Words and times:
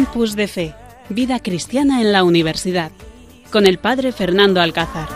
Campus 0.00 0.34
de 0.34 0.48
Fe, 0.48 0.74
Vida 1.10 1.40
Cristiana 1.40 2.00
en 2.00 2.10
la 2.10 2.24
Universidad, 2.24 2.90
con 3.52 3.66
el 3.66 3.76
Padre 3.78 4.12
Fernando 4.12 4.62
Alcázar. 4.62 5.06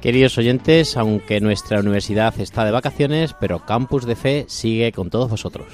Queridos 0.00 0.36
oyentes, 0.36 0.96
aunque 0.96 1.40
nuestra 1.40 1.78
universidad 1.78 2.34
está 2.40 2.64
de 2.64 2.72
vacaciones, 2.72 3.36
pero 3.38 3.64
Campus 3.64 4.04
de 4.04 4.16
Fe 4.16 4.46
sigue 4.48 4.90
con 4.90 5.10
todos 5.10 5.30
vosotros 5.30 5.68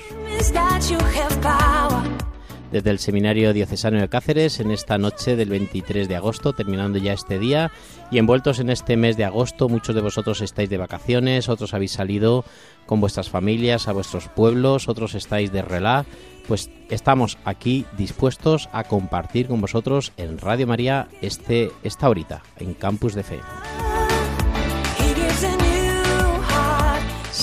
desde 2.71 2.91
el 2.91 2.99
Seminario 2.99 3.53
Diocesano 3.53 4.01
de 4.01 4.09
Cáceres 4.09 4.61
en 4.61 4.71
esta 4.71 4.99
noche 4.99 5.37
del 5.37 5.49
23 5.49 6.09
de 6.09 6.17
agosto, 6.17 6.53
terminando 6.53 6.99
ya 6.99 7.13
este 7.13 7.39
día 7.39 7.71
y 8.11 8.19
envueltos 8.19 8.61
en 8.61 8.71
este 8.71 8.97
mes 8.97 9.17
de 9.17 9.25
agosto. 9.25 9.69
Muchos 9.69 9.95
de 9.95 10.01
vosotros 10.01 10.41
estáis 10.41 10.71
de 10.71 10.79
vacaciones, 10.79 11.49
otros 11.49 11.75
habéis 11.75 11.93
salido 11.93 12.45
con 12.91 13.01
vuestras 13.01 13.31
familias 13.31 13.87
a 13.87 13.93
vuestros 13.93 14.27
pueblos, 14.27 14.89
otros 14.89 15.15
estáis 15.15 15.53
de 15.53 15.63
relá. 15.63 16.07
Pues 16.49 16.71
estamos 16.89 17.39
aquí 17.45 17.87
dispuestos 17.97 18.69
a 18.73 18.83
compartir 18.83 19.47
con 19.47 19.61
vosotros 19.61 20.13
en 20.17 20.39
Radio 20.39 20.67
María 20.67 21.07
este, 21.23 21.71
esta 21.85 22.09
horita 22.09 22.43
en 22.57 22.75
Campus 22.75 23.15
de 23.15 23.23
Fe. 23.23 23.39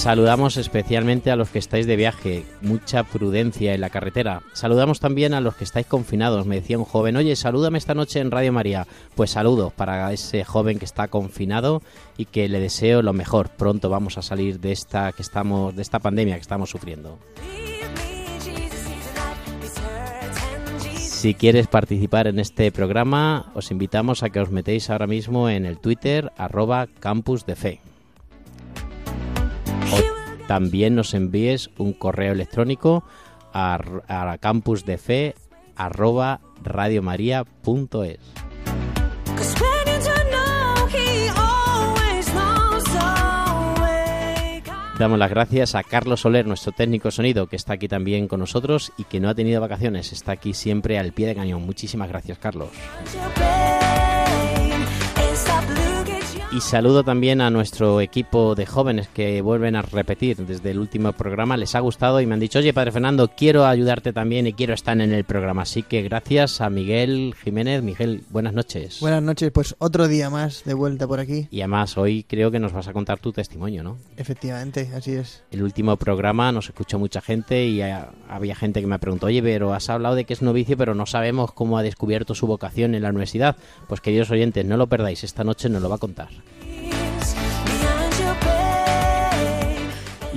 Saludamos 0.07 0.55
especialmente 0.55 1.31
a 1.31 1.35
los 1.35 1.49
que 1.49 1.59
estáis 1.59 1.85
de 1.85 1.97
viaje, 1.97 2.45
mucha 2.61 3.03
prudencia 3.03 3.73
en 3.73 3.81
la 3.81 3.89
carretera. 3.89 4.41
Saludamos 4.53 5.01
también 5.01 5.33
a 5.33 5.41
los 5.41 5.57
que 5.57 5.65
estáis 5.65 5.85
confinados. 5.85 6.45
Me 6.45 6.55
decía 6.55 6.77
un 6.77 6.85
joven, 6.85 7.17
oye, 7.17 7.35
salúdame 7.35 7.77
esta 7.77 7.93
noche 7.93 8.21
en 8.21 8.31
Radio 8.31 8.53
María. 8.53 8.87
Pues 9.15 9.31
saludo 9.31 9.69
para 9.69 10.13
ese 10.13 10.45
joven 10.45 10.79
que 10.79 10.85
está 10.85 11.09
confinado 11.09 11.81
y 12.15 12.23
que 12.23 12.47
le 12.47 12.61
deseo 12.61 13.01
lo 13.01 13.11
mejor. 13.11 13.49
Pronto 13.49 13.89
vamos 13.89 14.17
a 14.17 14.21
salir 14.21 14.61
de 14.61 14.71
esta 14.71 15.11
que 15.11 15.23
estamos, 15.23 15.75
de 15.75 15.81
esta 15.81 15.99
pandemia 15.99 16.35
que 16.35 16.41
estamos 16.41 16.69
sufriendo. 16.69 17.19
Si 20.95 21.33
quieres 21.33 21.67
participar 21.67 22.27
en 22.27 22.39
este 22.39 22.71
programa, 22.71 23.51
os 23.55 23.71
invitamos 23.71 24.23
a 24.23 24.29
que 24.29 24.39
os 24.39 24.51
metéis 24.51 24.89
ahora 24.89 25.05
mismo 25.05 25.49
en 25.49 25.65
el 25.65 25.79
Twitter 25.79 26.31
arroba 26.37 26.87
campus 27.01 27.45
también 30.47 30.95
nos 30.95 31.13
envíes 31.13 31.69
un 31.77 31.93
correo 31.93 32.31
electrónico 32.33 33.03
a, 33.53 33.75
a 34.07 34.37
radiomaria.es. 36.63 38.19
Damos 44.99 45.19
las 45.19 45.29
gracias 45.29 45.75
a 45.75 45.83
Carlos 45.83 46.21
Soler, 46.21 46.47
nuestro 46.47 46.71
técnico 46.71 47.11
sonido, 47.11 47.45
que 47.45 47.55
está 47.55 47.73
aquí 47.73 47.87
también 47.87 48.27
con 48.27 48.39
nosotros 48.39 48.91
y 48.97 49.03
que 49.03 49.19
no 49.19 49.29
ha 49.29 49.35
tenido 49.35 49.61
vacaciones, 49.61 50.11
está 50.11 50.31
aquí 50.31 50.55
siempre 50.55 50.97
al 50.97 51.13
pie 51.13 51.27
de 51.27 51.35
cañón. 51.35 51.61
Muchísimas 51.61 52.09
gracias, 52.09 52.39
Carlos. 52.39 52.69
Y 56.57 56.59
saludo 56.59 57.03
también 57.03 57.39
a 57.41 57.51
nuestro 57.51 58.01
equipo 58.01 58.55
de 58.55 58.65
jóvenes 58.65 59.07
que 59.09 59.43
vuelven 59.43 59.75
a 59.75 59.83
repetir 59.83 60.37
desde 60.37 60.71
el 60.71 60.79
último 60.79 61.13
programa. 61.13 61.55
Les 61.55 61.75
ha 61.75 61.79
gustado 61.81 62.19
y 62.19 62.25
me 62.25 62.33
han 62.33 62.39
dicho, 62.39 62.57
oye, 62.57 62.73
Padre 62.73 62.91
Fernando, 62.91 63.29
quiero 63.29 63.63
ayudarte 63.63 64.11
también 64.11 64.47
y 64.47 64.53
quiero 64.53 64.73
estar 64.73 64.99
en 64.99 65.13
el 65.13 65.23
programa. 65.23 65.61
Así 65.61 65.83
que 65.83 66.01
gracias 66.01 66.59
a 66.59 66.71
Miguel 66.71 67.35
Jiménez. 67.43 67.83
Miguel, 67.83 68.23
buenas 68.31 68.53
noches. 68.53 69.01
Buenas 69.01 69.21
noches, 69.21 69.51
pues 69.51 69.75
otro 69.77 70.07
día 70.07 70.31
más 70.31 70.63
de 70.63 70.73
vuelta 70.73 71.07
por 71.07 71.19
aquí. 71.19 71.47
Y 71.51 71.61
además 71.61 71.95
hoy 71.95 72.23
creo 72.23 72.49
que 72.49 72.57
nos 72.57 72.73
vas 72.73 72.87
a 72.87 72.93
contar 72.93 73.19
tu 73.19 73.31
testimonio, 73.31 73.83
¿no? 73.83 73.99
Efectivamente, 74.17 74.89
así 74.95 75.11
es. 75.11 75.43
El 75.51 75.61
último 75.61 75.95
programa 75.97 76.51
nos 76.51 76.69
escuchó 76.69 76.97
mucha 76.97 77.21
gente 77.21 77.67
y 77.67 77.81
había 77.81 78.55
gente 78.55 78.81
que 78.81 78.87
me 78.87 78.97
preguntó, 78.97 79.27
oye, 79.27 79.43
pero 79.43 79.75
has 79.75 79.91
hablado 79.91 80.15
de 80.15 80.25
que 80.25 80.33
es 80.33 80.41
novicio, 80.41 80.75
pero 80.75 80.95
no 80.95 81.05
sabemos 81.05 81.51
cómo 81.51 81.77
ha 81.77 81.83
descubierto 81.83 82.33
su 82.33 82.47
vocación 82.47 82.95
en 82.95 83.03
la 83.03 83.09
universidad. 83.09 83.57
Pues 83.87 84.01
queridos 84.01 84.31
oyentes, 84.31 84.65
no 84.65 84.75
lo 84.75 84.87
perdáis, 84.87 85.23
esta 85.23 85.43
noche 85.43 85.69
nos 85.69 85.83
lo 85.83 85.89
va 85.89 85.97
a 85.97 85.99
contar. 85.99 86.29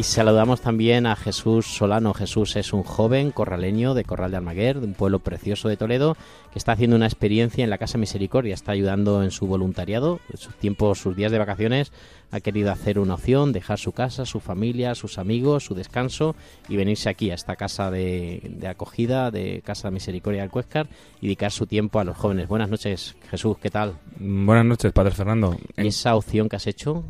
Y 0.00 0.02
saludamos 0.02 0.62
también 0.62 1.04
a 1.04 1.14
Jesús 1.14 1.66
Solano. 1.66 2.14
Jesús 2.14 2.56
es 2.56 2.72
un 2.72 2.84
joven 2.84 3.32
corraleño 3.32 3.92
de 3.92 4.04
Corral 4.04 4.30
de 4.30 4.38
Almaguer, 4.38 4.80
de 4.80 4.86
un 4.86 4.94
pueblo 4.94 5.18
precioso 5.18 5.68
de 5.68 5.76
Toledo, 5.76 6.16
que 6.50 6.58
está 6.58 6.72
haciendo 6.72 6.96
una 6.96 7.04
experiencia 7.04 7.62
en 7.62 7.68
la 7.68 7.76
Casa 7.76 7.98
Misericordia, 7.98 8.54
está 8.54 8.72
ayudando 8.72 9.22
en 9.22 9.30
su 9.30 9.46
voluntariado, 9.46 10.18
en 10.30 10.38
sus 10.38 10.54
tiempos, 10.54 11.00
sus 11.00 11.14
días 11.14 11.30
de 11.30 11.38
vacaciones, 11.38 11.92
ha 12.30 12.40
querido 12.40 12.72
hacer 12.72 12.98
una 12.98 13.12
opción, 13.12 13.52
dejar 13.52 13.78
su 13.78 13.92
casa, 13.92 14.24
su 14.24 14.40
familia, 14.40 14.94
sus 14.94 15.18
amigos, 15.18 15.66
su 15.66 15.74
descanso 15.74 16.34
y 16.66 16.76
venirse 16.76 17.10
aquí 17.10 17.30
a 17.30 17.34
esta 17.34 17.56
casa 17.56 17.90
de, 17.90 18.40
de 18.56 18.68
acogida 18.68 19.30
de 19.30 19.60
Casa 19.62 19.90
Misericordia 19.90 20.40
del 20.40 20.50
Cuescar 20.50 20.88
y 21.20 21.26
dedicar 21.26 21.52
su 21.52 21.66
tiempo 21.66 22.00
a 22.00 22.04
los 22.04 22.16
jóvenes. 22.16 22.48
Buenas 22.48 22.70
noches, 22.70 23.16
Jesús, 23.30 23.58
¿qué 23.60 23.68
tal? 23.68 23.98
Buenas 24.18 24.64
noches, 24.64 24.92
Padre 24.92 25.10
Fernando. 25.10 25.58
¿Y 25.76 25.88
esa 25.88 26.16
opción 26.16 26.48
que 26.48 26.56
has 26.56 26.66
hecho? 26.66 27.04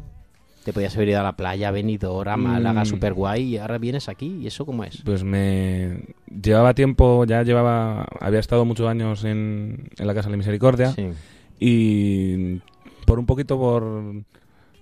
Te 0.64 0.72
podías 0.72 0.94
haber 0.96 1.08
ido 1.08 1.20
a 1.20 1.22
la 1.22 1.36
playa, 1.36 1.70
venido 1.70 2.20
a 2.20 2.36
Málaga, 2.36 2.82
mm. 2.82 2.86
super 2.86 3.14
guay, 3.14 3.42
y 3.42 3.58
ahora 3.58 3.78
vienes 3.78 4.08
aquí, 4.08 4.38
¿y 4.42 4.46
eso 4.46 4.66
cómo 4.66 4.84
es? 4.84 5.02
Pues 5.02 5.24
me 5.24 6.00
llevaba 6.28 6.74
tiempo, 6.74 7.24
ya 7.24 7.42
llevaba, 7.42 8.06
había 8.20 8.40
estado 8.40 8.64
muchos 8.64 8.88
años 8.88 9.24
en, 9.24 9.88
la 9.96 10.14
Casa 10.14 10.28
de 10.28 10.32
la 10.32 10.36
Misericordia, 10.36 10.94
y 11.58 12.56
por 13.06 13.18
un 13.18 13.26
poquito 13.26 13.58
por 13.58 13.84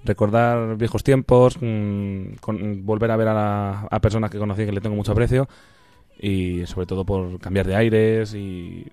recordar 0.05 0.77
viejos 0.77 1.05
tiempos, 1.05 1.59
mm, 1.61 2.85
volver 2.85 3.11
a 3.11 3.17
ver 3.17 3.29
a, 3.29 3.81
a 3.83 4.01
personas 4.01 4.31
que 4.31 4.39
conocí 4.39 4.65
que 4.65 4.73
le 4.73 4.81
tengo 4.81 4.97
mucho 4.97 5.13
aprecio, 5.13 5.49
y 6.21 6.67
sobre 6.67 6.87
todo 6.87 7.05
por 7.05 7.39
cambiar 7.39 7.67
de 7.67 7.77
aires 7.77 8.35
y 8.35 8.87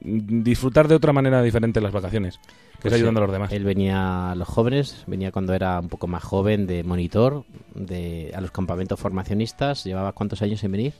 disfrutar 0.00 0.88
de 0.88 0.94
otra 0.94 1.12
manera 1.12 1.42
diferente 1.42 1.80
las 1.80 1.92
vacaciones, 1.92 2.38
que 2.74 2.82
pues 2.82 2.94
ayudando 2.94 3.20
a 3.20 3.24
los 3.24 3.32
demás. 3.32 3.52
Él 3.52 3.64
venía 3.64 4.30
a 4.30 4.34
los 4.34 4.48
jóvenes, 4.48 5.04
venía 5.06 5.32
cuando 5.32 5.54
era 5.54 5.78
un 5.80 5.88
poco 5.88 6.06
más 6.06 6.22
joven 6.22 6.66
de 6.66 6.82
monitor 6.84 7.44
de, 7.74 8.32
a 8.34 8.40
los 8.40 8.50
campamentos 8.50 8.98
formacionistas. 8.98 9.84
¿Llevaba 9.84 10.12
cuántos 10.12 10.42
años 10.42 10.62
en 10.64 10.72
venir? 10.72 10.94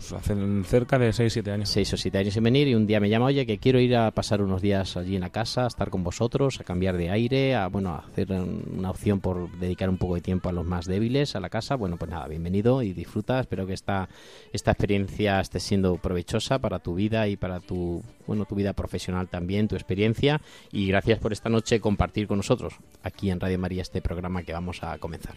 Pues 0.00 0.14
hacen 0.14 0.64
cerca 0.64 0.98
de 0.98 1.10
6-7 1.10 1.52
años. 1.52 1.68
6 1.68 1.92
o 1.92 1.96
7 1.98 2.16
años 2.16 2.34
en 2.34 2.44
venir 2.44 2.66
y 2.68 2.74
un 2.74 2.86
día 2.86 3.00
me 3.00 3.10
llama, 3.10 3.26
oye, 3.26 3.44
que 3.44 3.58
quiero 3.58 3.78
ir 3.80 3.94
a 3.94 4.10
pasar 4.12 4.40
unos 4.40 4.62
días 4.62 4.96
allí 4.96 5.14
en 5.14 5.20
la 5.20 5.28
casa, 5.28 5.64
a 5.64 5.66
estar 5.66 5.90
con 5.90 6.02
vosotros, 6.02 6.58
a 6.58 6.64
cambiar 6.64 6.96
de 6.96 7.10
aire, 7.10 7.54
a 7.54 7.66
bueno, 7.66 7.90
a 7.90 7.98
hacer 7.98 8.32
una 8.32 8.88
opción 8.88 9.20
por 9.20 9.50
dedicar 9.58 9.90
un 9.90 9.98
poco 9.98 10.14
de 10.14 10.22
tiempo 10.22 10.48
a 10.48 10.52
los 10.52 10.64
más 10.64 10.86
débiles, 10.86 11.36
a 11.36 11.40
la 11.40 11.50
casa. 11.50 11.74
Bueno, 11.74 11.98
pues 11.98 12.10
nada, 12.10 12.26
bienvenido 12.28 12.82
y 12.82 12.94
disfruta. 12.94 13.40
Espero 13.40 13.66
que 13.66 13.74
esta, 13.74 14.08
esta 14.54 14.70
experiencia 14.70 15.38
esté 15.38 15.60
siendo 15.60 15.96
provechosa 15.96 16.58
para 16.58 16.78
tu 16.78 16.94
vida 16.94 17.28
y 17.28 17.36
para 17.36 17.60
tu, 17.60 18.02
bueno, 18.26 18.46
tu 18.46 18.54
vida 18.54 18.72
profesional 18.72 19.28
también, 19.28 19.68
tu 19.68 19.74
experiencia. 19.74 20.40
Y 20.72 20.86
gracias 20.86 21.18
por 21.18 21.34
esta 21.34 21.50
noche 21.50 21.78
compartir 21.78 22.26
con 22.26 22.38
nosotros 22.38 22.72
aquí 23.02 23.30
en 23.30 23.38
Radio 23.38 23.58
María 23.58 23.82
este 23.82 24.00
programa 24.00 24.44
que 24.44 24.54
vamos 24.54 24.82
a 24.82 24.96
comenzar. 24.96 25.34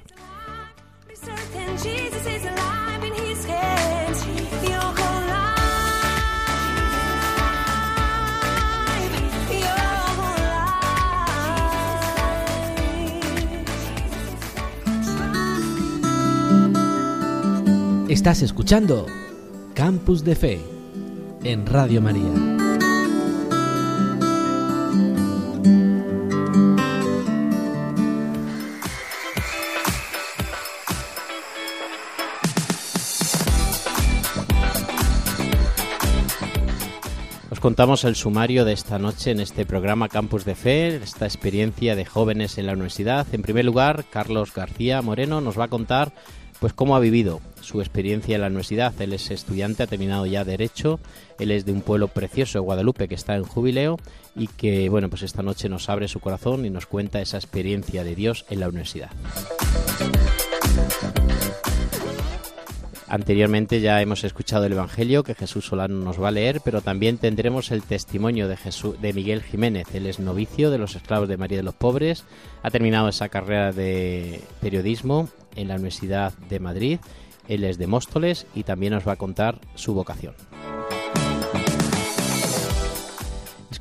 Estás 18.14 18.44
escuchando 18.44 19.08
Campus 19.74 20.24
de 20.24 20.36
Fe 20.36 20.62
en 21.44 21.66
Radio 21.66 22.00
María. 22.00 22.22
Os 37.50 37.60
contamos 37.60 38.04
el 38.04 38.16
sumario 38.16 38.64
de 38.64 38.74
esta 38.74 39.00
noche 39.00 39.32
en 39.32 39.40
este 39.40 39.66
programa 39.66 40.08
Campus 40.08 40.46
de 40.46 40.54
Fe, 40.54 40.98
esta 40.98 41.26
experiencia 41.26 41.96
de 41.96 42.06
jóvenes 42.06 42.60
en 42.60 42.68
la 42.68 42.74
universidad. 42.74 43.26
En 43.32 43.42
primer 43.42 43.66
lugar, 43.66 44.06
Carlos 44.12 44.54
García 44.54 45.02
Moreno 45.02 45.42
nos 45.42 45.58
va 45.58 45.64
a 45.64 45.70
contar 45.70 46.14
pues 46.60 46.74
cómo 46.74 46.96
ha 46.96 47.00
vivido 47.00 47.42
su 47.64 47.82
experiencia 47.82 48.36
en 48.36 48.42
la 48.42 48.48
universidad. 48.48 48.94
Él 49.02 49.14
es 49.14 49.32
estudiante, 49.32 49.84
ha 49.84 49.88
terminado 49.88 50.26
ya 50.26 50.44
Derecho, 50.44 51.00
él 51.40 51.52
es 51.52 51.66
de 51.66 51.72
un 51.72 51.82
pueblo 51.82 52.08
precioso 52.08 52.62
Guadalupe 52.62 53.08
que 53.08 53.16
está 53.16 53.36
en 53.36 53.44
jubileo 53.44 53.98
y 54.36 54.48
que, 54.48 54.90
bueno, 54.90 55.10
pues 55.10 55.24
esta 55.24 55.42
noche 55.42 55.70
nos 55.70 55.90
abre 55.90 56.08
su 56.08 56.20
corazón 56.20 56.66
y 56.66 56.70
nos 56.70 56.86
cuenta 56.86 57.22
esa 57.22 57.38
experiencia 57.38 58.04
de 58.04 58.16
Dios 58.16 58.46
en 58.50 58.60
la 58.60 58.68
universidad. 58.68 59.12
Anteriormente 63.14 63.80
ya 63.80 64.02
hemos 64.02 64.24
escuchado 64.24 64.66
el 64.66 64.74
Evangelio 64.74 65.24
que 65.24 65.36
Jesús 65.36 65.68
Solano 65.68 66.04
nos 66.04 66.20
va 66.20 66.30
a 66.30 66.32
leer, 66.32 66.62
pero 66.66 66.82
también 66.82 67.20
tendremos 67.20 67.70
el 67.70 67.84
testimonio 67.84 68.48
de, 68.48 68.58
Jesús, 68.58 69.00
de 69.00 69.14
Miguel 69.14 69.44
Jiménez. 69.44 69.94
Él 69.94 70.08
es 70.08 70.20
novicio 70.20 70.72
de 70.72 70.80
los 70.80 70.96
esclavos 70.96 71.30
de 71.30 71.38
María 71.38 71.58
de 71.58 71.64
los 71.64 71.76
Pobres, 71.76 72.24
ha 72.64 72.72
terminado 72.72 73.08
esa 73.10 73.30
carrera 73.30 73.72
de 73.72 74.42
periodismo 74.62 75.30
en 75.56 75.68
la 75.68 75.76
Universidad 75.76 76.34
de 76.50 76.60
Madrid 76.60 77.00
Él 77.48 77.64
es 77.64 77.78
de 77.78 77.88
Móstoles 77.88 78.48
y 78.56 78.64
también 78.64 78.94
nos 78.94 79.08
va 79.08 79.14
a 79.14 79.18
contar 79.18 79.60
su 79.76 79.94
vocación. 79.94 80.34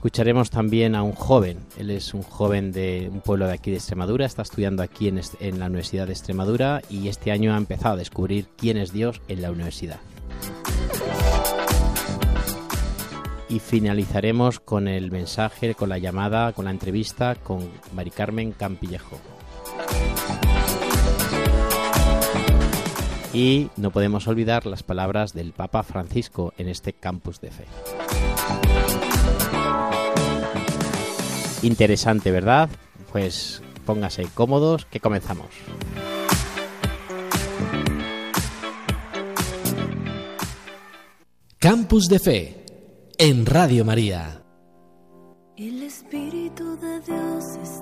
Escucharemos 0.02 0.50
también 0.50 0.96
a 0.96 1.04
un 1.04 1.12
joven, 1.12 1.58
él 1.78 1.88
es 1.90 2.12
un 2.12 2.22
joven 2.22 2.72
de 2.72 3.08
un 3.12 3.20
pueblo 3.20 3.46
de 3.46 3.52
aquí 3.52 3.70
de 3.70 3.76
Extremadura, 3.76 4.26
está 4.26 4.42
estudiando 4.42 4.82
aquí 4.82 5.06
en, 5.06 5.60
la 5.60 5.66
Universidad 5.66 6.08
de 6.08 6.12
Extremadura 6.12 6.82
y 6.90 7.06
este 7.06 7.30
año 7.30 7.54
ha 7.54 7.56
empezado 7.56 7.94
a 7.94 7.98
descubrir 7.98 8.46
quién 8.56 8.78
es 8.78 8.92
Dios 8.92 9.22
en 9.28 9.42
la 9.42 9.52
universidad. 9.52 10.00
Y 13.48 13.60
finalizaremos 13.60 14.58
con 14.58 14.88
el 14.88 15.12
mensaje, 15.12 15.76
con 15.76 15.88
la 15.88 15.98
llamada, 15.98 16.52
con 16.52 16.64
la 16.64 16.72
entrevista 16.72 17.36
con 17.36 17.60
Mari 17.94 18.10
Carmen 18.10 18.50
Campillejo. 18.50 19.20
Y 23.34 23.70
no 23.76 23.90
podemos 23.90 24.28
olvidar 24.28 24.66
las 24.66 24.82
palabras 24.82 25.32
del 25.32 25.52
Papa 25.52 25.82
Francisco 25.82 26.52
en 26.58 26.68
este 26.68 26.92
campus 26.92 27.40
de 27.40 27.50
fe. 27.50 27.64
Interesante, 31.62 32.30
¿verdad? 32.30 32.68
Pues 33.10 33.62
póngase 33.86 34.26
cómodos 34.34 34.84
que 34.86 35.00
comenzamos. 35.00 35.48
Campus 41.58 42.08
de 42.08 42.18
Fe 42.18 42.66
en 43.18 43.46
Radio 43.46 43.84
María. 43.84 44.42
El 45.56 45.84
Espíritu 45.84 46.76
de 46.76 47.00
Dios 47.02 47.44
está 47.62 47.81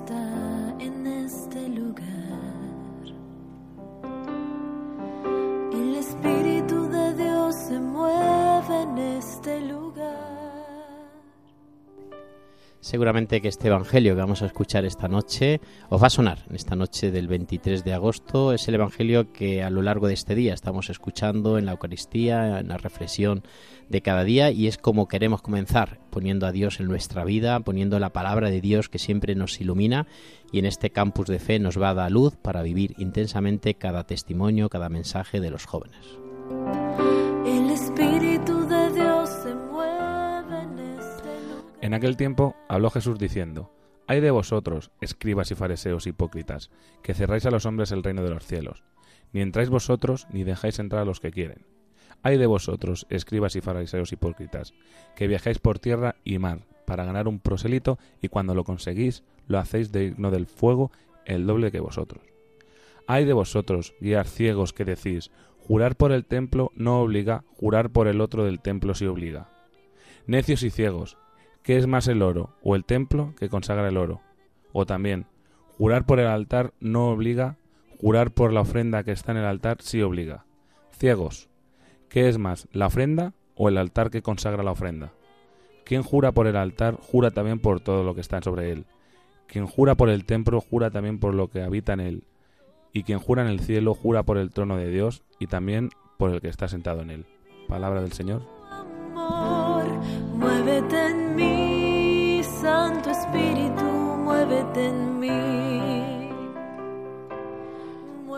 Espíritu 6.11 6.89
de 6.89 7.13
Dios 7.13 7.55
se 7.55 7.79
mueve 7.79 8.81
en 8.81 8.97
este 8.97 9.61
lugar. 9.61 9.80
Seguramente 12.81 13.41
que 13.41 13.47
este 13.47 13.67
Evangelio 13.67 14.15
que 14.15 14.21
vamos 14.21 14.41
a 14.41 14.47
escuchar 14.47 14.85
esta 14.85 15.07
noche 15.07 15.61
os 15.89 16.01
va 16.01 16.07
a 16.07 16.09
sonar. 16.09 16.39
Esta 16.51 16.75
noche 16.75 17.11
del 17.11 17.27
23 17.27 17.83
de 17.83 17.93
agosto 17.93 18.53
es 18.53 18.67
el 18.67 18.73
Evangelio 18.73 19.31
que 19.31 19.61
a 19.61 19.69
lo 19.69 19.83
largo 19.83 20.07
de 20.07 20.15
este 20.15 20.33
día 20.33 20.55
estamos 20.55 20.89
escuchando 20.89 21.59
en 21.59 21.67
la 21.67 21.73
Eucaristía, 21.73 22.59
en 22.59 22.69
la 22.69 22.77
reflexión 22.77 23.43
de 23.87 24.01
cada 24.01 24.23
día 24.23 24.49
y 24.49 24.65
es 24.65 24.79
como 24.79 25.07
queremos 25.07 25.43
comenzar, 25.43 25.99
poniendo 26.09 26.47
a 26.47 26.51
Dios 26.51 26.79
en 26.79 26.87
nuestra 26.87 27.23
vida, 27.23 27.59
poniendo 27.59 27.99
la 27.99 28.13
palabra 28.13 28.49
de 28.49 28.61
Dios 28.61 28.89
que 28.89 28.97
siempre 28.97 29.35
nos 29.35 29.61
ilumina 29.61 30.07
y 30.51 30.57
en 30.57 30.65
este 30.65 30.89
campus 30.89 31.27
de 31.27 31.37
fe 31.37 31.59
nos 31.59 31.79
va 31.79 31.91
a 31.91 31.93
dar 31.93 32.11
luz 32.11 32.35
para 32.35 32.63
vivir 32.63 32.95
intensamente 32.97 33.75
cada 33.75 34.05
testimonio, 34.05 34.69
cada 34.69 34.89
mensaje 34.89 35.39
de 35.39 35.51
los 35.51 35.67
jóvenes. 35.67 36.17
En 41.81 41.93
aquel 41.93 42.15
tiempo 42.15 42.55
habló 42.69 42.89
Jesús 42.89 43.17
diciendo, 43.17 43.71
Hay 44.07 44.21
de 44.21 44.31
vosotros, 44.31 44.91
escribas 45.01 45.51
y 45.51 45.55
fariseos 45.55 46.07
hipócritas, 46.07 46.69
que 47.01 47.13
cerráis 47.13 47.45
a 47.45 47.51
los 47.51 47.65
hombres 47.65 47.91
el 47.91 48.03
reino 48.03 48.23
de 48.23 48.29
los 48.29 48.45
cielos. 48.45 48.83
Ni 49.33 49.41
entráis 49.41 49.69
vosotros, 49.69 50.27
ni 50.31 50.43
dejáis 50.43 50.79
entrar 50.79 51.01
a 51.01 51.05
los 51.05 51.19
que 51.19 51.31
quieren. 51.31 51.65
Hay 52.23 52.37
de 52.37 52.45
vosotros, 52.45 53.07
escribas 53.09 53.55
y 53.55 53.61
fariseos 53.61 54.11
hipócritas, 54.11 54.73
que 55.15 55.27
viajáis 55.27 55.59
por 55.59 55.79
tierra 55.79 56.15
y 56.23 56.37
mar 56.37 56.67
para 56.85 57.05
ganar 57.05 57.27
un 57.27 57.39
proselito 57.39 57.97
y 58.21 58.27
cuando 58.27 58.53
lo 58.53 58.63
conseguís 58.63 59.23
lo 59.47 59.59
hacéis 59.59 59.91
digno 59.91 60.29
del 60.29 60.45
fuego 60.45 60.91
el 61.25 61.47
doble 61.47 61.71
que 61.71 61.79
vosotros. 61.79 62.23
Hay 63.07 63.25
de 63.25 63.33
vosotros, 63.33 63.95
guiar 63.99 64.27
ciegos, 64.27 64.73
que 64.73 64.85
decís, 64.85 65.31
jurar 65.57 65.95
por 65.95 66.11
el 66.11 66.25
templo 66.25 66.71
no 66.75 67.01
obliga, 67.01 67.43
jurar 67.55 67.89
por 67.89 68.07
el 68.07 68.21
otro 68.21 68.43
del 68.45 68.59
templo 68.59 68.93
sí 68.93 69.05
obliga. 69.05 69.49
Necios 70.27 70.63
y 70.63 70.69
ciegos, 70.69 71.17
¿qué 71.63 71.77
es 71.77 71.87
más 71.87 72.07
el 72.07 72.21
oro 72.21 72.55
o 72.63 72.75
el 72.75 72.85
templo 72.85 73.33
que 73.37 73.49
consagra 73.49 73.87
el 73.87 73.97
oro? 73.97 74.21
O 74.73 74.85
también, 74.85 75.25
jurar 75.77 76.05
por 76.05 76.19
el 76.19 76.27
altar 76.27 76.73
no 76.79 77.09
obliga, 77.09 77.57
jurar 77.99 78.31
por 78.31 78.53
la 78.53 78.61
ofrenda 78.61 79.03
que 79.03 79.11
está 79.11 79.31
en 79.31 79.39
el 79.39 79.45
altar 79.45 79.77
sí 79.81 80.01
obliga. 80.01 80.45
Ciegos, 80.91 81.49
¿qué 82.09 82.29
es 82.29 82.37
más, 82.37 82.67
la 82.71 82.87
ofrenda 82.87 83.33
o 83.55 83.69
el 83.69 83.77
altar 83.77 84.09
que 84.09 84.21
consagra 84.21 84.63
la 84.63 84.71
ofrenda? 84.71 85.13
Quien 85.85 86.03
jura 86.03 86.31
por 86.31 86.47
el 86.47 86.55
altar, 86.55 86.95
jura 86.95 87.31
también 87.31 87.59
por 87.59 87.81
todo 87.81 88.03
lo 88.03 88.15
que 88.15 88.21
está 88.21 88.41
sobre 88.41 88.71
él. 88.71 88.85
Quien 89.47 89.67
jura 89.67 89.95
por 89.95 90.09
el 90.09 90.25
templo, 90.25 90.61
jura 90.61 90.89
también 90.91 91.19
por 91.19 91.33
lo 91.33 91.49
que 91.49 91.61
habita 91.61 91.93
en 91.93 91.99
él. 91.99 92.23
Y 92.93 93.03
quien 93.03 93.19
jura 93.19 93.41
en 93.41 93.49
el 93.49 93.59
cielo, 93.59 93.93
jura 93.93 94.23
por 94.23 94.37
el 94.37 94.51
trono 94.51 94.77
de 94.77 94.89
Dios 94.89 95.23
y 95.39 95.47
también 95.47 95.89
por 96.17 96.31
el 96.31 96.41
que 96.41 96.49
está 96.49 96.67
sentado 96.67 97.01
en 97.01 97.09
él. 97.09 97.25
Palabra 97.67 98.01
del 98.01 98.13
Señor. 98.13 98.41
Muévete 100.35 101.10
mí, 101.10 101.10
Santo 101.10 101.10
Espíritu, 103.31 103.83
muévete 104.25 104.87
en 104.87 105.19
mí. 105.19 105.29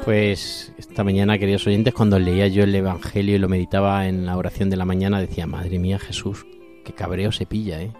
Pues 0.06 0.72
esta 0.78 1.04
mañana, 1.04 1.40
queridos 1.40 1.66
oyentes, 1.66 1.94
cuando 1.94 2.20
leía 2.20 2.48
yo 2.48 2.64
el 2.64 2.76
Evangelio 2.76 3.36
y 3.36 3.40
lo 3.40 3.50
meditaba 3.50 4.08
en 4.08 4.26
la 4.26 4.38
oración 4.38 4.70
de 4.70 4.78
la 4.78 4.86
mañana, 4.86 5.20
decía, 5.20 5.48
madre 5.48 5.80
mía 5.80 5.98
Jesús, 5.98 6.46
qué 6.86 6.94
cabreo 6.94 7.32
se 7.32 7.48
pilla, 7.48 7.82
¿eh? 7.82 7.92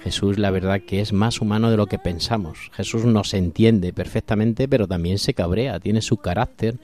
Jesús, 0.00 0.36
la 0.36 0.50
verdad 0.50 0.80
que 0.80 1.00
es 1.00 1.12
más 1.12 1.40
humano 1.40 1.70
de 1.70 1.76
lo 1.76 1.86
que 1.86 2.00
pensamos. 2.00 2.70
Jesús 2.72 3.04
nos 3.04 3.34
entiende 3.34 3.92
perfectamente, 3.92 4.66
pero 4.66 4.88
también 4.88 5.18
se 5.18 5.34
cabrea, 5.34 5.78
tiene 5.78 6.02
su 6.02 6.16
carácter 6.16 6.80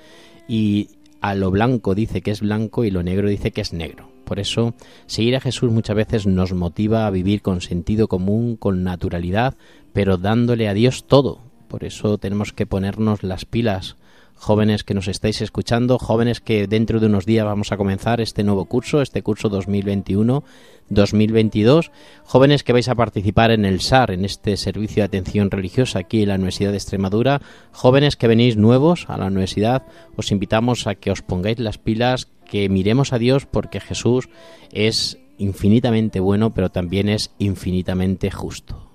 y 0.46 0.90
a 1.20 1.34
lo 1.34 1.50
blanco 1.50 1.96
dice 1.96 2.20
que 2.20 2.30
es 2.30 2.42
blanco 2.42 2.84
y 2.84 2.92
lo 2.92 3.02
negro 3.02 3.28
dice 3.28 3.50
que 3.50 3.62
es 3.62 3.72
negro. 3.72 4.08
Por 4.28 4.40
eso, 4.40 4.74
seguir 5.06 5.36
a 5.36 5.40
Jesús 5.40 5.72
muchas 5.72 5.96
veces 5.96 6.26
nos 6.26 6.52
motiva 6.52 7.06
a 7.06 7.10
vivir 7.10 7.40
con 7.40 7.62
sentido 7.62 8.08
común, 8.08 8.56
con 8.56 8.84
naturalidad, 8.84 9.56
pero 9.94 10.18
dándole 10.18 10.68
a 10.68 10.74
Dios 10.74 11.06
todo. 11.06 11.40
Por 11.66 11.82
eso 11.82 12.18
tenemos 12.18 12.52
que 12.52 12.66
ponernos 12.66 13.22
las 13.22 13.46
pilas 13.46 13.96
jóvenes 14.38 14.84
que 14.84 14.94
nos 14.94 15.08
estáis 15.08 15.42
escuchando, 15.42 15.98
jóvenes 15.98 16.40
que 16.40 16.66
dentro 16.66 16.98
de 17.00 17.06
unos 17.06 17.26
días 17.26 17.44
vamos 17.44 17.72
a 17.72 17.76
comenzar 17.76 18.20
este 18.20 18.44
nuevo 18.44 18.66
curso, 18.66 19.02
este 19.02 19.22
curso 19.22 19.50
2021-2022, 19.50 21.90
jóvenes 22.24 22.62
que 22.62 22.72
vais 22.72 22.88
a 22.88 22.94
participar 22.94 23.50
en 23.50 23.64
el 23.64 23.80
SAR, 23.80 24.12
en 24.12 24.24
este 24.24 24.56
servicio 24.56 25.02
de 25.02 25.06
atención 25.06 25.50
religiosa 25.50 25.98
aquí 25.98 26.22
en 26.22 26.28
la 26.28 26.36
Universidad 26.36 26.70
de 26.70 26.78
Extremadura, 26.78 27.42
jóvenes 27.72 28.14
que 28.16 28.28
venís 28.28 28.56
nuevos 28.56 29.06
a 29.08 29.18
la 29.18 29.26
universidad, 29.26 29.82
os 30.16 30.30
invitamos 30.30 30.86
a 30.86 30.94
que 30.94 31.10
os 31.10 31.22
pongáis 31.22 31.58
las 31.58 31.78
pilas, 31.78 32.28
que 32.48 32.68
miremos 32.68 33.12
a 33.12 33.18
Dios 33.18 33.46
porque 33.46 33.80
Jesús 33.80 34.28
es 34.72 35.18
infinitamente 35.36 36.20
bueno, 36.20 36.54
pero 36.54 36.70
también 36.70 37.08
es 37.08 37.32
infinitamente 37.38 38.30
justo. 38.30 38.87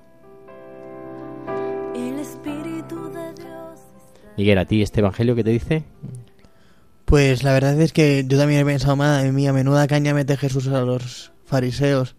Miguel, 4.37 4.57
¿a 4.57 4.65
ti 4.65 4.81
este 4.81 5.01
evangelio 5.01 5.35
qué 5.35 5.43
te 5.43 5.51
dice? 5.51 5.83
Pues 7.05 7.43
la 7.43 7.53
verdad 7.53 7.79
es 7.79 7.93
que 7.93 8.25
yo 8.27 8.37
también 8.37 8.61
he 8.61 8.65
pensado, 8.65 8.95
madre 8.95 9.31
mía, 9.31 9.53
menuda 9.53 9.87
caña 9.87 10.13
mete 10.13 10.37
Jesús 10.37 10.67
a 10.67 10.81
los 10.81 11.31
fariseos. 11.45 12.15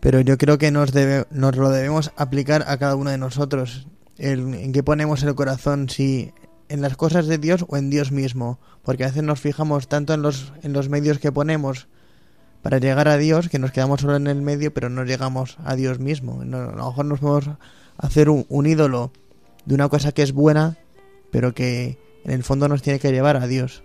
Pero 0.00 0.20
yo 0.20 0.36
creo 0.36 0.58
que 0.58 0.70
nos, 0.70 0.92
debe, 0.92 1.24
nos 1.30 1.56
lo 1.56 1.70
debemos 1.70 2.12
aplicar 2.16 2.64
a 2.66 2.76
cada 2.76 2.96
uno 2.96 3.10
de 3.10 3.16
nosotros. 3.16 3.86
en 4.18 4.72
qué 4.72 4.82
ponemos 4.82 5.22
el 5.22 5.34
corazón, 5.34 5.88
si 5.88 6.32
en 6.68 6.82
las 6.82 6.96
cosas 6.96 7.26
de 7.26 7.38
Dios 7.38 7.64
o 7.68 7.78
en 7.78 7.88
Dios 7.88 8.12
mismo. 8.12 8.58
Porque 8.82 9.04
a 9.04 9.06
veces 9.06 9.22
nos 9.22 9.40
fijamos 9.40 9.88
tanto 9.88 10.12
en 10.12 10.20
los, 10.20 10.52
en 10.62 10.74
los 10.74 10.90
medios 10.90 11.18
que 11.18 11.32
ponemos 11.32 11.88
para 12.60 12.78
llegar 12.78 13.08
a 13.08 13.16
Dios 13.16 13.48
que 13.48 13.58
nos 13.58 13.72
quedamos 13.72 14.02
solo 14.02 14.16
en 14.16 14.26
el 14.26 14.42
medio, 14.42 14.74
pero 14.74 14.90
no 14.90 15.04
llegamos 15.04 15.56
a 15.64 15.74
Dios 15.74 16.00
mismo. 16.00 16.42
a 16.42 16.44
lo 16.44 16.72
mejor 16.72 17.04
nos 17.06 17.20
podemos 17.20 17.58
hacer 17.96 18.28
un 18.28 18.66
ídolo 18.66 19.12
de 19.64 19.74
una 19.74 19.88
cosa 19.88 20.12
que 20.12 20.22
es 20.22 20.32
buena 20.32 20.76
pero 21.34 21.52
que 21.52 21.98
en 22.24 22.30
el 22.30 22.44
fondo 22.44 22.68
nos 22.68 22.80
tiene 22.80 23.00
que 23.00 23.10
llevar 23.10 23.36
a 23.36 23.48
Dios. 23.48 23.82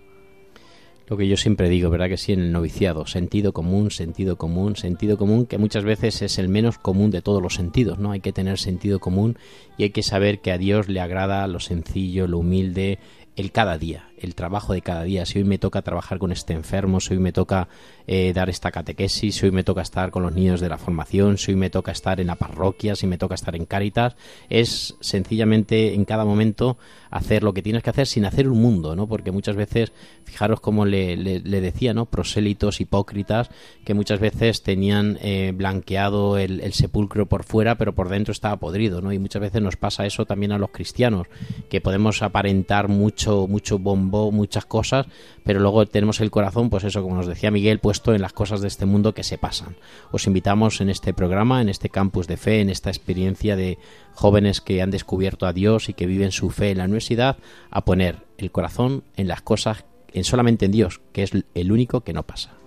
Lo 1.07 1.17
que 1.17 1.27
yo 1.27 1.35
siempre 1.35 1.67
digo, 1.67 1.89
¿verdad 1.89 2.07
que 2.07 2.17
sí? 2.17 2.31
En 2.31 2.41
el 2.41 2.51
noviciado, 2.51 3.07
sentido 3.07 3.53
común, 3.53 3.89
sentido 3.89 4.37
común, 4.37 4.75
sentido 4.75 5.17
común, 5.17 5.47
que 5.47 5.57
muchas 5.57 5.83
veces 5.83 6.21
es 6.21 6.37
el 6.37 6.47
menos 6.47 6.77
común 6.77 7.09
de 7.09 7.23
todos 7.23 7.41
los 7.41 7.55
sentidos, 7.55 7.97
¿no? 7.97 8.11
Hay 8.11 8.19
que 8.19 8.33
tener 8.33 8.59
sentido 8.59 8.99
común 8.99 9.35
y 9.79 9.83
hay 9.83 9.89
que 9.89 10.03
saber 10.03 10.41
que 10.41 10.51
a 10.51 10.59
Dios 10.59 10.89
le 10.89 11.01
agrada 11.01 11.47
lo 11.47 11.59
sencillo, 11.59 12.27
lo 12.27 12.37
humilde, 12.37 12.99
el 13.35 13.51
cada 13.51 13.79
día, 13.79 14.08
el 14.21 14.35
trabajo 14.35 14.73
de 14.73 14.81
cada 14.81 15.03
día. 15.03 15.25
Si 15.25 15.39
hoy 15.39 15.43
me 15.43 15.57
toca 15.57 15.81
trabajar 15.81 16.19
con 16.19 16.31
este 16.31 16.53
enfermo, 16.53 16.99
si 16.99 17.13
hoy 17.13 17.19
me 17.19 17.31
toca 17.31 17.67
eh, 18.07 18.33
dar 18.33 18.49
esta 18.49 18.71
catequesis, 18.71 19.35
si 19.35 19.45
hoy 19.45 19.51
me 19.51 19.63
toca 19.63 19.81
estar 19.81 20.11
con 20.11 20.23
los 20.23 20.33
niños 20.33 20.61
de 20.61 20.69
la 20.69 20.77
formación, 20.77 21.37
si 21.37 21.51
hoy 21.51 21.57
me 21.57 21.69
toca 21.69 21.91
estar 21.91 22.19
en 22.19 22.27
la 22.27 22.35
parroquia, 22.35 22.95
si 22.95 23.07
me 23.07 23.17
toca 23.17 23.35
estar 23.35 23.55
en 23.55 23.65
Cáritas, 23.65 24.15
es 24.49 24.95
sencillamente 24.99 25.93
en 25.93 26.05
cada 26.05 26.25
momento 26.25 26.77
hacer 27.11 27.43
lo 27.43 27.53
que 27.53 27.61
tienes 27.61 27.83
que 27.83 27.89
hacer 27.89 28.07
sin 28.07 28.25
hacer 28.25 28.47
un 28.47 28.61
mundo, 28.61 28.95
¿no? 28.95 29.07
Porque 29.07 29.31
muchas 29.31 29.55
veces, 29.55 29.91
fijaros 30.23 30.59
como 30.59 30.85
le, 30.85 31.17
decía, 31.41 31.93
¿no? 31.93 32.05
Prosélitos, 32.05 32.81
hipócritas, 32.81 33.49
que 33.83 33.93
muchas 33.93 34.19
veces 34.19 34.63
tenían 34.63 35.17
eh, 35.21 35.51
blanqueado 35.55 36.37
el, 36.37 36.73
sepulcro 36.73 37.25
por 37.25 37.43
fuera, 37.43 37.75
pero 37.75 37.93
por 37.93 38.09
dentro 38.09 38.31
estaba 38.31 38.57
podrido, 38.57 39.01
¿no? 39.01 39.11
Y 39.11 39.19
muchas 39.19 39.41
veces 39.41 39.61
nos 39.61 39.75
pasa 39.75 40.05
eso 40.05 40.25
también 40.25 40.51
a 40.51 40.57
los 40.57 40.69
cristianos, 40.69 41.27
que 41.69 41.81
podemos 41.81 42.21
aparentar 42.21 42.87
mucho, 42.87 43.47
mucho 43.47 43.79
muchas 44.09 44.65
cosas, 44.65 45.07
pero 45.43 45.59
luego 45.59 45.85
tenemos 45.85 46.19
el 46.19 46.31
corazón, 46.31 46.69
pues 46.69 46.83
eso, 46.83 47.01
como 47.01 47.15
nos 47.15 47.27
decía 47.27 47.51
Miguel, 47.51 47.79
puesto 47.79 48.13
en 48.13 48.21
las 48.21 48.33
cosas 48.33 48.61
de 48.61 48.67
este 48.67 48.85
mundo 48.85 49.13
que 49.13 49.23
se 49.23 49.37
pasan. 49.37 49.75
Os 50.11 50.27
invitamos 50.27 50.81
en 50.81 50.89
este 50.89 51.13
programa, 51.13 51.61
en 51.61 51.69
este 51.69 51.89
campus 51.89 52.27
de 52.27 52.37
fe, 52.37 52.61
en 52.61 52.69
esta 52.69 52.89
experiencia 52.89 53.55
de 53.55 53.77
jóvenes 54.13 54.61
que 54.61 54.81
han 54.81 54.91
descubierto 54.91 55.45
a 55.45 55.53
Dios 55.53 55.89
y 55.89 55.93
que 55.93 56.05
viven 56.05 56.31
su 56.31 56.49
fe 56.49 56.71
en 56.71 56.79
la 56.79 56.85
universidad, 56.85 57.37
a 57.71 57.85
poner 57.85 58.17
el 58.37 58.51
corazón 58.51 59.03
en 59.15 59.27
las 59.27 59.41
cosas, 59.41 59.85
en 60.11 60.23
solamente 60.23 60.65
en 60.65 60.71
Dios, 60.71 61.01
que 61.13 61.23
es 61.23 61.31
el 61.53 61.71
único 61.71 62.01
que 62.01 62.13
no 62.13 62.23
pasa. 62.23 62.58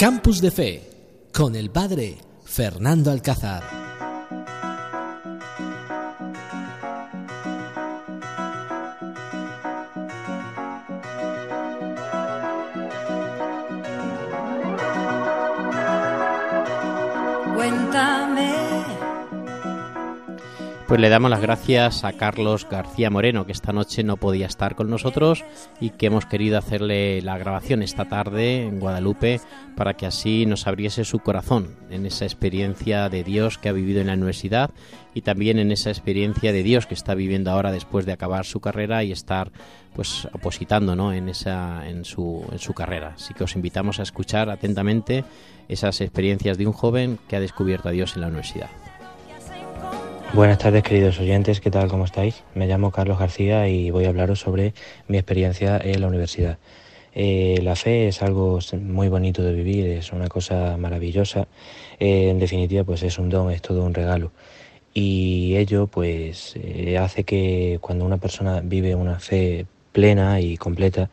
Campus 0.00 0.40
de 0.40 0.50
Fe 0.50 0.82
con 1.30 1.54
el 1.54 1.68
padre 1.68 2.16
Fernando 2.46 3.10
Alcázar. 3.10 3.79
Pues 20.90 21.00
le 21.00 21.08
damos 21.08 21.30
las 21.30 21.40
gracias 21.40 22.02
a 22.02 22.14
Carlos 22.14 22.66
García 22.68 23.10
Moreno, 23.10 23.46
que 23.46 23.52
esta 23.52 23.72
noche 23.72 24.02
no 24.02 24.16
podía 24.16 24.46
estar 24.46 24.74
con 24.74 24.90
nosotros 24.90 25.44
y 25.80 25.90
que 25.90 26.06
hemos 26.06 26.26
querido 26.26 26.58
hacerle 26.58 27.22
la 27.22 27.38
grabación 27.38 27.84
esta 27.84 28.06
tarde 28.06 28.66
en 28.66 28.80
Guadalupe 28.80 29.40
para 29.76 29.94
que 29.94 30.06
así 30.06 30.46
nos 30.46 30.66
abriese 30.66 31.04
su 31.04 31.20
corazón 31.20 31.76
en 31.90 32.06
esa 32.06 32.24
experiencia 32.24 33.08
de 33.08 33.22
Dios 33.22 33.56
que 33.56 33.68
ha 33.68 33.72
vivido 33.72 34.00
en 34.00 34.08
la 34.08 34.14
universidad 34.14 34.70
y 35.14 35.20
también 35.20 35.60
en 35.60 35.70
esa 35.70 35.90
experiencia 35.90 36.52
de 36.52 36.64
Dios 36.64 36.86
que 36.86 36.94
está 36.94 37.14
viviendo 37.14 37.52
ahora 37.52 37.70
después 37.70 38.04
de 38.04 38.10
acabar 38.10 38.44
su 38.44 38.58
carrera 38.58 39.04
y 39.04 39.12
estar 39.12 39.52
pues 39.94 40.26
opositando 40.32 40.96
¿no? 40.96 41.12
en, 41.12 41.28
esa, 41.28 41.88
en, 41.88 42.04
su, 42.04 42.44
en 42.50 42.58
su 42.58 42.74
carrera. 42.74 43.12
Así 43.14 43.32
que 43.32 43.44
os 43.44 43.54
invitamos 43.54 44.00
a 44.00 44.02
escuchar 44.02 44.50
atentamente 44.50 45.22
esas 45.68 46.00
experiencias 46.00 46.58
de 46.58 46.66
un 46.66 46.72
joven 46.72 47.20
que 47.28 47.36
ha 47.36 47.40
descubierto 47.40 47.88
a 47.88 47.92
Dios 47.92 48.16
en 48.16 48.22
la 48.22 48.26
universidad. 48.26 48.70
Buenas 50.32 50.58
tardes 50.58 50.84
queridos 50.84 51.18
oyentes, 51.18 51.60
¿qué 51.60 51.72
tal? 51.72 51.88
¿Cómo 51.88 52.04
estáis? 52.04 52.44
Me 52.54 52.68
llamo 52.68 52.92
Carlos 52.92 53.18
García 53.18 53.66
y 53.66 53.90
voy 53.90 54.04
a 54.04 54.10
hablaros 54.10 54.38
sobre 54.38 54.74
mi 55.08 55.18
experiencia 55.18 55.76
en 55.82 56.00
la 56.00 56.06
universidad. 56.06 56.58
Eh, 57.12 57.58
la 57.64 57.74
fe 57.74 58.06
es 58.06 58.22
algo 58.22 58.60
muy 58.80 59.08
bonito 59.08 59.42
de 59.42 59.52
vivir, 59.52 59.86
es 59.88 60.12
una 60.12 60.28
cosa 60.28 60.76
maravillosa. 60.76 61.48
Eh, 61.98 62.30
en 62.30 62.38
definitiva, 62.38 62.84
pues 62.84 63.02
es 63.02 63.18
un 63.18 63.28
don, 63.28 63.50
es 63.50 63.60
todo 63.60 63.82
un 63.82 63.92
regalo. 63.92 64.30
Y 64.94 65.56
ello, 65.56 65.88
pues, 65.88 66.54
eh, 66.62 66.96
hace 66.96 67.24
que 67.24 67.78
cuando 67.80 68.04
una 68.04 68.18
persona 68.18 68.60
vive 68.62 68.94
una 68.94 69.18
fe 69.18 69.66
plena 69.90 70.40
y 70.40 70.56
completa, 70.56 71.10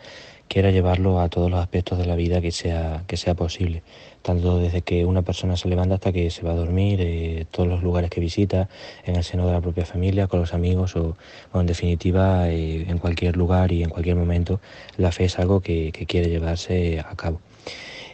quiera 0.48 0.70
llevarlo 0.70 1.20
a 1.22 1.30
todos 1.30 1.50
los 1.50 1.60
aspectos 1.60 1.98
de 1.98 2.06
la 2.06 2.16
vida 2.16 2.40
que 2.40 2.52
sea, 2.52 3.04
que 3.08 3.18
sea 3.18 3.34
posible 3.34 3.82
tanto 4.28 4.60
desde 4.60 4.82
que 4.82 5.06
una 5.06 5.22
persona 5.22 5.56
se 5.56 5.70
levanta 5.70 5.96
hasta 5.96 6.12
que 6.12 6.30
se 6.32 6.44
va 6.44 6.52
a 6.52 6.56
dormir, 6.56 7.00
eh, 7.02 7.46
todos 7.50 7.70
los 7.70 7.82
lugares 7.82 8.10
que 8.10 8.20
visita, 8.20 8.68
en 9.06 9.16
el 9.16 9.24
seno 9.24 9.48
de 9.48 9.54
la 9.54 9.62
propia 9.62 9.86
familia, 9.86 10.28
con 10.28 10.42
los 10.42 10.54
amigos 10.54 10.98
o, 10.98 11.16
en 11.54 11.66
definitiva 11.66 12.50
eh, 12.50 12.86
en 12.90 12.98
cualquier 12.98 13.38
lugar 13.38 13.72
y 13.72 13.84
en 13.84 13.90
cualquier 13.90 14.18
momento, 14.18 14.60
la 14.98 15.14
fe 15.14 15.24
es 15.24 15.40
algo 15.40 15.62
que, 15.62 15.94
quiere 16.10 16.28
llevarse 16.30 17.00
a 17.00 17.16
cabo. 17.16 17.40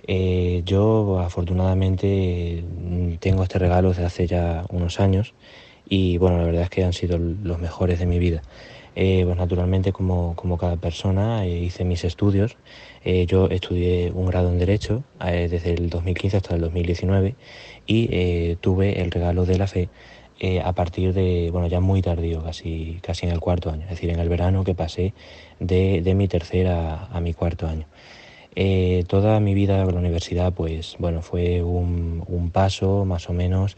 Eh, 0.06 0.62
yo 0.68 1.20
afortunadamente 1.20 2.64
tengo 3.20 3.42
este 3.42 3.58
regalo 3.58 3.90
desde 3.90 4.06
hace 4.06 4.28
ya 4.28 4.66
unos 4.70 5.00
años 5.00 5.34
y 5.90 6.20
bueno, 6.20 6.38
la 6.38 6.44
verdad 6.44 6.64
es 6.64 6.70
que 6.70 6.84
han 6.84 6.94
sido 6.94 7.18
los 7.18 7.58
mejores 7.58 7.98
de 7.98 8.06
mi 8.06 8.20
vida. 8.20 8.44
Pues 8.96 9.38
naturalmente 9.38 9.92
como, 9.92 10.36
como 10.36 10.58
cada 10.58 10.78
persona 10.78 11.46
hice 11.48 11.84
mis 11.84 12.04
estudios. 12.04 12.58
Eh, 13.06 13.26
yo 13.26 13.48
estudié 13.50 14.12
un 14.12 14.28
grado 14.28 14.50
en 14.50 14.60
Derecho 14.60 15.04
eh, 15.26 15.48
desde 15.50 15.74
el 15.74 15.90
2015 15.90 16.38
hasta 16.38 16.56
el 16.56 16.62
2019 16.62 17.36
y 17.86 18.08
eh, 18.12 18.58
tuve 18.62 19.02
el 19.02 19.12
regalo 19.12 19.46
de 19.46 19.58
la 19.58 19.68
fe 19.68 19.90
a 20.62 20.74
partir 20.74 21.14
de, 21.14 21.52
bueno, 21.54 21.68
ya 21.68 21.80
muy 21.80 22.02
tardío, 22.02 22.44
casi, 22.44 23.00
casi 23.02 23.26
en 23.26 23.32
el 23.32 23.40
cuarto 23.40 23.70
año, 23.70 23.84
es 23.84 23.92
decir, 23.92 24.10
en 24.10 24.20
el 24.20 24.28
verano 24.28 24.66
que 24.66 24.76
pasé 24.76 25.14
de, 25.62 26.02
de 26.02 26.16
mi 26.16 26.28
tercer 26.28 26.68
a, 26.68 27.18
mi 27.22 27.34
cuarto 27.34 27.66
año. 27.66 27.86
toda 29.08 29.40
mi 29.40 29.54
vida 29.54 29.82
en 29.82 29.88
la 29.88 30.00
universidad, 30.00 30.52
pues 30.52 30.98
bueno, 31.00 31.22
fue 31.22 31.64
un, 31.64 32.26
un 32.28 32.50
paso 32.50 33.06
más 33.06 33.30
o 33.30 33.34
menos 33.34 33.78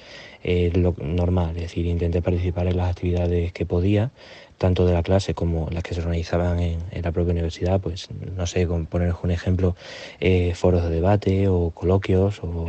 normal, 0.98 1.55
es 1.55 1.63
decir, 1.63 1.86
intenté 1.86 2.24
participar 2.24 2.65
en 2.65 2.77
las 2.77 2.89
actividades 2.89 3.53
que 3.53 3.67
podía, 3.67 4.10
tanto 4.57 4.85
de 4.85 4.93
la 4.93 5.03
clase 5.03 5.33
como 5.33 5.69
las 5.71 5.83
que 5.83 5.93
se 5.93 6.01
organizaban 6.01 6.59
en, 6.59 6.79
la 7.01 7.12
propia 7.12 7.31
universidad, 7.31 7.79
pues 7.79 8.07
no 8.35 8.47
sé, 8.47 8.67
con 8.67 8.85
poneros 8.85 9.19
un 9.24 9.31
ejemplo, 9.31 9.75
eh, 10.19 10.53
foros 10.55 10.83
de 10.83 10.89
debate 10.89 11.47
o 11.47 11.71
coloquios 11.71 12.39
o 12.41 12.67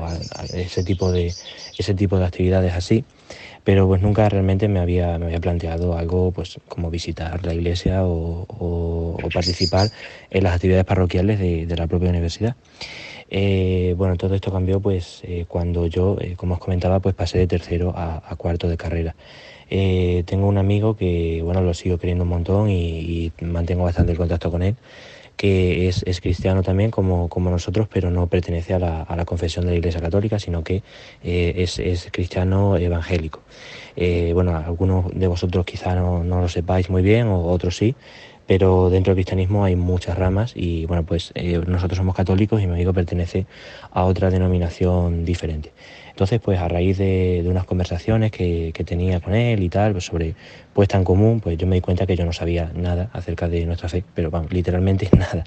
ese 0.52 0.82
tipo 0.82 1.12
de 1.12 1.34
ese 1.78 1.94
tipo 1.94 2.18
de 2.18 2.26
actividades 2.26 2.74
así, 2.74 3.04
pero 3.66 3.88
pues 3.88 4.00
nunca 4.00 4.28
realmente 4.28 4.68
me 4.68 4.78
había, 4.78 5.18
me 5.18 5.26
había 5.26 5.40
planteado 5.40 5.98
algo 5.98 6.30
pues 6.30 6.60
como 6.68 6.88
visitar 6.88 7.44
la 7.44 7.52
iglesia 7.52 8.04
o, 8.04 9.18
participar 9.34 9.90
en 10.30 10.44
las 10.44 10.54
actividades 10.54 10.84
parroquiales 10.84 11.40
de, 11.40 11.76
la 11.76 11.88
propia 11.88 12.10
universidad. 12.10 12.54
Eh, 13.28 13.96
bueno, 13.98 14.16
todo 14.16 14.36
esto 14.36 14.52
cambió 14.52 14.78
pues 14.78 15.20
eh, 15.24 15.46
cuando 15.48 15.88
yo, 15.88 16.16
como 16.36 16.54
os 16.54 16.60
comentaba, 16.60 17.00
pues 17.00 17.16
pasé 17.16 17.38
de 17.38 17.48
tercero 17.48 17.92
a 17.96 18.36
cuarto 18.36 18.68
de 18.68 18.76
carrera. 18.76 19.16
Eh, 19.68 20.22
tengo 20.26 20.46
un 20.46 20.58
amigo 20.58 20.96
que, 20.96 21.40
bueno, 21.42 21.60
lo 21.60 21.74
sigo 21.74 21.98
queriendo 21.98 22.24
un 22.24 22.30
montón 22.30 22.70
y, 22.70 23.32
mantengo 23.40 23.84
bastante 23.84 24.12
el 24.12 24.18
contacto 24.18 24.50
con 24.50 24.62
él, 24.62 24.76
que 25.36 25.88
es, 25.88 26.20
cristiano 26.20 26.62
también 26.62 26.90
como, 26.90 27.28
como, 27.28 27.50
nosotros, 27.50 27.88
pero 27.92 28.10
no 28.10 28.26
pertenece 28.26 28.74
a 28.74 28.78
la, 28.78 29.02
a 29.02 29.16
la, 29.16 29.24
confesión 29.24 29.66
de 29.66 29.72
la 29.72 29.76
Iglesia 29.78 30.00
Católica, 30.00 30.38
sino 30.38 30.64
que 30.64 30.82
eh, 31.22 31.54
es, 31.56 31.78
es, 31.78 32.08
cristiano 32.10 32.76
evangélico. 32.76 33.42
Eh, 33.96 34.32
bueno, 34.32 34.56
algunos 34.56 35.06
de 35.14 35.26
vosotros 35.26 35.64
quizá 35.66 35.94
no, 35.94 36.24
no, 36.24 36.40
lo 36.40 36.48
sepáis 36.48 36.88
muy 36.88 37.02
bien, 37.02 37.26
o 37.28 37.44
otros 37.46 37.76
sí, 37.76 37.94
pero 38.46 38.90
dentro 38.90 39.10
del 39.10 39.16
cristianismo 39.16 39.64
hay 39.64 39.76
muchas 39.76 40.16
ramas 40.16 40.52
y 40.54 40.86
bueno, 40.86 41.04
pues 41.04 41.32
nosotros 41.66 41.98
somos 41.98 42.14
católicos 42.14 42.62
y 42.62 42.66
mi 42.66 42.74
amigo 42.74 42.92
pertenece 42.92 43.46
a 43.90 44.04
otra 44.04 44.30
denominación 44.30 45.24
diferente. 45.24 45.72
Entonces, 46.16 46.40
pues 46.40 46.58
a 46.58 46.66
raíz 46.66 46.96
de, 46.96 47.44
unas 47.46 47.66
conversaciones 47.66 48.30
que, 48.30 48.72
tenía 48.86 49.20
con 49.20 49.34
él 49.34 49.62
y 49.62 49.68
tal, 49.68 49.92
pues 49.92 50.06
sobre 50.06 50.34
puesta 50.72 50.96
en 50.96 51.04
común, 51.04 51.40
pues 51.40 51.58
yo 51.58 51.66
me 51.66 51.74
di 51.76 51.82
cuenta 51.82 52.06
que 52.06 52.16
yo 52.16 52.24
no 52.24 52.32
sabía 52.32 52.72
nada 52.74 53.10
acerca 53.12 53.48
de 53.48 53.66
nuestra 53.66 53.90
fe, 53.90 54.02
pero 54.14 54.30
vamos, 54.30 54.50
literalmente 54.50 55.10
nada. 55.14 55.44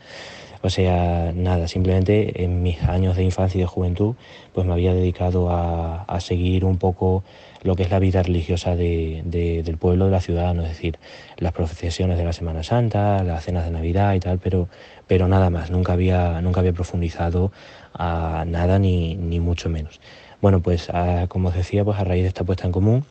O 0.62 0.70
sea, 0.70 1.32
nada, 1.34 1.68
simplemente 1.68 2.44
en 2.44 2.62
mis 2.62 2.84
años 2.84 3.16
de 3.16 3.24
infancia 3.24 3.58
y 3.58 3.62
de 3.62 3.66
juventud, 3.66 4.14
pues 4.54 4.68
me 4.68 4.74
había 4.74 4.94
dedicado 4.94 5.50
a, 5.50 6.20
seguir 6.20 6.66
un 6.66 6.78
poco 6.78 7.24
lo 7.64 7.76
que 7.76 7.82
es 7.82 7.90
la 7.90 7.98
vida 7.98 8.22
religiosa 8.22 8.76
del 8.76 9.78
pueblo, 9.80 10.06
de 10.06 10.12
la 10.12 10.22
ciudad, 10.22 10.56
es 10.56 10.70
decir, 10.70 11.00
las 11.38 11.52
procesiones 11.52 12.20
de 12.20 12.26
la 12.26 12.34
Semana 12.34 12.62
Santa, 12.62 13.24
las 13.24 13.44
cenas 13.44 13.66
de 13.66 13.72
Navidad 13.72 14.14
y 14.14 14.20
tal, 14.20 14.38
pero, 14.38 14.70
pero 15.08 15.28
nada 15.28 15.50
más, 15.50 15.72
nunca 15.72 15.94
había, 15.94 16.42
nunca 16.42 16.60
había 16.60 16.74
profundizado 16.74 17.52
a 17.92 18.46
nada 18.46 18.78
ni, 18.78 19.16
ni 19.16 19.40
mucho 19.40 19.68
menos. 19.68 20.00
Bueno, 20.42 20.62
pues 20.62 20.88
como 21.28 21.50
os 21.50 21.56
decía, 21.56 21.84
pues 21.84 22.00
a 22.00 22.04
raíz 22.04 22.24
de 22.24 22.30
esta 22.30 22.46
puesta 22.46 22.66
en 22.66 22.72
común, 22.72 23.04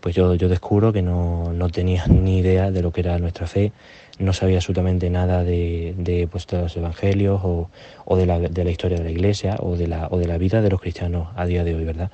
pues 0.00 0.14
yo, 0.14 0.34
yo 0.34 0.48
descubro 0.48 0.92
que 0.92 1.00
no, 1.00 1.52
tenía 1.72 2.06
ni 2.06 2.38
idea 2.38 2.70
de 2.70 2.82
lo 2.82 2.92
que 2.92 3.00
era 3.00 3.18
nuestra 3.18 3.46
fe, 3.46 3.72
no 4.18 4.32
sabía 4.32 4.56
absolutamente 4.58 5.08
nada 5.08 5.44
de, 5.44 5.94
de 5.96 6.28
pues, 6.30 6.50
los 6.52 6.76
evangelios 6.76 7.40
o, 7.42 8.16
de, 8.16 8.26
la, 8.26 8.38
de, 8.38 8.64
la, 8.64 8.70
historia 8.70 8.98
de 8.98 9.04
la 9.04 9.10
iglesia 9.10 9.56
o 9.60 9.76
de 9.76 9.88
la, 9.88 10.08
o 10.10 10.18
de 10.18 10.26
la 10.26 10.36
vida 10.36 10.60
de 10.60 10.70
los 10.70 10.80
cristianos 10.80 11.28
a 11.36 11.46
día 11.46 11.64
de 11.64 11.74
hoy, 11.74 11.84
¿verdad? 11.84 12.10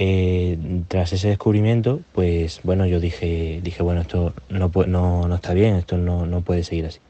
Eh, 0.00 0.56
tras 0.86 1.12
ese 1.12 1.26
descubrimiento, 1.26 2.00
pues 2.12 2.60
bueno, 2.62 2.86
yo 2.86 3.00
dije, 3.00 3.58
dije 3.64 3.82
bueno, 3.82 4.02
esto 4.02 4.32
no, 4.48 4.70
no, 4.86 5.26
no 5.26 5.34
está 5.34 5.54
bien, 5.54 5.74
esto 5.74 5.98
no, 5.98 6.24
no 6.24 6.40
puede 6.42 6.62
seguir 6.62 6.86
así. 6.86 7.00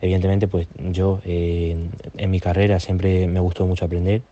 Evidentemente, 0.00 0.48
pues 0.48 0.66
yo 0.76 1.20
eh, 1.24 1.76
en 2.16 2.30
mi 2.30 2.40
carrera 2.40 2.80
siempre 2.80 3.28
me 3.28 3.38
gustó 3.38 3.66
mucho 3.66 3.84
aprender, 3.84 4.22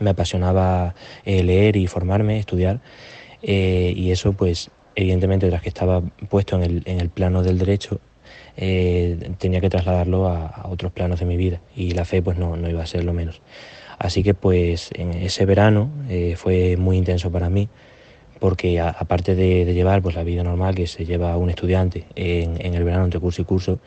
me 0.00 0.10
apasionaba 0.10 0.94
eh, 1.24 1.42
leer 1.42 1.76
y 1.76 1.86
formarme, 1.86 2.38
estudiar, 2.38 2.80
eh, 3.42 3.92
y 3.96 4.10
eso 4.10 4.32
pues 4.32 4.70
evidentemente 4.94 5.48
tras 5.48 5.62
que 5.62 5.68
estaba 5.68 6.00
puesto 6.00 6.56
en 6.56 6.62
el, 6.62 6.82
en 6.86 7.00
el 7.00 7.10
plano 7.10 7.42
del 7.42 7.58
derecho, 7.58 8.00
eh, 8.56 9.34
tenía 9.38 9.60
que 9.60 9.68
trasladarlo 9.68 10.28
a, 10.28 10.66
otros 10.70 10.92
planos 10.92 11.20
de 11.20 11.26
mi 11.26 11.36
vida 11.36 11.60
y 11.74 11.90
la 11.92 12.04
fe 12.04 12.22
pues 12.22 12.38
no, 12.38 12.56
no, 12.56 12.68
iba 12.68 12.82
a 12.82 12.86
ser 12.86 13.04
lo 13.04 13.12
menos. 13.12 13.42
Así 13.98 14.22
que 14.22 14.34
pues 14.34 14.90
en 14.94 15.12
ese 15.12 15.46
verano 15.46 15.90
fue 16.36 16.76
muy 16.76 16.98
intenso 16.98 17.30
para 17.30 17.48
mí 17.48 17.68
porque 18.40 18.78
aparte 18.78 19.34
de, 19.34 19.72
llevar 19.72 20.02
pues 20.02 20.14
la 20.14 20.22
vida 20.22 20.42
normal 20.42 20.74
que 20.74 20.86
se 20.86 21.06
lleva 21.06 21.34
un 21.38 21.48
estudiante 21.48 22.04
en, 22.14 22.60
en 22.60 22.74
el 22.74 22.84
verano 22.84 23.04
entre 23.04 23.20
curso 23.20 23.40
y 23.40 23.46
curso, 23.46 23.78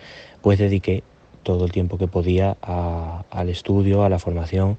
pues 0.41 0.57
dediqué 0.57 1.03
todo 1.43 1.65
el 1.65 1.71
tiempo 1.71 1.97
que 1.97 2.07
podía 2.07 2.57
al 2.61 3.49
estudio, 3.49 4.03
a 4.03 4.09
la 4.09 4.19
formación 4.19 4.77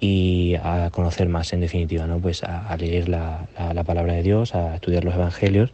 y 0.00 0.56
a 0.62 0.90
conocer 0.90 1.28
más 1.28 1.52
en 1.52 1.60
definitiva, 1.60 2.06
¿no? 2.06 2.18
Pues 2.18 2.42
a, 2.42 2.76
leer 2.76 3.08
la, 3.08 3.48
palabra 3.86 4.14
de 4.14 4.22
Dios, 4.22 4.54
a 4.54 4.74
estudiar 4.74 5.04
los 5.04 5.14
evangelios, 5.14 5.72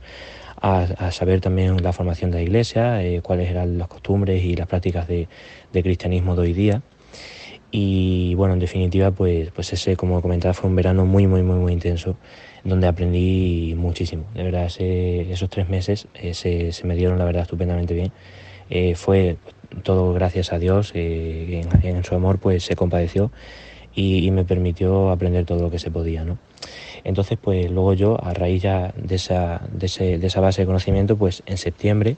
a, 0.61 1.11
saber 1.11 1.41
también 1.41 1.83
la 1.83 1.93
formación 1.93 2.31
de 2.31 2.39
la 2.39 2.43
iglesia, 2.43 3.03
eh, 3.03 3.21
cuáles 3.23 3.51
eran 3.51 3.79
las 3.79 3.89
costumbres 3.89 4.45
y 4.45 4.55
las 4.55 4.69
prácticas 4.69 5.09
de, 5.09 5.29
cristianismo 5.73 6.37
de 6.37 6.43
hoy 6.43 6.53
día. 6.53 6.83
Y 7.71 8.35
bueno, 8.35 8.55
en 8.55 8.61
definitiva, 8.61 9.11
pues, 9.11 9.51
pues 9.51 9.73
ese, 9.73 9.97
como 9.97 10.21
comentaba, 10.21 10.55
fue 10.55 10.69
un 10.69 10.77
verano 10.77 11.07
muy, 11.07 11.27
muy, 11.27 11.43
muy, 11.43 11.59
muy 11.59 11.73
intenso, 11.73 12.17
donde 12.65 12.87
aprendí 12.87 13.75
muchísimo. 13.77 14.25
De 14.35 14.45
verdad, 14.45 14.71
esos 14.79 15.49
tres 15.51 15.69
meses 15.69 16.07
eh, 16.15 16.35
se, 16.35 16.87
me 16.87 16.95
dieron, 16.95 17.19
la 17.19 17.25
verdad, 17.25 17.43
estupendamente 17.43 17.95
bien. 17.95 18.13
Eh, 18.71 18.95
fue 18.95 19.37
todo 19.83 20.13
gracias 20.13 20.53
a 20.53 20.59
Dios, 20.59 20.93
en, 20.95 21.69
en, 21.83 22.05
su 22.05 22.15
amor, 22.15 22.39
pues 22.39 22.63
se 22.65 22.77
compadeció 22.77 23.33
y, 23.95 24.31
me 24.31 24.45
permitió 24.45 25.11
aprender 25.11 25.45
todo 25.45 25.61
lo 25.61 25.71
que 25.71 25.79
se 25.79 25.91
podía, 25.91 26.25
¿no? 26.25 26.39
Entonces, 27.05 27.39
pues 27.41 27.71
luego 27.71 27.95
yo, 27.95 28.25
a 28.25 28.33
raíz 28.33 28.63
ya 28.63 28.93
de 28.97 29.17
esa, 29.17 29.61
de, 29.73 29.87
esa 29.87 30.41
base 30.41 30.63
de 30.63 30.67
conocimiento, 30.67 31.17
pues 31.17 31.43
en 31.47 31.59
septiembre 31.59 32.17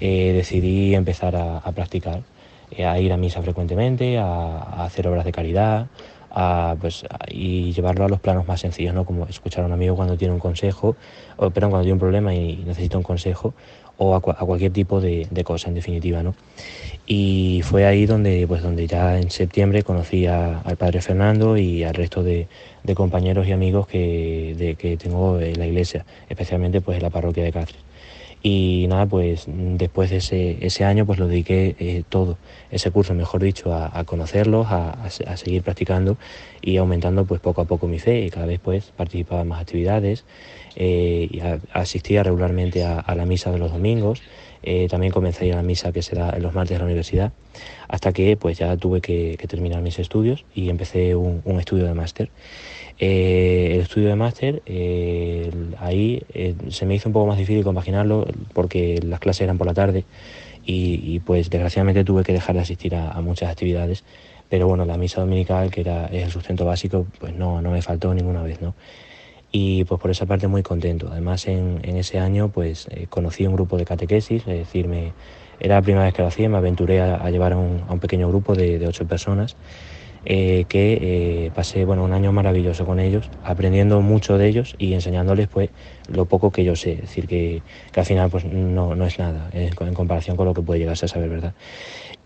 eh, 0.00 0.32
decidí 0.34 0.94
empezar 0.94 1.34
a, 1.36 1.60
practicar, 1.72 2.22
eh, 2.70 2.84
a 2.84 3.00
ir 3.00 3.12
a 3.12 3.16
misa 3.16 3.42
frecuentemente, 3.42 4.18
a, 4.18 4.84
hacer 4.84 5.08
obras 5.08 5.24
de 5.24 5.32
caridad, 5.32 5.86
a, 6.30 6.76
pues, 6.80 7.04
y 7.28 7.72
llevarlo 7.72 8.04
a 8.04 8.08
los 8.08 8.20
planos 8.20 8.46
más 8.46 8.60
sencillos, 8.60 8.94
¿no? 8.94 9.04
Como 9.04 9.26
escuchar 9.26 9.64
a 9.64 9.66
un 9.66 9.72
amigo 9.72 9.96
cuando 9.96 10.16
tiene 10.16 10.34
un 10.34 10.40
consejo, 10.40 10.96
o, 11.36 11.50
perdón, 11.50 11.70
cuando 11.70 11.84
tiene 11.84 11.94
un 11.94 12.00
problema 12.00 12.34
y 12.34 12.56
necesita 12.66 12.98
un 12.98 13.04
consejo, 13.04 13.54
o 13.98 14.14
a, 14.14 14.20
cualquier 14.20 14.72
tipo 14.72 15.00
de, 15.00 15.26
de, 15.30 15.44
cosa, 15.44 15.68
en 15.68 15.74
definitiva, 15.74 16.22
¿no? 16.22 16.34
Y 17.06 17.62
fue 17.64 17.84
ahí 17.86 18.06
donde, 18.06 18.46
pues, 18.46 18.62
donde 18.62 18.86
ya 18.86 19.18
en 19.18 19.30
septiembre 19.30 19.82
conocí 19.82 20.26
al 20.26 20.76
padre 20.76 21.00
Fernando 21.00 21.56
y 21.56 21.82
al 21.82 21.94
resto 21.94 22.22
de, 22.22 22.46
compañeros 22.94 23.46
y 23.46 23.52
amigos 23.52 23.86
que, 23.86 24.54
de, 24.56 24.74
que 24.76 24.96
tengo 24.96 25.38
en 25.40 25.58
la 25.58 25.66
iglesia, 25.66 26.06
especialmente 26.28 26.80
pues 26.80 26.96
en 26.96 27.02
la 27.02 27.10
parroquia 27.10 27.44
de 27.44 27.52
Cáceres. 27.52 27.87
Y 28.42 28.86
nada, 28.88 29.06
pues 29.06 29.44
después 29.48 30.10
de 30.10 30.18
ese, 30.18 30.64
ese 30.64 30.84
año 30.84 31.04
pues 31.04 31.18
lo 31.18 31.26
dediqué 31.26 31.74
eh, 31.78 32.04
todo, 32.08 32.38
ese 32.70 32.90
curso 32.90 33.14
mejor 33.14 33.42
dicho, 33.42 33.74
a, 33.74 34.04
conocerlos, 34.04 34.68
a, 34.70 35.10
seguir 35.36 35.62
practicando 35.62 36.16
y 36.62 36.76
aumentando 36.76 37.24
pues 37.24 37.40
poco 37.40 37.62
a 37.62 37.64
poco 37.64 37.88
mi 37.88 37.98
fe. 37.98 38.24
Y 38.24 38.30
cada 38.30 38.46
vez 38.46 38.60
pues 38.62 38.92
participaba 38.96 39.42
en 39.42 39.48
más 39.48 39.60
actividades, 39.60 40.24
eh, 40.76 41.28
y 41.30 41.40
asistía 41.72 42.22
regularmente 42.22 42.84
a, 42.84 43.14
la 43.14 43.26
misa 43.26 43.50
de 43.50 43.58
los 43.58 43.72
domingos 43.72 44.22
eh, 44.62 44.88
también 44.88 45.12
comencé 45.12 45.46
la 45.48 45.62
misa 45.62 45.92
que 45.92 46.02
se 46.02 46.16
da 46.16 46.30
en 46.36 46.42
los 46.42 46.54
martes 46.54 46.74
de 46.74 46.78
la 46.78 46.84
universidad, 46.84 47.32
hasta 47.88 48.12
que 48.12 48.36
pues 48.36 48.58
ya 48.58 48.76
tuve 48.76 49.00
que, 49.00 49.36
terminar 49.48 49.82
mis 49.82 49.98
estudios 49.98 50.44
y 50.54 50.68
empecé 50.68 51.14
un, 51.14 51.42
estudio 51.58 51.84
de 51.84 51.94
máster. 51.94 52.30
Eh, 52.98 53.70
el 53.74 53.80
estudio 53.82 54.08
de 54.08 54.16
máster, 54.16 54.62
eh, 54.66 55.50
ahí 55.78 56.22
se 56.70 56.84
me 56.84 56.96
hizo 56.96 57.08
un 57.08 57.12
poco 57.12 57.26
más 57.26 57.38
difícil 57.38 57.62
compaginarlo 57.64 58.26
porque 58.52 59.00
las 59.02 59.20
clases 59.20 59.42
eran 59.42 59.56
por 59.56 59.66
la 59.66 59.74
tarde 59.74 60.04
y, 60.66 61.20
pues 61.20 61.48
desgraciadamente 61.48 62.04
tuve 62.04 62.24
que 62.24 62.32
dejar 62.32 62.54
de 62.54 62.60
asistir 62.60 62.94
a, 62.94 63.18
muchas 63.22 63.50
actividades, 63.50 64.04
pero 64.50 64.68
bueno, 64.68 64.84
la 64.84 64.98
misa 64.98 65.20
dominical, 65.20 65.70
que 65.70 65.80
era 65.80 66.06
el 66.06 66.30
sustento 66.30 66.66
básico, 66.66 67.06
pues 67.18 67.34
no, 67.34 67.62
no 67.62 67.70
me 67.70 67.80
faltó 67.80 68.12
ninguna 68.12 68.42
vez, 68.42 68.60
¿no? 68.60 68.74
Y 69.50 69.84
pues 69.84 70.00
por 70.00 70.10
esa 70.10 70.26
parte 70.26 70.48
muy 70.48 70.62
contento. 70.62 71.08
Además 71.10 71.46
en, 71.46 71.80
ese 71.84 72.18
año 72.18 72.48
pues 72.48 72.86
eh, 72.90 73.06
conocí 73.08 73.46
un 73.46 73.54
grupo 73.54 73.76
de 73.76 73.84
catequesis, 73.84 74.42
es 74.46 74.58
decir, 74.58 74.88
me, 74.88 75.12
era 75.60 75.76
la 75.76 75.82
primera 75.82 76.04
vez 76.04 76.14
que 76.14 76.22
lo 76.22 76.28
hacía, 76.28 76.48
me 76.48 76.58
aventuré 76.58 77.00
a, 77.00 77.30
llevar 77.30 77.52
a 77.52 77.56
un, 77.56 78.00
pequeño 78.00 78.28
grupo 78.28 78.54
de, 78.54 78.86
ocho 78.86 79.06
personas 79.06 79.56
eh, 80.24 80.66
que 80.68 80.98
eh, 81.46 81.50
pasé 81.54 81.84
bueno, 81.84 82.04
un 82.04 82.12
año 82.12 82.32
maravilloso 82.32 82.84
con 82.84 83.00
ellos, 83.00 83.30
aprendiendo 83.42 84.00
mucho 84.02 84.36
de 84.36 84.48
ellos 84.48 84.74
y 84.78 84.92
enseñándoles 84.92 85.48
pues 85.48 85.70
lo 86.12 86.26
poco 86.26 86.50
que 86.50 86.64
yo 86.64 86.76
sé, 86.76 86.92
es 86.92 87.00
decir, 87.02 87.26
que, 87.26 87.62
al 87.94 88.04
final 88.04 88.28
pues 88.28 88.44
no, 88.44 88.94
no 88.94 89.06
es 89.06 89.18
nada 89.18 89.48
en 89.52 89.94
comparación 89.94 90.36
con 90.36 90.46
lo 90.46 90.54
que 90.54 90.62
puede 90.62 90.80
llegarse 90.80 91.06
a 91.06 91.08
saber, 91.08 91.30
¿verdad? 91.30 91.54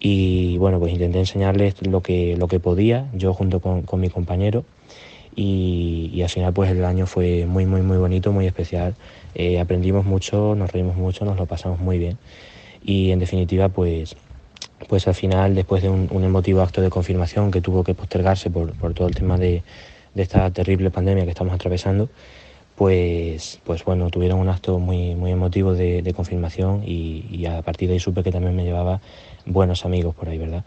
Y 0.00 0.58
bueno, 0.58 0.80
pues 0.80 0.92
intenté 0.92 1.20
enseñarles 1.20 1.86
lo 1.86 2.00
que, 2.00 2.36
lo 2.36 2.48
que 2.48 2.58
podía, 2.58 3.06
yo 3.12 3.32
junto 3.34 3.60
con, 3.60 3.82
con 3.82 4.00
mi 4.00 4.08
compañero, 4.08 4.64
y, 5.34 6.20
al 6.22 6.28
final 6.28 6.52
pues 6.52 6.70
el 6.70 6.84
año 6.84 7.06
fue 7.06 7.46
muy 7.46 7.66
muy 7.66 7.82
muy 7.82 7.96
bonito, 7.96 8.32
muy 8.32 8.46
especial. 8.46 8.94
Eh, 9.34 9.58
aprendimos 9.58 10.04
mucho, 10.04 10.54
nos 10.54 10.70
reímos 10.70 10.96
mucho, 10.96 11.24
nos 11.24 11.36
lo 11.38 11.46
pasamos 11.46 11.80
muy 11.80 11.98
bien 11.98 12.18
y 12.84 13.10
en 13.10 13.18
definitiva 13.18 13.68
pues 13.68 14.16
pues 14.88 15.06
al 15.06 15.14
final 15.14 15.54
después 15.54 15.82
de 15.82 15.88
un, 15.88 16.24
emotivo 16.24 16.60
acto 16.60 16.82
de 16.82 16.90
confirmación 16.90 17.50
que 17.50 17.60
tuvo 17.60 17.84
que 17.84 17.94
postergarse 17.94 18.50
por, 18.50 18.72
todo 18.94 19.06
el 19.06 19.14
tema 19.14 19.38
de, 19.38 19.62
esta 20.16 20.50
terrible 20.50 20.90
pandemia 20.90 21.24
que 21.24 21.30
estamos 21.30 21.54
atravesando 21.54 22.10
pues 22.76 23.60
pues 23.64 23.84
bueno 23.84 24.10
tuvieron 24.10 24.40
un 24.40 24.48
acto 24.48 24.78
muy 24.78 25.14
muy 25.14 25.30
emotivo 25.30 25.74
de, 25.74 26.12
confirmación 26.14 26.82
y, 26.84 27.24
y 27.30 27.46
a 27.46 27.62
partir 27.62 27.88
de 27.88 27.94
ahí 27.94 28.00
supe 28.00 28.22
que 28.22 28.32
también 28.32 28.56
me 28.56 28.64
llevaba 28.64 29.00
buenos 29.46 29.84
amigos 29.84 30.14
por 30.14 30.28
ahí 30.28 30.38
verdad 30.38 30.64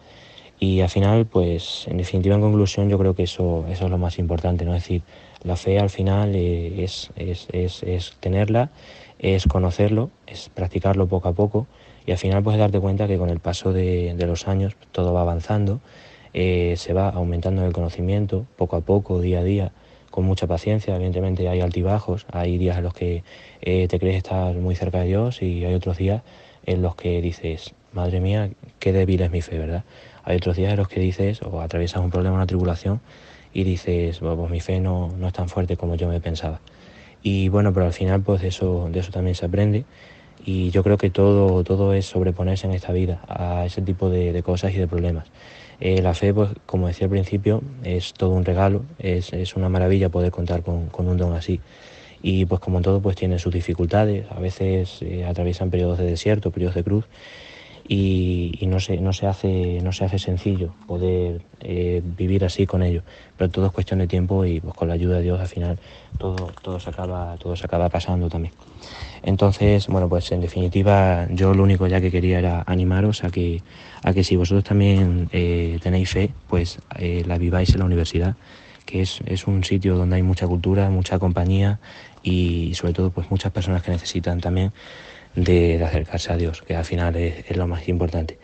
y 0.58 0.80
al 0.80 0.88
final, 0.88 1.26
pues 1.26 1.86
en 1.88 1.98
definitiva, 1.98 2.34
en 2.34 2.40
conclusión, 2.40 2.88
yo 2.88 2.98
creo 2.98 3.14
que 3.14 3.24
eso, 3.24 3.66
eso 3.68 3.84
es 3.84 3.90
lo 3.90 3.98
más 3.98 4.18
importante, 4.18 4.64
¿no? 4.64 4.74
Es 4.74 4.82
decir, 4.82 5.02
la 5.42 5.56
fe 5.56 5.78
al 5.78 5.90
final 5.90 6.34
eh, 6.34 6.82
es, 6.82 7.10
es, 7.16 7.48
es, 7.52 7.82
es, 7.82 8.16
tenerla, 8.20 8.70
es 9.18 9.46
conocerlo, 9.46 10.10
es 10.26 10.48
practicarlo 10.48 11.06
poco 11.06 11.28
a 11.28 11.32
poco 11.32 11.66
y 12.06 12.12
al 12.12 12.18
final 12.18 12.42
puedes 12.42 12.58
darte 12.58 12.80
cuenta 12.80 13.06
que 13.06 13.18
con 13.18 13.30
el 13.30 13.40
paso 13.40 13.72
de, 13.72 14.14
de 14.14 14.26
los 14.26 14.48
años 14.48 14.74
todo 14.92 15.12
va 15.12 15.20
avanzando, 15.20 15.80
eh, 16.32 16.74
se 16.76 16.92
va 16.92 17.08
aumentando 17.08 17.64
el 17.64 17.72
conocimiento 17.72 18.46
poco 18.56 18.76
a 18.76 18.80
poco, 18.80 19.20
día 19.20 19.40
a 19.40 19.44
día, 19.44 19.72
con 20.10 20.24
mucha 20.24 20.46
paciencia. 20.46 20.94
Evidentemente 20.94 21.48
hay 21.48 21.60
altibajos, 21.60 22.26
hay 22.32 22.58
días 22.58 22.78
en 22.78 22.84
los 22.84 22.94
que 22.94 23.24
eh, 23.60 23.88
te 23.88 23.98
crees 23.98 24.16
estar 24.16 24.54
muy 24.54 24.74
cerca 24.74 25.00
de 25.00 25.06
Dios 25.06 25.42
y 25.42 25.64
hay 25.64 25.74
otros 25.74 25.96
días 25.96 26.22
en 26.64 26.82
los 26.82 26.96
que 26.96 27.20
dices, 27.20 27.74
madre 27.92 28.20
mía, 28.20 28.50
qué 28.78 28.92
débil 28.92 29.22
es 29.22 29.30
mi 29.30 29.40
fe, 29.40 29.58
¿verdad? 29.58 29.84
Hay 30.26 30.36
otros 30.36 30.56
días 30.56 30.72
en 30.72 30.78
los 30.78 30.88
que 30.88 30.98
dices 30.98 31.40
o 31.40 31.60
atraviesas 31.60 32.02
un 32.02 32.10
problema, 32.10 32.34
una 32.34 32.46
tribulación 32.46 33.00
y 33.54 33.62
dices, 33.62 34.18
pues 34.18 34.50
mi 34.50 34.60
fe 34.60 34.80
no, 34.80 35.14
no 35.16 35.28
es 35.28 35.32
tan 35.32 35.48
fuerte 35.48 35.76
como 35.76 35.94
yo 35.94 36.08
me 36.08 36.20
pensaba. 36.20 36.60
Y 37.22 37.48
bueno, 37.48 37.72
pero 37.72 37.86
al 37.86 37.92
final 37.92 38.20
pues 38.22 38.42
de 38.42 38.48
eso, 38.48 38.88
de 38.90 38.98
eso 38.98 39.12
también 39.12 39.36
se 39.36 39.46
aprende 39.46 39.84
y 40.44 40.70
yo 40.70 40.82
creo 40.82 40.98
que 40.98 41.10
todo, 41.10 41.62
todo 41.62 41.94
es 41.94 42.06
sobreponerse 42.06 42.66
en 42.66 42.74
esta 42.74 42.92
vida 42.92 43.22
a 43.28 43.66
ese 43.66 43.82
tipo 43.82 44.10
de, 44.10 44.42
cosas 44.42 44.74
y 44.74 44.78
de 44.78 44.88
problemas. 44.88 45.28
Eh, 45.78 46.02
la 46.02 46.12
fe, 46.12 46.34
pues 46.34 46.50
como 46.66 46.88
decía 46.88 47.04
al 47.04 47.10
principio, 47.10 47.62
es 47.84 48.12
todo 48.12 48.30
un 48.30 48.44
regalo, 48.44 48.84
es, 48.98 49.32
es 49.32 49.54
una 49.54 49.68
maravilla 49.68 50.08
poder 50.08 50.32
contar 50.32 50.62
con, 50.62 50.88
con, 50.88 51.06
un 51.06 51.16
don 51.16 51.34
así. 51.34 51.60
Y 52.20 52.46
pues 52.46 52.60
como 52.60 52.80
todo, 52.80 53.00
pues 53.00 53.14
tiene 53.14 53.38
sus 53.38 53.54
dificultades, 53.54 54.26
a 54.30 54.40
veces 54.40 54.98
eh, 55.02 55.24
atraviesan 55.24 55.70
periodos 55.70 55.98
de 55.98 56.04
desierto, 56.04 56.50
periodos 56.50 56.74
de 56.74 56.82
cruz, 56.82 57.04
y, 57.88 58.66
no, 58.66 58.80
se, 58.80 58.98
no, 58.98 59.12
se 59.12 59.26
hace, 59.26 59.80
no 59.82 59.92
se 59.92 60.04
hace 60.04 60.18
sencillo 60.18 60.74
poder 60.86 61.42
eh, 61.60 62.02
vivir 62.04 62.44
así 62.44 62.66
con 62.66 62.82
ello. 62.82 63.02
Pero 63.36 63.50
todo 63.50 63.66
es 63.66 63.72
cuestión 63.72 64.00
de 64.00 64.06
tiempo 64.06 64.44
y 64.44 64.60
pues 64.60 64.74
con 64.74 64.88
la 64.88 64.94
ayuda 64.94 65.18
de 65.18 65.22
Dios 65.22 65.40
al 65.40 65.48
final 65.48 65.78
todo, 66.18 66.52
todo, 66.62 66.80
se, 66.80 66.90
acaba, 66.90 67.36
todo 67.38 67.54
se 67.54 67.64
acaba 67.64 67.88
pasando 67.88 68.28
también. 68.28 68.54
Entonces, 69.22 69.86
bueno, 69.88 70.08
pues 70.08 70.30
en 70.32 70.40
definitiva 70.40 71.26
yo 71.30 71.54
lo 71.54 71.62
único 71.62 71.86
ya 71.86 72.00
que 72.00 72.10
quería 72.10 72.38
era 72.38 72.64
animaros 72.66 73.24
a 73.24 73.30
que, 73.30 73.62
a 74.02 74.12
que 74.12 74.24
si 74.24 74.36
vosotros 74.36 74.64
también 74.64 75.28
eh, 75.32 75.78
tenéis 75.82 76.10
fe, 76.10 76.30
pues 76.48 76.78
eh, 76.98 77.22
la 77.26 77.38
viváis 77.38 77.72
en 77.74 77.80
la 77.80 77.86
universidad, 77.86 78.36
que 78.84 79.02
es, 79.02 79.20
es 79.26 79.46
un 79.46 79.64
sitio 79.64 79.96
donde 79.96 80.16
hay 80.16 80.22
mucha 80.22 80.46
cultura, 80.46 80.90
mucha 80.90 81.18
compañía 81.18 81.80
y 82.22 82.74
sobre 82.74 82.92
todo 82.92 83.10
pues 83.10 83.30
muchas 83.30 83.52
personas 83.52 83.82
que 83.82 83.90
necesitan 83.90 84.40
también 84.40 84.72
de, 85.36 85.82
acercarse 85.84 86.32
a 86.32 86.36
Dios, 86.36 86.62
que 86.62 86.74
al 86.74 86.84
final 86.84 87.14
es, 87.16 87.56
lo 87.56 87.66
más 87.68 87.88
importante. 87.88 88.38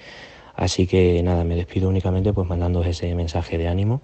Así 0.54 0.86
que 0.86 1.22
nada, 1.22 1.44
me 1.44 1.56
despido 1.56 1.88
únicamente 1.88 2.32
pues 2.32 2.46
mandándoos 2.48 2.86
ese 2.86 3.14
mensaje 3.14 3.58
de 3.58 3.68
ánimo. 3.68 4.02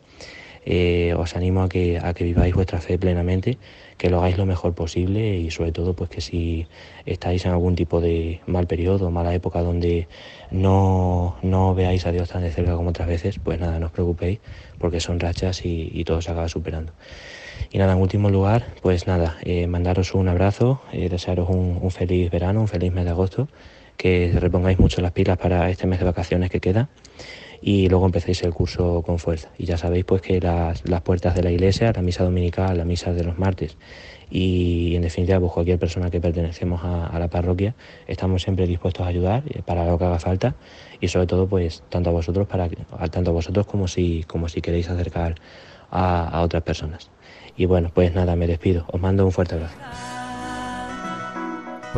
Eh, 0.64 1.14
os 1.16 1.36
animo 1.36 1.62
a 1.62 1.68
que, 1.68 1.98
a 1.98 2.12
que 2.12 2.24
viváis 2.24 2.54
vuestra 2.54 2.80
fe 2.80 2.98
plenamente, 2.98 3.58
que 3.96 4.10
lo 4.10 4.18
hagáis 4.18 4.36
lo 4.36 4.44
mejor 4.44 4.74
posible 4.74 5.38
y 5.38 5.50
sobre 5.50 5.72
todo 5.72 5.94
pues 5.94 6.10
que 6.10 6.20
si 6.20 6.66
estáis 7.06 7.46
en 7.46 7.52
algún 7.52 7.74
tipo 7.74 8.00
de 8.00 8.40
mal 8.46 8.66
periodo, 8.66 9.10
mala 9.10 9.32
época 9.34 9.62
donde 9.62 10.08
no, 10.50 11.36
no 11.42 11.74
veáis 11.74 12.04
a 12.06 12.12
Dios 12.12 12.28
tan 12.28 12.42
de 12.42 12.50
cerca 12.50 12.74
como 12.74 12.90
otras 12.90 13.08
veces, 13.08 13.38
pues 13.38 13.58
nada, 13.58 13.78
no 13.78 13.86
os 13.86 13.92
preocupéis 13.92 14.40
porque 14.78 15.00
son 15.00 15.20
rachas 15.20 15.64
y, 15.64 15.90
y 15.92 16.04
todo 16.04 16.20
se 16.20 16.32
acaba 16.32 16.48
superando. 16.48 16.92
Y 17.70 17.78
nada, 17.78 17.92
en 17.92 17.98
último 18.00 18.30
lugar, 18.30 18.66
pues 18.82 19.06
nada, 19.06 19.36
eh, 19.42 19.66
mandaros 19.66 20.14
un 20.14 20.28
abrazo, 20.28 20.80
eh, 20.92 21.08
desearos 21.08 21.48
un, 21.48 21.90
feliz 21.90 22.30
verano, 22.30 22.60
un 22.60 22.68
feliz 22.68 22.92
mes 22.92 23.04
de 23.04 23.10
agosto, 23.10 23.48
que 23.96 24.32
repongáis 24.34 24.78
mucho 24.78 25.00
las 25.00 25.12
pilas 25.12 25.38
para 25.38 25.70
este 25.70 25.86
mes 25.86 25.98
de 25.98 26.04
vacaciones 26.04 26.50
que 26.50 26.60
queda. 26.60 26.88
y 27.60 27.88
luego 27.88 28.06
empecéis 28.06 28.44
el 28.44 28.54
curso 28.54 29.02
con 29.02 29.18
fuerza. 29.18 29.48
Y 29.58 29.64
ya 29.66 29.76
sabéis 29.76 30.04
pues 30.04 30.22
que 30.22 30.40
las, 30.40 30.88
las 30.88 31.02
puertas 31.02 31.34
de 31.34 31.42
la 31.42 31.50
iglesia, 31.50 31.92
la 31.92 32.02
misa 32.02 32.22
dominical, 32.22 32.78
la 32.78 32.84
misa 32.84 33.12
de 33.12 33.24
los 33.24 33.36
martes 33.36 33.76
y 34.30 34.94
en 34.94 35.02
definitiva 35.02 35.40
pues 35.40 35.52
cualquier 35.52 35.78
persona 35.78 36.10
que 36.10 36.20
pertenecemos 36.20 36.80
a, 36.84 37.18
la 37.18 37.28
parroquia 37.28 37.74
estamos 38.06 38.42
siempre 38.42 38.66
dispuestos 38.66 39.06
a 39.06 39.08
ayudar 39.08 39.42
eh, 39.48 39.62
para 39.64 39.86
lo 39.86 39.98
que 39.98 40.04
haga 40.04 40.18
falta 40.18 40.54
y 41.00 41.08
sobre 41.08 41.26
todo 41.26 41.46
pues 41.46 41.82
tanto 41.88 42.10
a 42.10 42.12
vosotros 42.12 42.46
para 42.46 42.68
tanto 43.10 43.30
a 43.30 43.32
vosotros 43.32 43.66
como 43.66 43.88
si 43.88 44.24
como 44.24 44.48
si 44.48 44.60
queréis 44.60 44.90
acercar 44.90 45.36
a, 45.90 46.28
a 46.28 46.42
otras 46.42 46.62
personas 46.62 47.10
y 47.56 47.66
bueno 47.66 47.90
pues 47.92 48.14
nada 48.14 48.36
me 48.36 48.46
despido 48.46 48.84
os 48.88 49.00
mando 49.00 49.24
un 49.24 49.32
fuerte 49.32 49.54
abrazo 49.54 49.76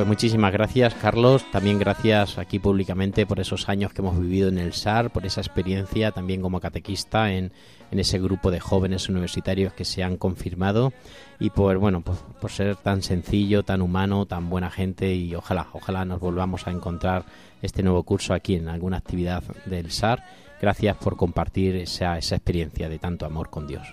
pues 0.00 0.06
muchísimas 0.06 0.52
gracias, 0.52 0.94
Carlos. 0.94 1.44
También 1.50 1.78
gracias 1.78 2.38
aquí 2.38 2.60
públicamente 2.60 3.26
por 3.26 3.40
esos 3.40 3.68
años 3.68 3.92
que 3.92 4.02
hemos 4.02 4.18
vivido 4.18 4.48
en 4.48 4.56
el 4.56 4.72
SAR, 4.72 5.10
por 5.10 5.26
esa 5.26 5.40
experiencia 5.40 6.12
también 6.12 6.40
como 6.40 6.60
catequista 6.60 7.32
en, 7.32 7.52
ese 7.90 8.20
grupo 8.20 8.52
de 8.52 8.60
jóvenes 8.60 9.08
universitarios 9.08 9.72
que 9.72 9.84
se 9.84 10.04
han 10.04 10.16
confirmado 10.16 10.92
y 11.40 11.50
por 11.50 11.76
bueno, 11.78 12.02
pues, 12.02 12.18
por 12.40 12.52
ser 12.52 12.76
tan 12.76 13.02
sencillo, 13.02 13.64
tan 13.64 13.82
humano, 13.82 14.26
tan 14.26 14.48
buena 14.48 14.70
gente 14.70 15.12
y 15.12 15.34
ojalá, 15.34 15.66
ojalá 15.72 16.04
nos 16.04 16.20
volvamos 16.20 16.68
a 16.68 16.70
encontrar 16.70 17.24
este 17.60 17.82
nuevo 17.82 18.04
curso 18.04 18.32
aquí 18.32 18.54
en 18.54 18.68
alguna 18.68 18.98
actividad 18.98 19.42
del 19.66 19.90
SAR. 19.90 20.22
Gracias 20.60 20.96
por 20.96 21.16
compartir 21.16 21.76
esa, 21.76 22.18
esa 22.18 22.36
experiencia 22.36 22.88
de 22.88 22.98
tanto 22.98 23.26
amor 23.26 23.50
con 23.50 23.66
Dios. 23.66 23.86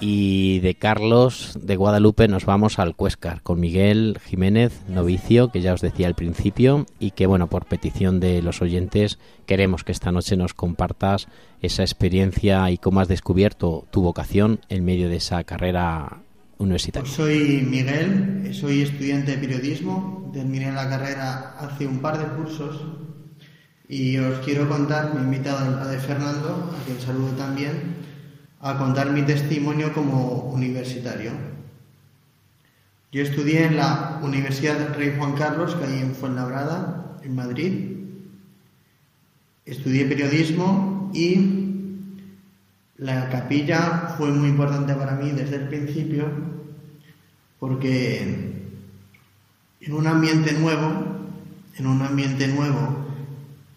Y 0.00 0.58
de 0.60 0.74
Carlos 0.74 1.58
de 1.60 1.76
Guadalupe 1.76 2.28
nos 2.28 2.44
vamos 2.44 2.78
al 2.78 2.94
Cuescar 2.94 3.40
con 3.42 3.58
Miguel 3.60 4.18
Jiménez, 4.22 4.82
novicio, 4.88 5.50
que 5.50 5.62
ya 5.62 5.72
os 5.72 5.80
decía 5.80 6.06
al 6.06 6.14
principio, 6.14 6.84
y 6.98 7.12
que 7.12 7.26
bueno, 7.26 7.46
por 7.46 7.64
petición 7.64 8.20
de 8.20 8.42
los 8.42 8.60
oyentes, 8.60 9.18
queremos 9.46 9.82
que 9.82 9.92
esta 9.92 10.12
noche 10.12 10.36
nos 10.36 10.52
compartas 10.52 11.28
esa 11.62 11.82
experiencia 11.82 12.70
y 12.70 12.76
cómo 12.76 13.00
has 13.00 13.08
descubierto 13.08 13.86
tu 13.90 14.02
vocación 14.02 14.60
en 14.68 14.84
medio 14.84 15.08
de 15.08 15.16
esa 15.16 15.42
carrera 15.44 16.23
Pues 16.56 16.88
soy 17.06 17.66
Miguel, 17.68 18.54
soy 18.54 18.82
estudiante 18.82 19.32
de 19.32 19.38
periodismo, 19.38 20.30
terminé 20.32 20.70
la 20.72 20.88
carrera 20.88 21.56
hace 21.58 21.86
un 21.86 21.98
par 21.98 22.18
de 22.18 22.26
cursos 22.36 22.80
y 23.88 24.18
os 24.18 24.38
quiero 24.38 24.68
contar, 24.68 25.14
me 25.14 25.20
he 25.20 25.24
invitado 25.24 25.80
a 25.80 25.88
de 25.88 25.98
Fernando, 25.98 26.72
a 26.78 26.84
quien 26.84 27.00
saludo 27.00 27.32
también, 27.32 27.96
a 28.60 28.78
contar 28.78 29.10
mi 29.10 29.22
testimonio 29.22 29.92
como 29.92 30.50
universitario. 30.52 31.32
Yo 33.10 33.22
estudié 33.22 33.64
en 33.64 33.76
la 33.76 34.20
Universidad 34.22 34.96
Rey 34.96 35.14
Juan 35.18 35.32
Carlos, 35.32 35.74
que 35.74 35.84
hay 35.84 35.98
en 36.00 36.14
Fuenlabrada, 36.14 37.18
en 37.24 37.34
Madrid. 37.34 37.96
Estudié 39.66 40.06
periodismo 40.06 41.10
y 41.14 41.63
la 42.98 43.28
capilla 43.28 44.14
fue 44.16 44.30
muy 44.30 44.48
importante 44.50 44.94
para 44.94 45.14
mí 45.16 45.30
desde 45.30 45.56
el 45.56 45.68
principio 45.68 46.26
porque 47.58 48.52
en 49.80 49.92
un 49.92 50.06
ambiente 50.06 50.52
nuevo, 50.52 50.92
en 51.76 51.86
un 51.86 52.02
ambiente 52.02 52.46
nuevo 52.48 53.04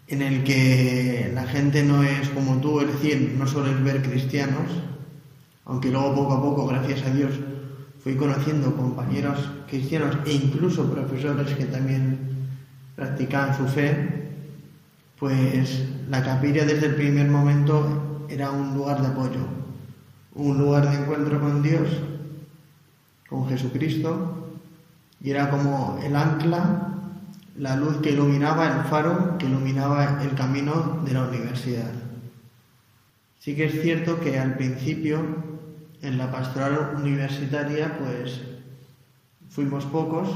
en 0.08 0.22
el 0.22 0.44
que 0.44 1.30
la 1.34 1.44
gente 1.46 1.82
no 1.82 2.02
es 2.02 2.28
como 2.30 2.60
tú, 2.60 2.80
es 2.80 2.88
decir, 2.88 3.34
no 3.38 3.46
sueles 3.46 3.82
ver 3.82 4.02
cristianos, 4.02 4.70
aunque 5.64 5.90
luego 5.90 6.14
poco 6.14 6.34
a 6.34 6.42
poco, 6.42 6.66
gracias 6.66 7.02
a 7.02 7.10
Dios, 7.10 7.32
fui 8.02 8.16
conociendo 8.16 8.74
compañeros 8.74 9.50
cristianos 9.68 10.16
e 10.24 10.32
incluso 10.32 10.90
profesores 10.90 11.54
que 11.54 11.66
también 11.66 12.18
practicaban 12.96 13.56
su 13.56 13.66
fe, 13.66 14.30
pues 15.18 15.84
la 16.08 16.22
capilla 16.22 16.64
desde 16.64 16.86
el 16.86 16.94
primer 16.94 17.28
momento 17.28 18.07
era 18.28 18.50
un 18.50 18.74
lugar 18.74 19.00
de 19.00 19.08
apoyo, 19.08 19.46
un 20.34 20.58
lugar 20.58 20.90
de 20.90 20.96
encuentro 20.96 21.40
con 21.40 21.62
Dios, 21.62 21.88
con 23.28 23.48
Jesucristo, 23.48 24.48
y 25.20 25.30
era 25.30 25.50
como 25.50 25.98
el 26.02 26.14
ancla 26.14 26.88
la 27.56 27.76
luz 27.76 27.96
que 27.98 28.12
iluminaba 28.12 28.68
el 28.68 28.84
faro, 28.84 29.36
que 29.38 29.46
iluminaba 29.46 30.22
el 30.22 30.34
camino 30.34 31.00
de 31.04 31.12
la 31.12 31.24
universidad. 31.24 31.92
Sí 33.40 33.56
que 33.56 33.66
es 33.66 33.82
cierto 33.82 34.20
que 34.20 34.38
al 34.38 34.56
principio, 34.56 35.20
en 36.02 36.18
la 36.18 36.30
pastoral 36.30 36.94
universitaria, 36.96 37.98
pues 37.98 38.40
fuimos 39.50 39.84
pocos. 39.86 40.28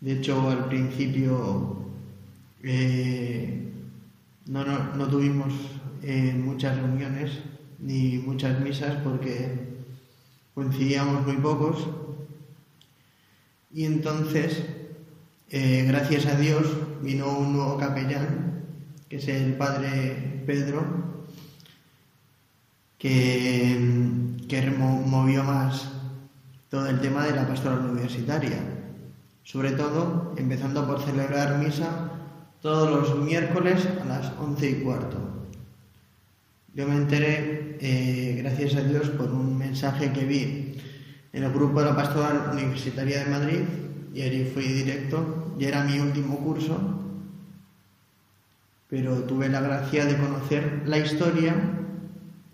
De 0.00 0.14
hecho, 0.14 0.50
al 0.50 0.66
principio 0.66 1.76
eh, 2.62 3.72
no, 4.46 4.64
no, 4.64 5.06
tuvimos 5.06 5.52
eh, 6.02 6.34
muchas 6.34 6.76
reuniones 6.76 7.38
ni 7.78 8.18
muchas 8.18 8.60
misas 8.60 8.96
porque 9.02 9.72
coincidíamos 10.54 11.26
muy 11.26 11.36
pocos. 11.36 11.88
Y 13.72 13.84
entonces 13.84 14.62
eh, 15.50 15.84
gracias 15.86 16.26
a 16.26 16.34
Dios 16.34 16.66
vino 17.02 17.38
un 17.38 17.52
nuevo 17.52 17.76
capellán, 17.76 18.64
que 19.08 19.16
es 19.16 19.28
el 19.28 19.54
padre 19.54 20.42
Pedro, 20.46 20.82
que, 22.96 23.78
que 24.48 24.70
movió 24.70 25.44
más 25.44 25.90
todo 26.70 26.86
el 26.88 27.00
tema 27.00 27.26
de 27.26 27.36
la 27.36 27.46
pastoral 27.46 27.90
universitaria. 27.90 28.60
Sobre 29.42 29.72
todo, 29.72 30.34
empezando 30.38 30.86
por 30.86 31.02
celebrar 31.02 31.58
misa 31.58 32.10
todos 32.62 32.88
los 32.90 33.22
miércoles 33.22 33.86
a 34.00 34.04
las 34.06 34.32
once 34.38 34.70
y 34.70 34.74
cuarto. 34.76 35.41
Yo 36.74 36.88
me 36.88 36.96
enteré, 36.96 37.76
eh, 37.80 38.36
gracias 38.38 38.76
a 38.76 38.82
Dios, 38.82 39.10
por 39.10 39.30
un 39.30 39.58
mensaje 39.58 40.10
que 40.10 40.24
vi 40.24 40.78
en 41.34 41.42
el 41.42 41.52
grupo 41.52 41.80
de 41.80 41.90
la 41.90 41.96
Pastoral 41.96 42.48
Universitaria 42.50 43.24
de 43.24 43.30
Madrid 43.30 43.60
y 44.14 44.22
allí 44.22 44.44
fui 44.44 44.64
directo, 44.64 45.54
y 45.58 45.66
era 45.66 45.84
mi 45.84 45.98
último 45.98 46.38
curso, 46.38 46.78
pero 48.88 49.24
tuve 49.24 49.50
la 49.50 49.60
gracia 49.60 50.06
de 50.06 50.16
conocer 50.16 50.82
la 50.86 50.96
historia 50.96 51.54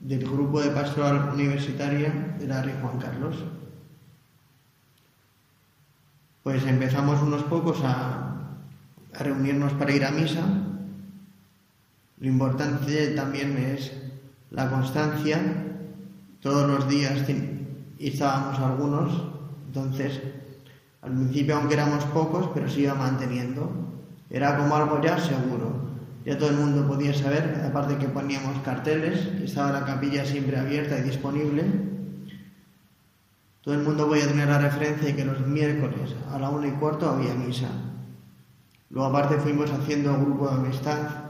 del 0.01 0.25
grupo 0.25 0.61
de 0.63 0.71
pastoral 0.71 1.35
universitaria 1.35 2.37
de 2.39 2.47
la 2.47 2.63
Rey 2.63 2.75
Juan 2.81 2.99
Carlos. 2.99 3.37
Pues 6.43 6.65
empezamos 6.65 7.23
unos 7.23 7.43
pocos 7.45 7.81
a, 7.83 8.59
a 9.15 9.23
reunirnos 9.23 9.73
para 9.75 9.93
ir 9.93 10.05
a 10.05 10.11
misa. 10.11 10.45
Lo 12.19 12.29
importante 12.29 13.09
también 13.09 13.57
es 13.59 14.08
la 14.51 14.71
constancia. 14.71 15.41
Todos 16.41 16.69
los 16.69 16.89
días 16.89 17.25
estábamos 17.99 18.59
algunos, 18.59 19.25
entonces 19.67 20.21
al 21.03 21.13
principio, 21.13 21.57
aunque 21.57 21.75
éramos 21.75 22.05
pocos, 22.07 22.51
pero 22.55 22.69
se 22.69 22.81
iba 22.81 22.95
manteniendo. 22.95 23.71
Era 24.31 24.57
como 24.57 24.75
algo 24.77 25.01
ya 25.01 25.19
seguro. 25.19 25.89
Ya 26.25 26.37
todo 26.37 26.51
el 26.51 26.57
mundo 26.57 26.87
podía 26.87 27.15
saber, 27.15 27.63
aparte 27.65 27.97
que 27.97 28.09
poníamos 28.09 28.59
carteles, 28.61 29.27
estaba 29.43 29.73
la 29.73 29.87
capilla 29.87 30.25
siempre 30.25 30.59
abierta 30.59 30.99
y 30.99 31.03
disponible. 31.03 31.65
Todo 33.63 33.75
el 33.75 33.83
mundo 33.83 34.09
podía 34.09 34.27
tener 34.27 34.49
la 34.49 34.59
referencia 34.59 35.07
de 35.09 35.17
que 35.17 35.25
los 35.25 35.47
miércoles 35.47 36.15
a 36.33 36.39
la 36.39 36.51
una 36.51 36.69
y 36.69 36.73
cuarto 36.73 37.09
había 37.09 37.35
misa. 37.35 37.69
Luego 38.91 39.09
aparte 39.09 39.37
fuimos 39.39 39.71
haciendo 39.71 40.19
grupo 40.19 40.49
de 40.49 40.55
amistad 40.55 41.28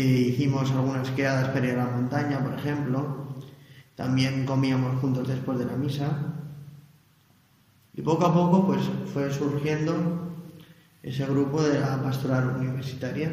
hicimos 0.00 0.70
algunas 0.72 1.10
quedadas 1.10 1.50
para 1.50 1.66
ir 1.66 1.74
a 1.74 1.84
la 1.84 1.90
montaña, 1.90 2.42
por 2.42 2.54
ejemplo. 2.54 3.28
También 3.94 4.44
comíamos 4.44 5.00
juntos 5.00 5.28
después 5.28 5.58
de 5.58 5.66
la 5.66 5.76
misa. 5.76 6.34
Y 7.94 8.02
poco 8.02 8.26
a 8.26 8.34
poco 8.34 8.66
pues 8.66 8.82
fue 9.12 9.32
surgiendo 9.32 10.32
ese 11.02 11.24
grupo 11.26 11.62
de 11.62 11.78
la 11.78 12.02
pastoral 12.02 12.56
universitaria. 12.56 13.32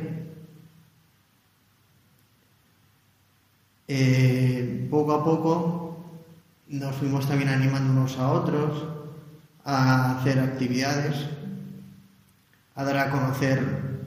Eh, 3.88 4.88
poco 4.92 5.14
a 5.14 5.24
poco 5.24 6.06
nos 6.68 6.96
fuimos 6.96 7.28
también 7.28 7.50
animando 7.50 7.92
unos 7.92 8.18
a 8.18 8.32
otros 8.32 8.86
a 9.66 10.18
hacer 10.18 10.40
actividades, 10.40 11.28
a 12.76 12.84
dar 12.84 12.98
a 12.98 13.12
conocer 13.12 14.01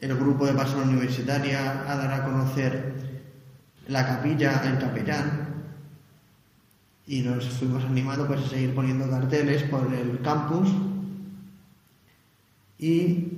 el 0.00 0.14
grupo 0.16 0.46
de 0.46 0.52
pastoral 0.52 0.88
universitaria, 0.88 1.90
a 1.90 1.96
dar 1.96 2.12
a 2.12 2.24
conocer 2.24 2.94
la 3.88 4.06
capilla, 4.06 4.62
el 4.64 4.78
capellán, 4.78 5.46
y 7.06 7.22
nos 7.22 7.48
fuimos 7.48 7.84
animando 7.84 8.26
pues, 8.26 8.40
a 8.40 8.48
seguir 8.48 8.74
poniendo 8.74 9.08
carteles 9.08 9.62
por 9.64 9.92
el 9.94 10.20
campus. 10.22 10.68
Y 12.78 13.28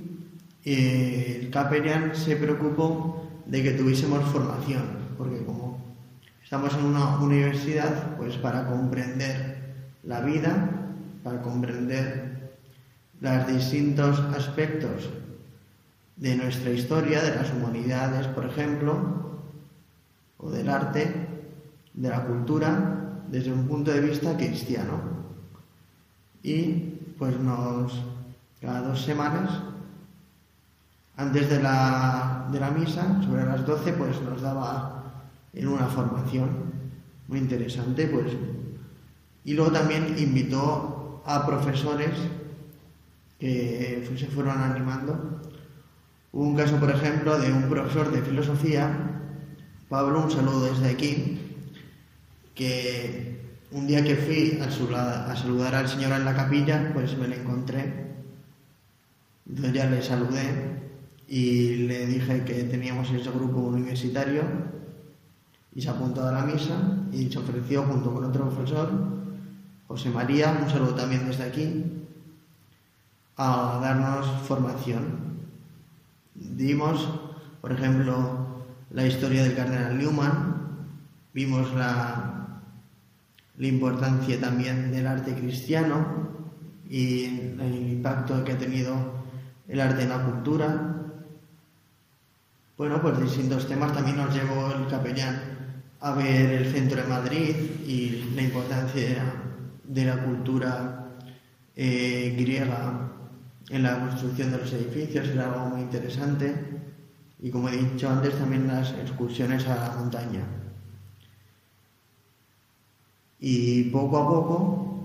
eh, 0.65 1.39
el 1.41 1.49
capellán 1.49 2.15
se 2.15 2.35
preocupó 2.35 3.29
de 3.45 3.63
que 3.63 3.71
tuviésemos 3.71 4.23
formación, 4.31 4.83
porque 5.17 5.45
como 5.45 5.79
estamos 6.43 6.73
en 6.73 6.85
una 6.85 7.19
universidad, 7.19 8.17
pues 8.17 8.35
para 8.37 8.67
comprender 8.67 9.59
la 10.03 10.21
vida, 10.21 10.69
para 11.23 11.41
comprender 11.41 12.57
los 13.21 13.47
distintos 13.47 14.19
aspectos 14.35 15.09
de 16.19 16.35
nuestra 16.35 16.71
historia, 16.71 17.21
de 17.21 17.35
las 17.35 17.51
humanidades, 17.53 18.27
por 18.27 18.45
ejemplo, 18.45 19.39
o 20.37 20.51
del 20.51 20.69
arte, 20.69 21.27
de 21.93 22.09
la 22.09 22.25
cultura, 22.25 23.21
desde 23.29 23.53
un 23.53 23.67
punto 23.67 23.91
de 23.91 24.01
vista 24.01 24.35
cristiano. 24.35 24.99
Y 26.43 26.71
pues 27.17 27.39
nos, 27.39 28.03
cada 28.61 28.81
dos 28.81 29.01
semanas, 29.01 29.61
antes 31.15 31.49
de 31.49 31.63
la, 31.63 32.47
de 32.51 32.59
la 32.59 32.71
misa, 32.71 33.21
sobre 33.23 33.45
las 33.45 33.65
12, 33.65 33.93
pues 33.93 34.21
nos 34.21 34.41
daba 34.41 35.23
en 35.53 35.67
una 35.67 35.87
formación 35.87 36.49
muy 37.29 37.39
interesante, 37.39 38.07
pues. 38.07 38.33
Y 39.45 39.53
luego 39.53 39.71
también 39.71 40.15
invitó 40.17 41.21
a 41.25 41.45
profesores 41.45 42.11
que 43.39 44.05
se 44.17 44.27
fueron 44.27 44.57
animando. 44.59 45.39
Hubo 46.31 46.43
un 46.43 46.55
caso, 46.55 46.79
por 46.79 46.91
ejemplo, 46.91 47.39
de 47.39 47.51
un 47.51 47.69
profesor 47.69 48.11
de 48.11 48.21
filosofía, 48.21 49.09
Pablo, 49.89 50.23
un 50.23 50.29
saludo 50.29 50.65
desde 50.65 50.89
aquí, 50.91 51.39
que 52.53 53.39
un 53.71 53.87
día 53.87 54.03
que 54.03 54.15
fui 54.15 54.59
a, 54.61 54.69
saludar 55.35 55.73
al 55.73 55.87
Señor 55.87 56.11
en 56.11 56.25
la 56.25 56.35
capilla, 56.35 56.91
pues 56.93 57.17
me 57.17 57.27
lo 57.27 57.33
encontré. 57.33 58.09
Entonces 59.47 59.73
ya 59.73 59.89
le 59.89 60.03
saludé 60.03 60.79
y 61.27 61.87
le 61.87 62.05
dije 62.05 62.43
que 62.43 62.63
teníamos 62.65 63.09
ese 63.09 63.31
grupo 63.31 63.61
universitario 63.61 64.43
y 65.73 65.81
se 65.81 65.89
apuntó 65.89 66.27
a 66.27 66.31
la 66.31 66.43
misa 66.43 67.07
y 67.11 67.31
se 67.31 67.39
ofreció 67.39 67.83
junto 67.83 68.13
con 68.13 68.25
otro 68.25 68.49
profesor, 68.49 68.91
José 69.87 70.11
María, 70.11 70.59
un 70.61 70.69
saludo 70.69 70.93
también 70.93 71.27
desde 71.27 71.43
aquí, 71.43 71.85
a 73.37 73.79
darnos 73.81 74.27
formación. 74.47 75.28
Dimos, 76.35 77.07
por 77.61 77.71
ejemplo, 77.71 78.63
la 78.91 79.05
historia 79.05 79.43
del 79.43 79.55
cardenal 79.55 79.97
Newman, 79.97 80.55
vimos 81.33 81.73
la 81.73 82.39
la 83.59 83.67
importancia 83.67 84.39
también 84.39 84.89
del 84.89 85.05
arte 85.05 85.35
cristiano 85.35 86.29
y 86.89 87.25
el 87.25 87.91
impacto 87.91 88.43
que 88.45 88.53
ha 88.53 88.57
tenido 88.57 88.95
el 89.67 89.81
arte 89.81 90.03
en 90.03 90.09
la 90.09 90.23
cultura. 90.23 90.95
Bueno, 92.77 93.01
pues 93.01 93.21
distintos 93.21 93.67
temas 93.67 93.93
también 93.93 94.15
nos 94.15 94.33
llevó 94.33 94.71
el 94.71 94.87
capellán 94.87 95.41
a 95.99 96.13
ver 96.13 96.53
el 96.53 96.71
centro 96.71 97.01
de 97.01 97.07
Madrid 97.09 97.55
y 97.85 98.31
la 98.33 98.43
importancia 98.43 99.33
de 99.83 100.05
la 100.05 100.23
cultura 100.23 101.09
eh, 101.75 102.35
griega 102.39 103.08
en 103.69 103.83
la 103.83 103.99
construcción 103.99 104.51
de 104.51 104.57
los 104.57 104.73
edificios, 104.73 105.27
era 105.27 105.45
algo 105.45 105.69
muy 105.69 105.81
interesante. 105.81 106.53
Y 107.39 107.51
como 107.51 107.69
he 107.69 107.77
dicho 107.77 108.09
antes, 108.09 108.37
también 108.37 108.67
las 108.67 108.91
excursiones 108.91 109.65
a 109.67 109.75
la 109.75 109.95
montaña. 109.95 110.43
Y 113.39 113.83
poco 113.85 114.17
a 114.17 114.27
poco, 114.27 115.03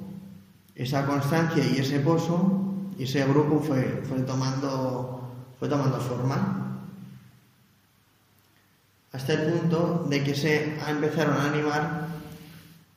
esa 0.75 1.07
constancia 1.07 1.65
y 1.65 1.79
ese 1.79 2.01
pozo, 2.01 2.61
y 2.99 3.05
ese 3.05 3.25
grupo 3.27 3.61
fue, 3.61 4.03
fue, 4.09 4.21
tomando, 4.21 5.31
fue 5.59 5.69
tomando 5.69 5.99
forma. 6.01 6.81
Hasta 9.13 9.35
el 9.35 9.53
punto 9.53 10.07
de 10.11 10.25
que 10.25 10.35
se 10.35 10.77
empezaron 10.89 11.37
a 11.37 11.51
animar 11.53 12.09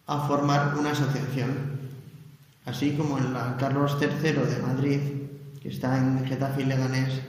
a 0.08 0.28
formar 0.28 0.76
una 0.80 0.92
asociación. 0.92 1.78
Así 2.66 2.94
como 2.98 3.18
en 3.18 3.34
la 3.34 3.56
Carlos 3.58 3.98
III 4.02 4.32
de 4.32 4.62
Madrid, 4.62 5.00
está 5.70 5.98
en 5.98 6.26
Getafe 6.26 6.62
y 6.62 6.66
Leganés, 6.66 7.22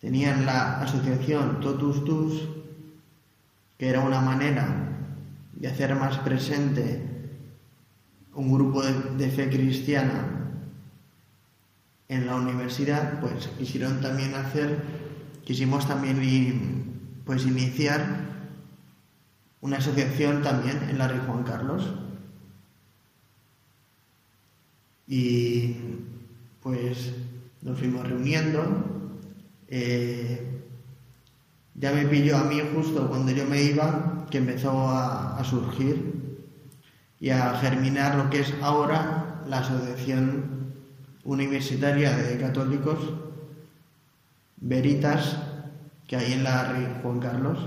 tenían 0.00 0.46
la 0.46 0.80
asociación 0.80 1.60
Totus 1.60 2.04
Tus, 2.04 2.48
que 3.78 3.88
era 3.88 4.00
una 4.00 4.20
manera 4.20 4.88
de 5.54 5.68
hacer 5.68 5.94
más 5.94 6.18
presente 6.18 7.10
un 8.34 8.52
grupo 8.52 8.82
de, 8.82 9.30
fe 9.30 9.50
cristiana 9.50 10.52
en 12.08 12.26
la 12.26 12.36
universidad, 12.36 13.20
pues 13.20 13.48
quisieron 13.58 14.00
también 14.00 14.34
hacer, 14.34 14.82
quisimos 15.44 15.86
también 15.86 17.22
pues 17.24 17.46
iniciar 17.46 18.04
una 19.60 19.76
asociación 19.76 20.42
también 20.42 20.78
en 20.88 20.98
la 20.98 21.08
Rey 21.08 21.20
Juan 21.26 21.44
Carlos. 21.44 21.92
Y 25.06 25.76
pues 26.62 27.12
nos 27.62 27.78
fuimos 27.78 28.08
reuniendo. 28.08 28.62
Eh, 29.68 30.62
ya 31.74 31.92
me 31.92 32.06
pilló 32.06 32.36
a 32.36 32.44
mí 32.44 32.60
justo 32.74 33.08
cuando 33.08 33.32
yo 33.32 33.46
me 33.46 33.62
iba 33.62 34.26
que 34.30 34.38
empezó 34.38 34.88
a, 34.88 35.42
surgir 35.44 36.38
y 37.18 37.30
a 37.30 37.54
germinar 37.54 38.16
lo 38.16 38.30
que 38.30 38.40
es 38.40 38.54
ahora 38.62 39.42
la 39.48 39.60
Asociación 39.60 40.74
Universitaria 41.24 42.16
de 42.16 42.38
Católicos 42.38 42.98
Veritas 44.56 45.38
que 46.06 46.16
hay 46.16 46.32
en 46.32 46.44
la 46.44 46.72
Rey 46.72 46.98
Juan 47.02 47.20
Carlos, 47.20 47.58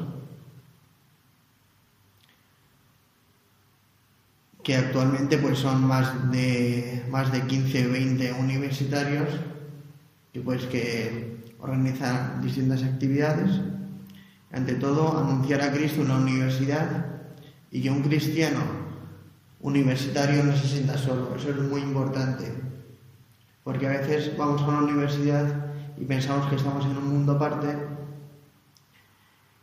que 4.63 4.75
actualmente 4.75 5.37
pues 5.37 5.59
son 5.59 5.85
más 5.85 6.31
de 6.31 7.05
más 7.09 7.31
de 7.31 7.41
15 7.41 7.87
o 7.87 7.91
20 7.91 8.33
universitarios 8.33 9.29
que 10.31 10.39
pues 10.39 10.65
que 10.65 11.53
organizan 11.59 12.41
distintas 12.41 12.83
actividades 12.83 13.61
ante 14.53 14.75
todo, 14.75 15.17
anunciar 15.17 15.61
a 15.61 15.71
Cristo 15.71 16.01
en 16.01 16.09
la 16.09 16.17
universidad 16.17 17.07
y 17.71 17.81
que 17.81 17.89
un 17.89 18.03
cristiano 18.03 18.61
universitario 19.61 20.43
no 20.43 20.55
se 20.55 20.67
sienta 20.67 20.95
solo. 20.95 21.35
Eso 21.35 21.49
es 21.49 21.57
muy 21.57 21.81
importante. 21.81 22.53
Porque 23.63 23.87
a 23.87 23.89
veces 23.89 24.37
vamos 24.37 24.61
a 24.61 24.67
una 24.67 24.83
universidad 24.83 25.73
y 25.97 26.05
pensamos 26.05 26.47
que 26.49 26.57
estamos 26.57 26.85
en 26.85 26.97
un 26.97 27.09
mundo 27.09 27.31
aparte 27.31 27.75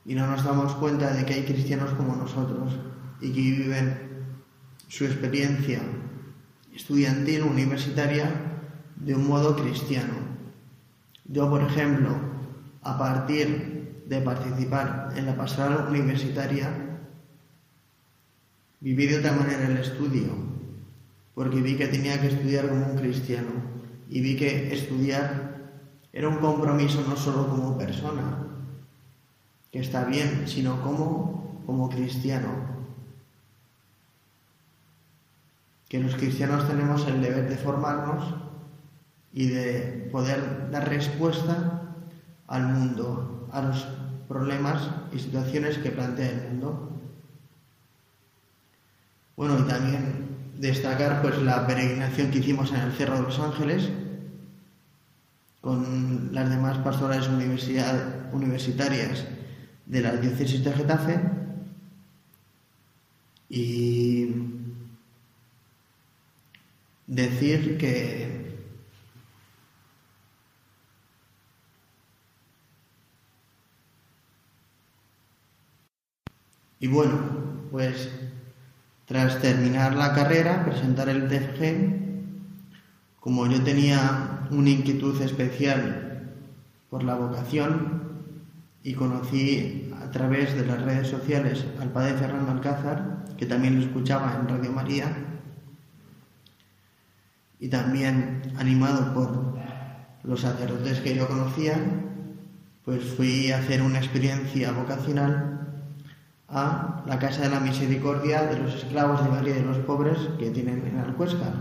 y 0.05 0.15
no 0.15 0.27
nos 0.27 0.43
damos 0.43 0.75
cuenta 0.75 1.13
de 1.13 1.25
que 1.25 1.35
hay 1.35 1.45
cristianos 1.45 1.93
como 1.93 2.17
nosotros 2.17 2.73
y 3.21 3.33
que 3.33 3.41
viven 3.41 4.10
su 4.91 5.05
experiencia 5.05 5.81
estudiantil, 6.75 7.45
universitaria, 7.45 8.29
de 8.97 9.15
un 9.15 9.29
modo 9.29 9.55
cristiano. 9.55 10.15
Yo, 11.27 11.49
por 11.49 11.63
ejemplo, 11.63 12.11
a 12.83 12.99
partir 12.99 14.03
de 14.07 14.21
participar 14.21 15.13
en 15.15 15.27
la 15.27 15.37
pastoral 15.37 15.87
universitaria, 15.89 16.69
viví 18.81 19.07
de 19.07 19.21
otra 19.21 19.33
manera 19.33 19.69
el 19.69 19.77
estudio, 19.77 20.27
porque 21.37 21.63
vi 21.63 21.77
que 21.77 21.87
tenía 21.87 22.21
que 22.21 22.27
estudiar 22.27 22.69
como 22.69 22.87
un 22.87 22.99
cristiano 22.99 23.53
y 24.09 24.21
vi 24.21 24.35
que 24.35 24.75
estudiar 24.75 25.71
era 26.13 26.29
un 26.29 26.39
compromiso 26.39 27.05
no 27.09 27.17
solo 27.17 27.47
como 27.49 27.79
persona, 27.79 28.45
que 29.71 29.79
está 29.79 30.05
bien, 30.05 30.49
sino 30.49 30.83
como, 30.83 31.63
como 31.65 31.89
cristiano. 31.89 32.80
Que 35.91 35.99
los 35.99 36.15
cristianos 36.15 36.67
tenemos 36.67 37.07
el 37.09 37.21
deber 37.21 37.51
de 37.51 37.57
formarnos 37.57 38.33
y 39.33 39.49
de 39.49 40.09
poder 40.11 40.71
dar 40.71 40.89
respuesta 40.89 41.83
al 42.47 42.69
mundo, 42.69 43.49
a 43.53 43.61
los 43.61 43.87
problemas 44.29 44.89
y 45.13 45.19
situaciones 45.19 45.79
que 45.79 45.91
plantea 45.91 46.31
el 46.31 46.49
mundo. 46.49 46.91
Bueno, 49.37 49.59
y 49.59 49.63
también 49.63 50.31
destacar 50.59 51.23
pues 51.23 51.43
la 51.43 51.67
peregrinación 51.67 52.31
que 52.31 52.39
hicimos 52.39 52.71
en 52.71 52.81
el 52.81 52.93
Cerro 52.93 53.17
de 53.17 53.23
los 53.23 53.41
Ángeles 53.41 53.91
con 55.61 56.31
las 56.33 56.49
demás 56.49 56.79
pastorales 56.79 57.29
universitarias 57.29 59.27
de 59.87 60.01
la 60.01 60.13
diócesis 60.17 60.63
de 60.63 60.73
Getafe 60.73 61.21
y 63.49 64.60
decir 67.11 67.77
que 67.77 68.31
Y 76.83 76.87
bueno, 76.87 77.19
pues 77.71 78.11
tras 79.05 79.43
terminar 79.43 79.95
la 79.95 80.15
carrera, 80.15 80.65
presentar 80.65 81.11
el 81.11 81.29
TFG, 81.29 82.01
como 83.21 83.47
yo 83.47 83.63
tenía 83.63 84.49
una 84.51 84.71
inquietud 84.71 85.21
especial 85.21 86.33
por 86.89 87.05
la 87.05 87.17
vocación 87.17 88.25
y 88.83 88.95
conocí 88.95 89.93
a 90.01 90.11
través 90.11 90.55
de 90.55 90.65
las 90.65 90.81
redes 90.81 91.09
sociales 91.09 91.67
al 91.81 91.91
padre 91.91 92.15
Fernando 92.15 92.53
Alcázar, 92.53 93.27
que 93.37 93.45
también 93.45 93.79
lo 93.79 93.85
escuchaba 93.85 94.39
en 94.41 94.49
Radio 94.49 94.73
María, 94.73 95.30
y 97.61 97.69
también 97.69 98.43
animado 98.57 99.13
por 99.13 99.55
los 100.23 100.41
sacerdotes 100.41 101.01
que 101.01 101.15
yo 101.15 101.29
conocía, 101.29 101.77
pues 102.85 103.05
fui 103.05 103.53
a 103.53 103.59
hacer 103.59 103.83
una 103.83 103.99
experiencia 103.99 104.73
vocacional 104.73 105.61
a 106.49 107.05
la 107.07 107.19
Casa 107.19 107.43
de 107.43 107.51
la 107.51 107.61
Misericordia 107.61 108.45
de 108.45 108.59
los 108.59 108.75
Esclavos 108.75 109.23
de 109.23 109.31
María 109.31 109.57
y 109.57 109.61
de 109.61 109.67
los 109.67 109.79
Pobres 109.79 110.19
que 110.39 110.51
tienen 110.51 110.85
en 110.87 110.99
Alcuéscar. 110.99 111.53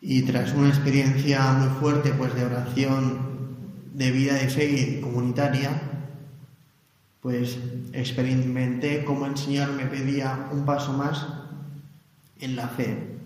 Y 0.00 0.22
tras 0.22 0.54
una 0.54 0.68
experiencia 0.68 1.52
muy 1.52 1.68
fuerte 1.80 2.12
pues 2.12 2.34
de 2.34 2.44
oración, 2.44 3.56
de 3.92 4.10
vida 4.12 4.34
de 4.34 4.48
fe 4.48 5.00
comunitaria, 5.02 5.82
pues 7.20 7.58
experimenté 7.92 9.04
cómo 9.04 9.26
el 9.26 9.36
Señor 9.36 9.72
me 9.72 9.84
pedía 9.84 10.48
un 10.52 10.64
paso 10.64 10.92
más 10.94 11.39
en 12.40 12.56
la 12.56 12.68
fe, 12.68 13.18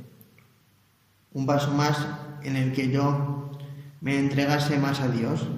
un 1.33 1.47
paso 1.47 1.73
más 1.73 1.99
en 2.43 2.57
el 2.57 2.73
que 2.73 2.91
yo 2.91 3.51
me 4.01 4.19
entregase 4.19 4.79
más 4.79 5.01
a 5.01 5.09
Dios. 5.09 5.49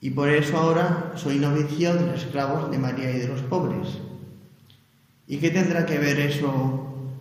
Y 0.00 0.10
por 0.10 0.28
eso 0.30 0.58
ahora 0.58 1.12
soy 1.16 1.38
novicio 1.38 1.94
de 1.94 2.06
los 2.06 2.24
esclavos 2.24 2.70
de 2.70 2.78
María 2.78 3.10
y 3.10 3.18
de 3.18 3.28
los 3.28 3.42
pobres. 3.42 3.98
¿Y 5.26 5.38
qué 5.38 5.50
tendrá 5.50 5.86
que 5.86 5.98
ver 5.98 6.18
eso 6.18 7.16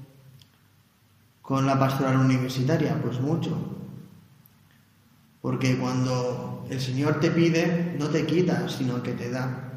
con 1.42 1.66
la 1.68 1.78
pastoral 1.78 2.18
universitaria? 2.18 3.00
Pues 3.02 3.20
mucho. 3.20 3.56
Porque 5.42 5.78
cuando 5.78 6.66
el 6.70 6.80
Señor 6.80 7.20
te 7.20 7.32
pide, 7.32 7.96
no 8.00 8.08
te 8.08 8.26
quita, 8.26 8.68
sino 8.68 9.04
que 9.04 9.14
te 9.14 9.30
da. 9.30 9.74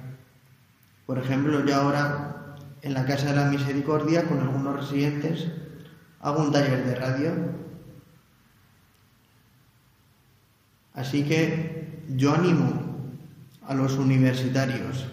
Por 1.07 1.18
ejemplo, 1.18 1.64
yo 1.64 1.76
ahora 1.76 2.31
en 2.82 2.94
la 2.94 3.06
Casa 3.06 3.26
de 3.26 3.36
la 3.36 3.46
Misericordia 3.46 4.24
con 4.24 4.40
algunos 4.40 4.76
residentes 4.76 5.46
hago 6.20 6.42
un 6.42 6.52
taller 6.52 6.84
de 6.84 6.94
radio. 6.94 7.32
Así 10.94 11.24
que 11.24 12.02
yo 12.08 12.34
animo 12.34 12.72
a 13.66 13.74
los 13.74 13.96
universitarios 13.96 15.06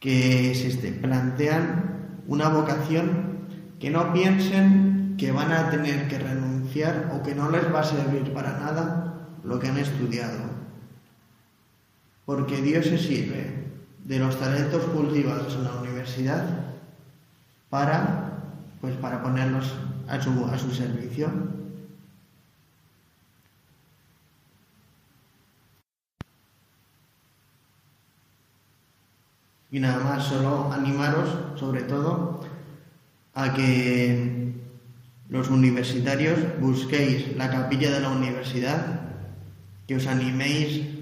que 0.00 0.54
se 0.54 0.92
plantean 0.92 2.22
una 2.26 2.48
vocación 2.48 3.46
que 3.78 3.90
no 3.90 4.12
piensen 4.12 5.16
que 5.18 5.32
van 5.32 5.52
a 5.52 5.70
tener 5.70 6.08
que 6.08 6.18
renunciar 6.18 7.12
o 7.14 7.22
que 7.22 7.34
no 7.34 7.50
les 7.50 7.72
va 7.72 7.80
a 7.80 7.84
servir 7.84 8.32
para 8.32 8.58
nada 8.58 9.28
lo 9.44 9.58
que 9.58 9.68
han 9.68 9.78
estudiado 9.78 10.56
porque 12.26 12.60
Dios 12.60 12.86
se 12.86 12.98
sirve 12.98 13.65
de 14.06 14.20
los 14.20 14.38
talentos 14.38 14.84
cultivados 14.84 15.52
en 15.54 15.64
la 15.64 15.74
universidad 15.74 16.44
para, 17.68 18.38
pues, 18.80 18.94
para 18.96 19.20
ponerlos 19.20 19.74
a 20.06 20.20
su, 20.20 20.44
a 20.44 20.56
su 20.56 20.70
servicio. 20.70 21.28
Y 29.72 29.80
nada 29.80 29.98
más, 30.04 30.24
solo 30.24 30.72
animaros 30.72 31.58
sobre 31.58 31.82
todo 31.82 32.44
a 33.34 33.52
que 33.54 34.54
los 35.28 35.50
universitarios 35.50 36.38
busquéis 36.60 37.36
la 37.36 37.50
capilla 37.50 37.90
de 37.90 38.00
la 38.00 38.10
universidad, 38.10 39.00
que 39.88 39.96
os 39.96 40.06
animéis 40.06 40.95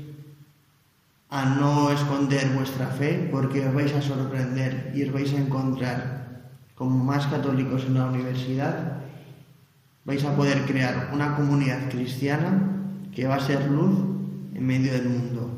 a 1.30 1.44
no 1.44 1.90
esconder 1.90 2.48
vuestra 2.50 2.86
fe 2.86 3.28
porque 3.30 3.66
os 3.66 3.74
vais 3.74 3.92
a 3.94 4.02
sorprender 4.02 4.92
y 4.94 5.02
os 5.02 5.12
vais 5.12 5.32
a 5.32 5.38
encontrar 5.38 6.24
como 6.74 7.02
más 7.02 7.26
católicos 7.26 7.84
en 7.86 7.94
la 7.94 8.06
universidad. 8.06 9.02
Vais 10.04 10.24
a 10.24 10.36
poder 10.36 10.62
crear 10.66 11.10
una 11.12 11.34
comunidad 11.36 11.88
cristiana 11.88 12.74
que 13.14 13.26
va 13.26 13.36
a 13.36 13.40
ser 13.40 13.70
luz 13.70 13.98
en 14.54 14.66
medio 14.66 14.92
del 14.92 15.08
mundo. 15.08 15.50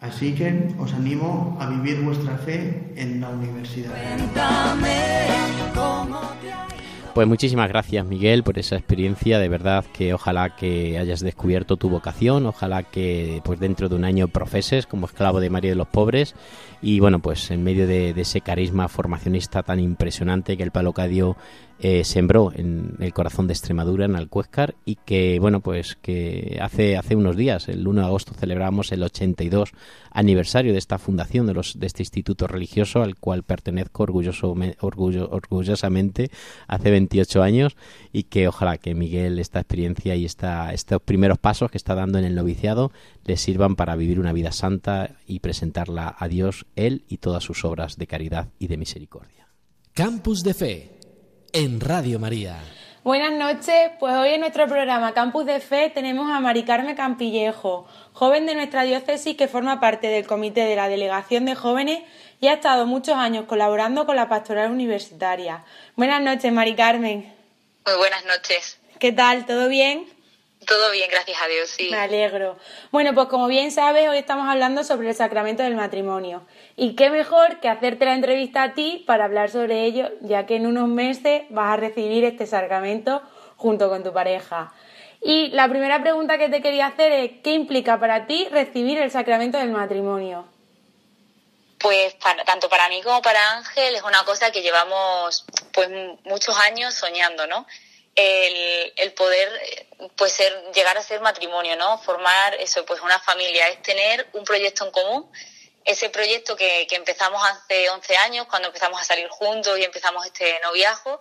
Así 0.00 0.34
que 0.34 0.74
os 0.78 0.94
animo 0.94 1.58
a 1.60 1.66
vivir 1.66 2.00
vuestra 2.02 2.38
fe 2.38 2.94
en 2.96 3.20
la 3.20 3.30
universidad. 3.30 3.92
Pues 7.14 7.26
muchísimas 7.26 7.68
gracias 7.68 8.06
Miguel 8.06 8.44
por 8.44 8.58
esa 8.58 8.76
experiencia, 8.76 9.38
de 9.38 9.48
verdad 9.48 9.84
que 9.92 10.14
ojalá 10.14 10.54
que 10.54 10.98
hayas 10.98 11.20
descubierto 11.20 11.76
tu 11.76 11.88
vocación, 11.88 12.46
ojalá 12.46 12.84
que 12.84 13.40
pues 13.44 13.58
dentro 13.58 13.88
de 13.88 13.96
un 13.96 14.04
año 14.04 14.28
profeses 14.28 14.86
como 14.86 15.06
esclavo 15.06 15.40
de 15.40 15.50
María 15.50 15.70
de 15.70 15.76
los 15.76 15.88
Pobres. 15.88 16.34
Y 16.80 17.00
bueno 17.00 17.18
pues 17.18 17.50
en 17.50 17.64
medio 17.64 17.86
de, 17.86 18.10
ese 18.10 18.40
carisma 18.40 18.88
formacionista 18.88 19.62
tan 19.64 19.80
impresionante 19.80 20.56
que 20.56 20.62
el 20.62 20.70
Palocadio 20.70 21.36
eh, 21.80 22.02
sembró 22.04 22.52
en 22.52 22.96
el 22.98 23.12
corazón 23.12 23.46
de 23.46 23.52
Extremadura, 23.52 24.04
en 24.04 24.16
Alcuéscar, 24.16 24.74
y 24.84 24.96
que, 24.96 25.38
bueno, 25.38 25.60
pues 25.60 25.96
que 26.02 26.58
hace, 26.60 26.96
hace 26.96 27.14
unos 27.14 27.36
días, 27.36 27.68
el 27.68 27.86
1 27.86 28.00
de 28.00 28.06
agosto, 28.06 28.34
celebramos 28.34 28.90
el 28.90 29.02
82 29.04 29.70
aniversario 30.10 30.72
de 30.72 30.78
esta 30.78 30.98
fundación, 30.98 31.46
de, 31.46 31.54
los, 31.54 31.78
de 31.78 31.86
este 31.86 32.02
instituto 32.02 32.48
religioso 32.48 33.02
al 33.02 33.14
cual 33.14 33.44
pertenezco 33.44 34.02
orgulloso, 34.02 34.56
orgullo, 34.80 35.28
orgullosamente 35.30 36.30
hace 36.66 36.90
28 36.90 37.42
años, 37.44 37.76
y 38.12 38.24
que 38.24 38.48
ojalá 38.48 38.78
que 38.78 38.96
Miguel 38.96 39.38
esta 39.38 39.60
experiencia 39.60 40.16
y 40.16 40.24
esta, 40.24 40.72
estos 40.72 41.00
primeros 41.00 41.38
pasos 41.38 41.70
que 41.70 41.78
está 41.78 41.94
dando 41.94 42.18
en 42.18 42.24
el 42.24 42.34
noviciado 42.34 42.90
le 43.24 43.36
sirvan 43.36 43.76
para 43.76 43.94
vivir 43.94 44.18
una 44.18 44.32
vida 44.32 44.50
santa 44.50 45.16
y 45.28 45.38
presentarla 45.38 46.14
a 46.18 46.26
Dios, 46.26 46.66
él 46.74 47.04
y 47.08 47.18
todas 47.18 47.44
sus 47.44 47.64
obras 47.64 47.98
de 47.98 48.08
caridad 48.08 48.48
y 48.58 48.66
de 48.66 48.76
misericordia. 48.78 49.48
Campus 49.94 50.42
de 50.42 50.54
Fe 50.54 50.97
en 51.52 51.80
Radio 51.80 52.18
María. 52.18 52.58
Buenas 53.04 53.32
noches, 53.32 53.90
pues 53.98 54.14
hoy 54.14 54.30
en 54.30 54.40
nuestro 54.40 54.66
programa 54.66 55.14
Campus 55.14 55.46
de 55.46 55.60
Fe 55.60 55.88
tenemos 55.88 56.30
a 56.30 56.40
Mari 56.40 56.64
Carmen 56.64 56.94
Campillejo, 56.94 57.86
joven 58.12 58.44
de 58.44 58.54
nuestra 58.54 58.82
diócesis 58.82 59.36
que 59.36 59.48
forma 59.48 59.80
parte 59.80 60.08
del 60.08 60.26
comité 60.26 60.62
de 60.62 60.76
la 60.76 60.88
Delegación 60.88 61.44
de 61.46 61.54
Jóvenes 61.54 62.02
y 62.40 62.48
ha 62.48 62.54
estado 62.54 62.86
muchos 62.86 63.14
años 63.14 63.46
colaborando 63.46 64.04
con 64.04 64.16
la 64.16 64.28
pastoral 64.28 64.70
universitaria. 64.70 65.64
Buenas 65.96 66.22
noches, 66.22 66.52
Mari 66.52 66.74
Carmen. 66.74 67.34
Muy 67.86 67.96
buenas 67.96 68.24
noches. 68.26 68.78
¿Qué 68.98 69.12
tal? 69.12 69.46
¿Todo 69.46 69.68
bien? 69.68 70.06
Todo 70.68 70.90
bien, 70.90 71.08
gracias 71.10 71.40
a 71.40 71.46
Dios, 71.46 71.70
sí. 71.70 71.88
Me 71.90 71.96
alegro. 71.96 72.58
Bueno, 72.90 73.14
pues 73.14 73.28
como 73.28 73.46
bien 73.46 73.72
sabes, 73.72 74.06
hoy 74.06 74.18
estamos 74.18 74.46
hablando 74.46 74.84
sobre 74.84 75.08
el 75.08 75.14
sacramento 75.14 75.62
del 75.62 75.74
matrimonio. 75.74 76.46
Y 76.76 76.94
qué 76.94 77.08
mejor 77.08 77.58
que 77.60 77.70
hacerte 77.70 78.04
la 78.04 78.12
entrevista 78.12 78.64
a 78.64 78.74
ti 78.74 79.02
para 79.06 79.24
hablar 79.24 79.48
sobre 79.48 79.84
ello, 79.84 80.10
ya 80.20 80.44
que 80.44 80.56
en 80.56 80.66
unos 80.66 80.86
meses 80.86 81.44
vas 81.48 81.72
a 81.72 81.76
recibir 81.76 82.24
este 82.24 82.46
sacramento 82.46 83.22
junto 83.56 83.88
con 83.88 84.04
tu 84.04 84.12
pareja. 84.12 84.74
Y 85.22 85.48
la 85.48 85.70
primera 85.70 86.02
pregunta 86.02 86.36
que 86.36 86.50
te 86.50 86.60
quería 86.60 86.88
hacer 86.88 87.12
es, 87.12 87.30
¿qué 87.42 87.52
implica 87.52 87.98
para 87.98 88.26
ti 88.26 88.46
recibir 88.50 88.98
el 88.98 89.10
sacramento 89.10 89.56
del 89.56 89.70
matrimonio? 89.70 90.46
Pues 91.78 92.14
tanto 92.18 92.68
para 92.68 92.90
mí 92.90 93.00
como 93.02 93.22
para 93.22 93.52
Ángel 93.52 93.94
es 93.94 94.02
una 94.02 94.22
cosa 94.24 94.50
que 94.52 94.60
llevamos 94.60 95.46
pues 95.72 95.88
muchos 96.24 96.58
años 96.58 96.92
soñando, 96.92 97.46
¿no? 97.46 97.66
El, 98.18 99.12
poder 99.12 99.48
pues 100.16 100.32
ser, 100.32 100.52
llegar 100.74 100.96
a 100.98 101.02
ser 101.02 101.20
matrimonio, 101.20 101.76
¿no? 101.76 101.98
Formar 101.98 102.54
eso, 102.56 102.84
pues 102.84 103.00
una 103.00 103.18
familia, 103.20 103.68
es 103.68 103.82
tener 103.82 104.28
un 104.32 104.44
proyecto 104.44 104.84
en 104.84 104.90
común. 104.90 105.32
Ese 105.84 106.10
proyecto 106.10 106.56
que, 106.56 106.86
que 106.86 106.96
empezamos 106.96 107.42
hace 107.44 107.88
11 107.88 108.16
años, 108.18 108.46
cuando 108.46 108.68
empezamos 108.68 109.00
a 109.00 109.04
salir 109.04 109.28
juntos 109.28 109.78
y 109.78 109.84
empezamos 109.84 110.26
este 110.26 110.60
noviazgo, 110.60 111.20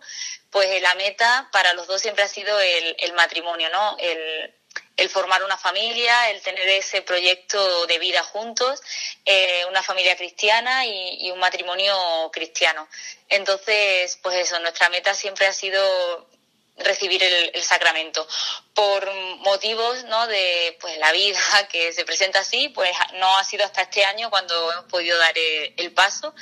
pues 0.49 0.81
la 0.81 0.93
meta 0.95 1.49
para 1.51 1.73
los 1.73 1.87
dos 1.87 2.01
siempre 2.01 2.23
ha 2.23 2.27
sido 2.27 2.59
el, 2.59 2.95
el 2.99 3.13
matrimonio, 3.13 3.69
¿no? 3.69 3.95
El, 3.99 4.53
el 4.97 5.09
formar 5.09 5.43
una 5.43 5.57
familia, 5.57 6.31
el 6.31 6.41
tener 6.41 6.67
ese 6.67 7.03
proyecto 7.03 7.85
de 7.85 7.99
vida 7.99 8.23
juntos, 8.23 8.81
eh, 9.25 9.63
una 9.69 9.83
familia 9.83 10.17
cristiana 10.17 10.85
y, 10.85 11.29
un 11.31 11.39
matrimonio 11.39 11.95
cristiano. 12.33 12.87
Entonces, 13.29 14.17
pues 14.23 14.37
eso, 14.37 14.59
nuestra 14.59 14.89
meta 14.89 15.13
siempre 15.13 15.45
ha 15.45 15.53
sido 15.53 16.27
recibir 16.77 17.23
el, 17.23 17.63
sacramento. 17.63 18.27
Por 18.73 19.11
motivos 19.39 20.03
¿no? 20.05 20.27
de 20.27 20.77
pues, 20.79 20.97
la 20.97 21.11
vida 21.11 21.39
que 21.71 21.91
se 21.93 22.05
presenta 22.05 22.39
así, 22.39 22.69
pues 22.69 22.91
no 23.15 23.37
ha 23.37 23.43
sido 23.43 23.65
hasta 23.65 23.81
este 23.81 24.05
año 24.05 24.29
cuando 24.29 24.71
hemos 24.71 24.85
podido 24.85 25.17
dar 25.17 25.33
el, 25.37 25.91
paso, 25.93 26.33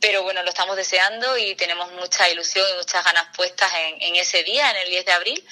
pero 0.00 0.22
bueno, 0.22 0.42
lo 0.42 0.50
estamos 0.50 0.76
deseando 0.76 1.38
y 1.38 1.54
tenemos 1.54 1.90
mucha 1.92 2.28
ilusión 2.28 2.66
y 2.70 2.76
muchas 2.76 3.04
ganas 3.04 3.34
puestas 3.36 3.72
en, 4.00 4.16
ese 4.16 4.42
día, 4.44 4.70
en 4.70 4.76
el 4.76 4.90
10 4.90 5.04
de 5.04 5.12
abril. 5.12 5.48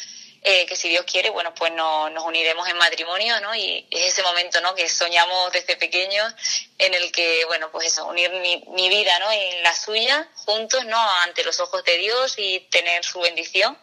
Eh, 0.49 0.65
que 0.67 0.77
si 0.77 0.89
Dios 0.89 1.05
quiere, 1.11 1.31
bueno, 1.31 1.53
pues 1.55 1.73
nos 1.73 2.23
uniremos 2.23 2.69
en 2.69 2.77
matrimonio, 2.77 3.41
¿no? 3.41 3.53
Y 3.57 3.85
es 3.91 4.13
ese 4.13 4.23
momento, 4.23 4.61
¿no? 4.61 4.77
Que 4.77 4.89
soñamos 4.89 5.51
desde 5.51 5.75
pequeños 5.75 6.33
en 6.79 6.95
el 6.95 7.11
que, 7.11 7.45
bueno, 7.47 7.73
pues 7.73 7.89
eso, 7.89 8.07
unir 8.07 8.31
mi, 8.31 8.63
mi 8.69 8.89
vida, 8.89 9.19
¿no? 9.19 9.33
Y 9.33 9.63
la 9.63 9.75
suya 9.75 10.29
juntos, 10.35 10.85
¿no? 10.85 11.01
Ante 11.23 11.43
los 11.43 11.59
ojos 11.59 11.83
de 11.83 11.99
Dios 11.99 12.35
y 12.39 12.61
tener 12.71 13.03
su 13.03 13.19
bendición 13.19 13.77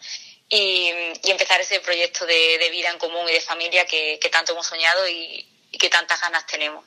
y, 0.54 0.92
empezar 1.24 1.60
ese 1.62 1.80
proyecto 1.80 2.26
de, 2.26 2.70
vida 2.72 2.90
en 2.92 3.00
común 3.00 3.22
y 3.30 3.34
de 3.34 3.42
familia 3.42 3.86
que, 3.86 4.20
tanto 4.32 4.54
hemos 4.54 4.68
soñado 4.68 5.08
y, 5.08 5.46
que 5.80 5.90
tantas 5.90 6.22
ganas 6.22 6.46
tenemos. 6.46 6.86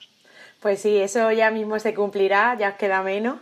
Pues 0.60 0.80
sí, 0.80 0.96
eso 0.98 1.32
ya 1.32 1.50
mismo 1.50 1.78
se 1.80 1.92
cumplirá, 1.92 2.56
ya 2.58 2.76
queda 2.76 3.02
menos. 3.02 3.38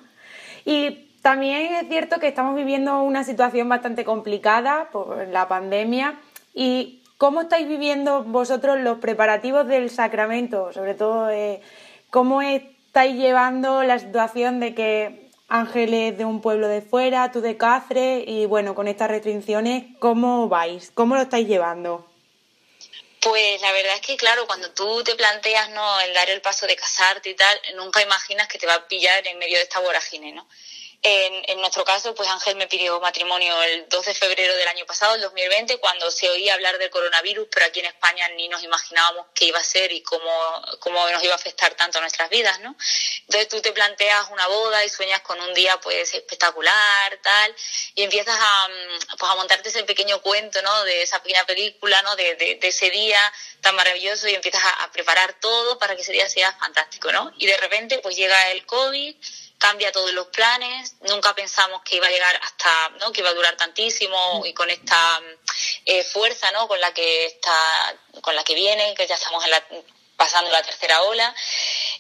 Y 0.64 1.10
también 1.22 1.74
es 1.74 1.88
cierto 1.88 2.18
que 2.18 2.28
estamos 2.28 2.56
viviendo 2.56 3.00
una 3.02 3.24
situación 3.24 3.68
bastante 3.68 4.04
complicada 4.04 4.88
por 4.90 5.28
la 5.28 5.46
pandemia 5.46 6.20
y 6.54 7.02
¿cómo 7.18 7.42
estáis 7.42 7.68
viviendo 7.68 8.24
vosotros 8.24 8.80
los 8.80 8.98
preparativos 8.98 9.66
del 9.68 9.90
sacramento? 9.90 10.72
Sobre 10.72 10.94
todo, 10.94 11.30
eh, 11.30 11.60
¿cómo 12.10 12.40
estáis 12.42 13.16
llevando 13.16 13.82
la 13.82 13.98
situación 13.98 14.60
de 14.60 14.74
que 14.74 15.23
Ángeles 15.48 16.16
de 16.16 16.24
un 16.24 16.40
pueblo 16.40 16.68
de 16.68 16.82
fuera, 16.82 17.30
tú 17.30 17.40
de 17.40 17.56
Cáceres, 17.56 18.24
y 18.26 18.46
bueno, 18.46 18.74
con 18.74 18.88
estas 18.88 19.10
restricciones, 19.10 19.84
¿cómo 19.98 20.48
vais? 20.48 20.90
¿Cómo 20.94 21.14
lo 21.14 21.22
estáis 21.22 21.46
llevando? 21.46 22.08
Pues 23.20 23.60
la 23.62 23.72
verdad 23.72 23.94
es 23.94 24.00
que, 24.00 24.16
claro, 24.16 24.46
cuando 24.46 24.70
tú 24.72 25.02
te 25.02 25.14
planteas 25.14 25.70
no 25.70 26.00
el 26.00 26.12
dar 26.12 26.28
el 26.28 26.42
paso 26.42 26.66
de 26.66 26.76
casarte 26.76 27.30
y 27.30 27.34
tal, 27.34 27.58
nunca 27.76 28.02
imaginas 28.02 28.48
que 28.48 28.58
te 28.58 28.66
va 28.66 28.74
a 28.74 28.88
pillar 28.88 29.26
en 29.26 29.38
medio 29.38 29.56
de 29.56 29.62
esta 29.62 29.80
vorágine, 29.80 30.32
¿no? 30.32 30.46
En, 31.06 31.60
nuestro 31.60 31.84
caso, 31.84 32.14
pues 32.14 32.26
Ángel 32.30 32.56
me 32.56 32.66
pidió 32.66 32.98
matrimonio 32.98 33.62
el 33.62 33.86
2 33.90 34.06
de 34.06 34.14
febrero 34.14 34.56
del 34.56 34.68
año 34.68 34.86
pasado, 34.86 35.14
el 35.14 35.20
2020, 35.20 35.76
cuando 35.76 36.10
se 36.10 36.30
oía 36.30 36.54
hablar 36.54 36.78
del 36.78 36.88
coronavirus, 36.88 37.46
pero 37.50 37.66
aquí 37.66 37.80
en 37.80 37.86
España 37.86 38.26
ni 38.36 38.48
nos 38.48 38.62
imaginábamos 38.62 39.26
qué 39.34 39.44
iba 39.44 39.58
a 39.58 39.64
ser 39.64 39.92
y 39.92 40.00
cómo, 40.00 40.62
cómo 40.80 41.06
nos 41.10 41.22
iba 41.22 41.34
a 41.34 41.36
afectar 41.36 41.74
tanto 41.74 41.98
a 41.98 42.00
nuestras 42.00 42.30
vidas, 42.30 42.58
¿no? 42.60 42.74
Entonces 43.20 43.48
tú 43.48 43.60
te 43.60 43.72
planteas 43.72 44.30
una 44.30 44.46
boda 44.46 44.82
y 44.82 44.88
sueñas 44.88 45.20
con 45.20 45.38
un 45.38 45.52
día 45.52 45.78
pues 45.82 46.14
espectacular, 46.14 47.18
tal, 47.22 47.54
y 47.94 48.02
empiezas 48.02 48.38
a, 48.40 48.68
pues, 49.18 49.30
a 49.30 49.34
montarte 49.34 49.68
ese 49.68 49.84
pequeño 49.84 50.22
cuento, 50.22 50.62
¿no? 50.62 50.84
De 50.84 51.02
esa 51.02 51.22
pequeña 51.22 51.44
película, 51.44 52.00
¿no? 52.00 52.16
De, 52.16 52.34
de, 52.36 52.58
ese 52.62 52.88
día 52.88 53.20
tan 53.60 53.76
maravilloso 53.76 54.26
y 54.26 54.34
empiezas 54.34 54.64
a, 54.64 54.84
a 54.84 54.90
preparar 54.90 55.38
todo 55.38 55.78
para 55.78 55.96
que 55.96 56.00
ese 56.00 56.12
día 56.12 56.30
sea 56.30 56.50
fantástico, 56.54 57.12
¿no? 57.12 57.30
Y 57.36 57.46
de 57.46 57.58
repente 57.58 57.98
pues 57.98 58.16
llega 58.16 58.52
el 58.52 58.64
COVID 58.64 59.14
cambia 59.64 59.90
todos 59.92 60.12
los 60.12 60.26
planes, 60.26 60.96
nunca 61.08 61.34
pensamos 61.34 61.80
que 61.84 61.96
iba 61.96 62.06
a 62.06 62.10
llegar 62.10 62.38
hasta, 62.42 62.90
¿no? 63.00 63.10
que 63.12 63.22
iba 63.22 63.30
a 63.30 63.32
durar 63.32 63.56
tantísimo 63.56 64.42
y 64.44 64.52
con 64.52 64.68
esta 64.68 65.22
eh, 65.86 66.04
fuerza, 66.04 66.50
¿no? 66.52 66.68
con 66.68 66.78
la 66.82 66.92
que 66.92 67.24
está, 67.24 67.96
con 68.20 68.36
la 68.36 68.44
que 68.44 68.54
viene, 68.54 68.94
que 68.94 69.06
ya 69.06 69.14
estamos 69.14 69.42
en 69.42 69.52
la, 69.52 69.64
pasando 70.16 70.50
la 70.50 70.62
tercera 70.62 71.00
ola. 71.04 71.34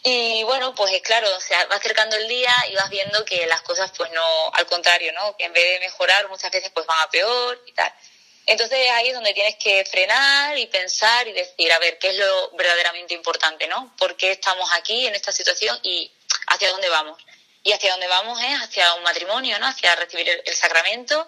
Y 0.02 0.42
bueno, 0.42 0.74
pues 0.74 1.00
claro, 1.00 1.40
se 1.40 1.54
va 1.64 1.76
acercando 1.76 2.16
el 2.16 2.28
día 2.28 2.54
y 2.70 2.74
vas 2.74 2.90
viendo 2.90 3.24
que 3.24 3.46
las 3.46 3.62
cosas, 3.62 3.90
pues 3.96 4.10
no, 4.12 4.26
al 4.52 4.66
contrario, 4.66 5.14
¿no? 5.14 5.34
Que 5.38 5.46
en 5.46 5.54
vez 5.54 5.64
de 5.64 5.86
mejorar, 5.86 6.28
muchas 6.28 6.50
veces 6.50 6.70
pues 6.74 6.84
van 6.84 7.00
a 7.00 7.08
peor 7.08 7.62
y 7.64 7.72
tal. 7.72 7.90
Entonces 8.44 8.90
ahí 8.90 9.08
es 9.08 9.14
donde 9.14 9.32
tienes 9.32 9.56
que 9.56 9.86
frenar 9.86 10.58
y 10.58 10.66
pensar 10.66 11.26
y 11.28 11.32
decir, 11.32 11.72
a 11.72 11.78
ver, 11.78 11.96
¿qué 11.98 12.10
es 12.10 12.16
lo 12.16 12.50
verdaderamente 12.50 13.14
importante, 13.14 13.66
¿no? 13.68 13.96
¿Por 13.96 14.18
qué 14.18 14.32
estamos 14.32 14.68
aquí 14.74 15.06
en 15.06 15.14
esta 15.14 15.32
situación 15.32 15.80
y 15.82 16.12
hacia 16.48 16.70
dónde 16.70 16.90
vamos? 16.90 17.16
Y 17.64 17.72
hacia 17.72 17.92
dónde 17.92 18.06
vamos 18.06 18.38
es 18.42 18.60
hacia 18.60 18.94
un 18.94 19.02
matrimonio, 19.02 19.58
¿no? 19.58 19.66
Hacia 19.66 19.96
recibir 19.96 20.28
el, 20.28 20.54
sacramento, 20.54 21.26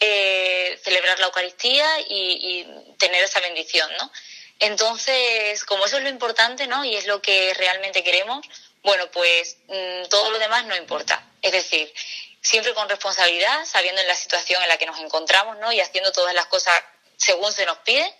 eh, 0.00 0.78
celebrar 0.82 1.18
la 1.20 1.26
Eucaristía 1.26 1.86
y, 2.08 2.66
tener 2.98 3.22
esa 3.22 3.40
bendición, 3.40 3.88
¿no? 3.96 4.10
Entonces, 4.58 5.64
como 5.64 5.86
eso 5.86 5.98
es 5.98 6.02
lo 6.02 6.08
importante, 6.08 6.66
¿no? 6.66 6.84
Y 6.84 6.96
es 6.96 7.06
lo 7.06 7.22
que 7.22 7.54
realmente 7.54 8.02
queremos, 8.02 8.44
bueno, 8.82 9.08
pues 9.12 9.58
mm, 9.68 10.08
todo 10.10 10.30
lo 10.30 10.38
demás 10.38 10.64
no 10.64 10.74
importa. 10.76 11.24
Es 11.40 11.52
decir, 11.52 11.92
siempre 12.40 12.74
con 12.74 12.88
responsabilidad, 12.88 13.64
sabiendo 13.64 14.00
en 14.00 14.08
la 14.08 14.16
situación 14.16 14.60
en 14.62 14.68
la 14.68 14.78
que 14.78 14.86
nos 14.86 14.98
encontramos, 14.98 15.56
¿no? 15.58 15.70
Y 15.72 15.80
haciendo 15.80 16.10
todas 16.10 16.34
las 16.34 16.46
cosas 16.46 16.74
según 17.16 17.52
se 17.52 17.64
nos 17.64 17.78
pide, 17.78 18.12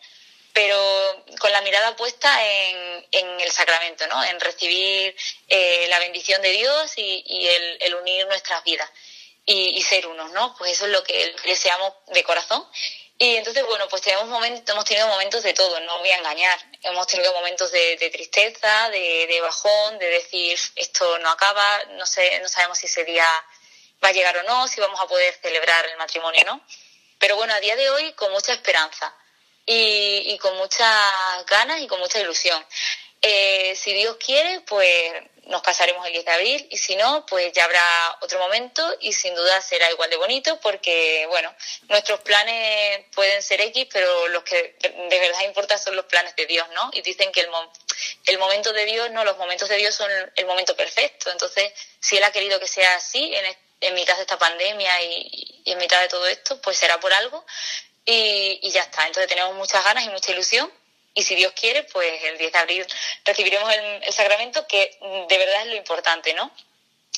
pero 0.56 1.22
con 1.38 1.52
la 1.52 1.60
mirada 1.60 1.94
puesta 1.96 2.42
en, 2.42 3.04
el 3.12 3.52
sacramento, 3.52 4.06
¿no? 4.06 4.24
En 4.24 4.40
recibir 4.40 5.14
eh, 5.48 5.86
la 5.90 5.98
bendición 5.98 6.40
de 6.40 6.50
Dios 6.50 6.92
y, 6.96 7.46
el, 7.78 7.94
unir 7.94 8.26
nuestras 8.26 8.64
vidas 8.64 8.90
y, 9.44 9.82
ser 9.82 10.06
unos, 10.06 10.32
¿no? 10.32 10.56
Pues 10.56 10.72
eso 10.72 10.86
es 10.86 10.92
lo 10.92 11.04
que 11.04 11.36
deseamos 11.44 11.92
de 12.06 12.24
corazón. 12.24 12.66
Y 13.18 13.36
entonces, 13.36 13.66
bueno, 13.66 13.86
pues 13.90 14.00
tenemos 14.00 14.28
momentos, 14.28 14.74
hemos 14.74 14.86
tenido 14.86 15.06
momentos 15.08 15.42
de 15.42 15.52
todo, 15.52 15.78
no 15.80 15.98
voy 15.98 16.08
a 16.08 16.16
engañar. 16.16 16.58
Hemos 16.84 17.06
tenido 17.06 17.34
momentos 17.34 17.70
de, 17.70 18.10
tristeza, 18.10 18.88
de, 18.88 19.26
de, 19.26 19.40
bajón, 19.42 19.98
de 19.98 20.06
decir 20.06 20.58
esto 20.76 21.18
no 21.18 21.28
acaba, 21.28 21.84
no 21.98 22.06
sé, 22.06 22.40
no 22.40 22.48
sabemos 22.48 22.78
si 22.78 22.86
ese 22.86 23.04
día 23.04 23.28
va 24.02 24.08
a 24.08 24.12
llegar 24.12 24.38
o 24.38 24.42
no, 24.44 24.66
si 24.68 24.80
vamos 24.80 24.98
a 25.00 25.06
poder 25.06 25.34
celebrar 25.34 25.84
el 25.84 25.98
matrimonio 25.98 26.40
o 26.44 26.46
no. 26.46 26.66
Pero 27.18 27.36
bueno, 27.36 27.52
a 27.52 27.60
día 27.60 27.76
de 27.76 27.90
hoy 27.90 28.14
con 28.14 28.32
mucha 28.32 28.54
esperanza 28.54 29.14
y, 29.66 30.38
con 30.38 30.56
muchas 30.56 30.86
ganas 31.46 31.80
y 31.80 31.86
con 31.86 31.98
mucha 31.98 32.20
ilusión. 32.20 32.64
Eh, 33.20 33.74
si 33.74 33.92
Dios 33.92 34.16
quiere, 34.24 34.60
pues 34.60 35.12
nos 35.46 35.62
casaremos 35.62 36.04
el 36.06 36.12
10 36.12 36.24
de 36.24 36.32
abril 36.32 36.68
y 36.70 36.76
si 36.76 36.96
no, 36.96 37.24
pues 37.26 37.52
ya 37.52 37.64
habrá 37.64 38.18
otro 38.20 38.38
momento 38.38 38.96
y 39.00 39.12
sin 39.12 39.34
duda 39.34 39.60
será 39.60 39.90
igual 39.90 40.10
de 40.10 40.16
bonito 40.16 40.60
porque, 40.60 41.26
bueno, 41.28 41.52
nuestros 41.88 42.20
planes 42.20 43.06
pueden 43.14 43.42
ser 43.42 43.60
X, 43.60 43.86
pero 43.92 44.28
los 44.28 44.42
que 44.42 44.76
de 44.80 45.18
verdad 45.18 45.40
importan 45.44 45.78
son 45.78 45.96
los 45.96 46.04
planes 46.06 46.34
de 46.36 46.46
Dios, 46.46 46.68
¿no? 46.74 46.90
Y 46.92 47.02
dicen 47.02 47.32
que 47.32 47.40
el, 47.40 47.48
el 48.26 48.38
momento 48.38 48.72
de 48.72 48.84
Dios, 48.84 49.10
no, 49.12 49.24
los 49.24 49.38
momentos 49.38 49.68
de 49.68 49.76
Dios 49.76 49.94
son 49.94 50.10
el 50.34 50.46
momento 50.46 50.76
perfecto. 50.76 51.30
Entonces, 51.30 51.72
si 52.00 52.16
Él 52.16 52.24
ha 52.24 52.32
querido 52.32 52.58
que 52.60 52.68
sea 52.68 52.96
así 52.96 53.34
en, 53.34 53.56
en 53.80 53.94
mitad 53.94 54.16
de 54.16 54.22
esta 54.22 54.38
pandemia 54.38 55.02
y, 55.02 55.62
y 55.64 55.72
en 55.72 55.78
mitad 55.78 56.00
de 56.00 56.08
todo 56.08 56.26
esto, 56.26 56.60
pues 56.60 56.76
será 56.76 56.98
por 57.00 57.12
algo 57.12 57.44
y, 58.06 58.70
ya 58.70 58.82
está. 58.82 59.06
Entonces 59.06 59.28
tenemos 59.28 59.54
muchas 59.56 59.84
ganas 59.84 60.04
y 60.04 60.08
mucha 60.10 60.32
ilusión 60.32 60.70
y 61.14 61.22
si 61.22 61.34
Dios 61.34 61.52
quiere, 61.58 61.82
pues 61.84 62.22
el 62.24 62.38
10 62.38 62.52
de 62.52 62.58
abril 62.58 62.86
recibiremos 63.24 63.72
el, 63.72 64.12
sacramento, 64.12 64.66
que 64.66 64.98
de 65.28 65.38
verdad 65.38 65.62
es 65.62 65.68
lo 65.68 65.76
importante, 65.76 66.32
¿no? 66.34 66.50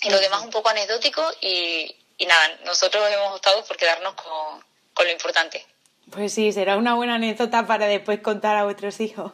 Y 0.03 0.11
lo 0.11 0.19
demás 0.21 0.43
un 0.43 0.51
poco 0.51 0.69
anecdótico 0.69 1.23
y, 1.41 1.95
nada, 2.27 2.59
nosotros 2.65 3.11
hemos 3.13 3.35
optado 3.37 3.65
por 3.65 3.77
quedarnos 3.77 4.15
con, 4.15 4.65
con 4.95 5.07
lo 5.07 5.13
importante. 5.13 5.67
Pues 6.11 6.33
sí, 6.33 6.53
será 6.53 6.77
una 6.77 6.95
buena 6.95 7.17
anécdota 7.17 7.67
para 7.67 7.87
después 7.87 8.21
contar 8.21 8.57
a 8.57 8.65
vuestros 8.65 9.01
hijos. 9.01 9.33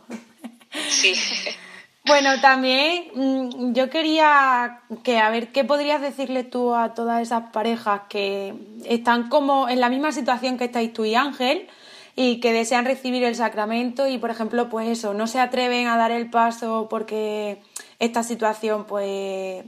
Sí. 0.91 1.15
Bueno, 2.07 2.39
también 2.43 3.07
mm, 3.15 3.73
yo 3.73 3.89
quería 3.89 4.83
que, 5.03 5.19
a 5.19 5.31
ver, 5.31 5.53
¿qué 5.53 5.65
podrías 5.65 6.03
decirle 6.03 6.45
tú 6.45 6.75
a 6.75 6.93
todas 6.93 7.23
esas 7.23 7.51
parejas 7.51 8.03
que 8.11 8.55
están 8.85 9.31
como 9.31 9.71
en 9.71 9.81
la 9.81 9.89
misma 9.89 10.13
situación 10.13 10.59
que 10.59 10.67
estáis 10.67 10.93
tú 10.93 11.07
y 11.07 11.15
Ángel 11.15 11.67
y 12.15 12.41
que 12.41 12.53
desean 12.53 12.85
recibir 12.85 13.25
el 13.25 13.35
sacramento 13.35 14.07
y, 14.07 14.19
por 14.19 14.31
ejemplo, 14.31 14.69
pues 14.69 14.89
eso, 14.89 15.15
no 15.15 15.27
se 15.27 15.41
atreven 15.41 15.87
a 15.87 15.97
dar 15.97 16.11
el 16.11 16.29
paso 16.29 16.89
porque 16.91 17.63
esta 17.99 18.23
situación 18.23 18.85
pues 18.85 19.65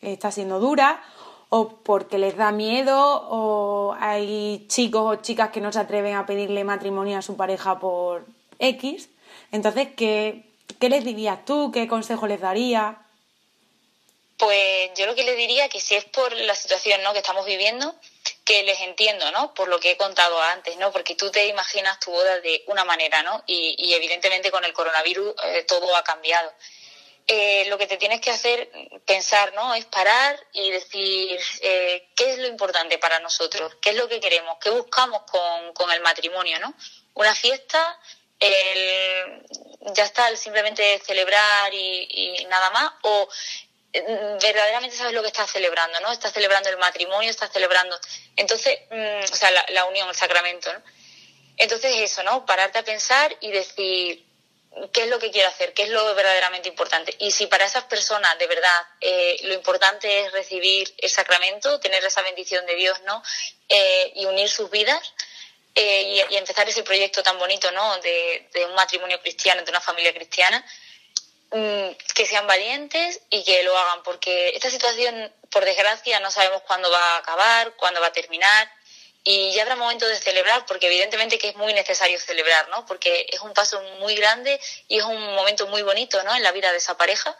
está 0.00 0.30
siendo 0.30 0.60
dura 0.60 1.02
o 1.48 1.70
porque 1.82 2.18
les 2.18 2.36
da 2.36 2.52
miedo 2.52 2.96
o 3.28 3.96
hay 3.98 4.64
chicos 4.68 5.02
o 5.04 5.20
chicas 5.22 5.50
que 5.50 5.60
no 5.60 5.72
se 5.72 5.80
atreven 5.80 6.14
a 6.14 6.24
pedirle 6.24 6.62
matrimonio 6.62 7.18
a 7.18 7.22
su 7.22 7.36
pareja 7.36 7.80
por 7.80 8.26
X. 8.60 9.10
Entonces, 9.50 9.88
¿qué, 9.96 10.49
¿Qué 10.78 10.88
les 10.88 11.04
dirías 11.04 11.44
tú? 11.44 11.70
¿Qué 11.72 11.88
consejo 11.88 12.26
les 12.26 12.40
darías? 12.40 12.96
Pues 14.36 14.90
yo 14.96 15.06
lo 15.06 15.14
que 15.14 15.24
les 15.24 15.36
diría 15.36 15.68
que 15.68 15.80
si 15.80 15.94
es 15.94 16.04
por 16.06 16.32
la 16.32 16.54
situación 16.54 17.02
¿no? 17.02 17.12
que 17.12 17.18
estamos 17.18 17.44
viviendo, 17.44 17.94
que 18.44 18.62
les 18.62 18.80
entiendo, 18.80 19.30
¿no? 19.32 19.52
Por 19.52 19.68
lo 19.68 19.78
que 19.78 19.92
he 19.92 19.96
contado 19.96 20.40
antes, 20.40 20.76
¿no? 20.78 20.90
Porque 20.92 21.14
tú 21.14 21.30
te 21.30 21.46
imaginas 21.46 22.00
tu 22.00 22.10
boda 22.10 22.40
de 22.40 22.64
una 22.66 22.84
manera, 22.84 23.22
¿no? 23.22 23.44
Y, 23.46 23.92
evidentemente 23.94 24.50
con 24.50 24.64
el 24.64 24.72
coronavirus 24.72 25.34
eh, 25.44 25.64
todo 25.68 25.94
ha 25.94 26.02
cambiado. 26.02 26.52
Eh, 27.26 27.66
lo 27.66 27.78
que 27.78 27.86
te 27.86 27.96
tienes 27.96 28.20
que 28.20 28.30
hacer, 28.30 28.70
pensar, 29.06 29.52
¿no? 29.52 29.74
Es 29.74 29.84
parar 29.84 30.36
y 30.52 30.70
decir 30.70 31.38
eh, 31.60 32.08
qué 32.16 32.32
es 32.32 32.38
lo 32.38 32.48
importante 32.48 32.98
para 32.98 33.20
nosotros, 33.20 33.76
qué 33.80 33.90
es 33.90 33.96
lo 33.96 34.08
que 34.08 34.20
queremos, 34.20 34.56
qué 34.60 34.70
buscamos 34.70 35.22
con, 35.30 35.74
con 35.74 35.92
el 35.92 36.00
matrimonio, 36.00 36.58
¿no? 36.60 36.74
Una 37.14 37.34
fiesta 37.34 38.00
el, 38.40 39.46
ya 39.94 40.04
está, 40.04 40.28
el 40.28 40.36
simplemente 40.36 41.00
celebrar 41.04 41.72
y, 41.74 42.46
nada 42.48 42.70
más, 42.70 42.92
o 43.02 43.28
mm, 43.92 44.38
verdaderamente 44.40 44.96
sabes 44.96 45.12
lo 45.12 45.22
que 45.22 45.28
estás 45.28 45.50
celebrando, 45.50 46.00
¿no? 46.00 46.12
Estás 46.12 46.32
celebrando 46.32 46.68
el 46.68 46.78
matrimonio, 46.78 47.30
estás 47.30 47.52
celebrando, 47.52 47.98
entonces, 48.36 48.78
mm, 48.90 49.32
o 49.32 49.36
sea, 49.36 49.50
la, 49.68 49.84
unión, 49.86 50.08
el 50.08 50.14
sacramento, 50.14 50.72
¿no? 50.72 50.82
Entonces 51.56 51.94
eso, 51.96 52.22
¿no? 52.22 52.46
Pararte 52.46 52.78
a 52.78 52.82
pensar 52.82 53.36
y 53.40 53.50
decir, 53.50 54.24
¿qué 54.92 55.02
es 55.02 55.08
lo 55.08 55.18
que 55.18 55.30
quiero 55.30 55.48
hacer? 55.48 55.74
¿Qué 55.74 55.82
es 55.82 55.90
lo 55.90 56.14
verdaderamente 56.14 56.70
importante? 56.70 57.14
Y 57.18 57.32
si 57.32 57.46
para 57.48 57.66
esas 57.66 57.84
personas, 57.84 58.38
de 58.38 58.46
verdad, 58.46 58.82
eh, 59.00 59.38
lo 59.42 59.52
importante 59.52 60.20
es 60.20 60.32
recibir 60.32 60.94
el 60.96 61.10
sacramento, 61.10 61.78
tener 61.80 62.02
esa 62.02 62.22
bendición 62.22 62.64
de 62.64 62.76
Dios, 62.76 62.98
¿no? 63.02 63.22
Eh, 63.68 64.12
y 64.16 64.24
unir 64.24 64.48
sus 64.48 64.70
vidas, 64.70 65.12
eh, 65.74 66.26
y, 66.30 66.36
empezar 66.36 66.68
ese 66.68 66.82
proyecto 66.82 67.22
tan 67.22 67.38
bonito, 67.38 67.70
¿no? 67.72 67.98
De, 67.98 68.48
un 68.66 68.74
matrimonio 68.74 69.20
cristiano, 69.20 69.62
de 69.62 69.70
una 69.70 69.80
familia 69.80 70.12
cristiana, 70.12 70.64
mm, 71.50 71.90
que 72.14 72.26
sean 72.26 72.46
valientes 72.46 73.20
y 73.30 73.44
que 73.44 73.62
lo 73.62 73.76
hagan, 73.76 74.02
porque 74.02 74.50
esta 74.50 74.70
situación, 74.70 75.32
por 75.50 75.64
desgracia, 75.64 76.20
no 76.20 76.30
sabemos 76.30 76.62
cuándo 76.62 76.90
va 76.90 77.14
a 77.14 77.18
acabar, 77.18 77.74
cuándo 77.76 78.00
va 78.00 78.08
a 78.08 78.12
terminar. 78.12 78.70
Y 79.22 79.52
ya 79.52 79.62
habrá 79.62 79.76
momento 79.76 80.08
de 80.08 80.16
celebrar, 80.16 80.64
porque 80.66 80.86
evidentemente 80.86 81.38
que 81.38 81.50
es 81.50 81.56
muy 81.56 81.74
necesario 81.74 82.18
celebrar, 82.18 82.68
¿no? 82.70 82.86
Porque 82.86 83.26
es 83.28 83.40
un 83.40 83.52
paso 83.52 83.80
muy 84.00 84.14
grande 84.14 84.58
y 84.88 84.98
es 84.98 85.04
un 85.04 85.34
momento 85.34 85.66
muy 85.66 85.82
bonito, 85.82 86.22
¿no? 86.22 86.34
En 86.34 86.42
la 86.42 86.52
vida 86.52 86.72
de 86.72 86.78
esa 86.78 86.96
pareja. 86.96 87.36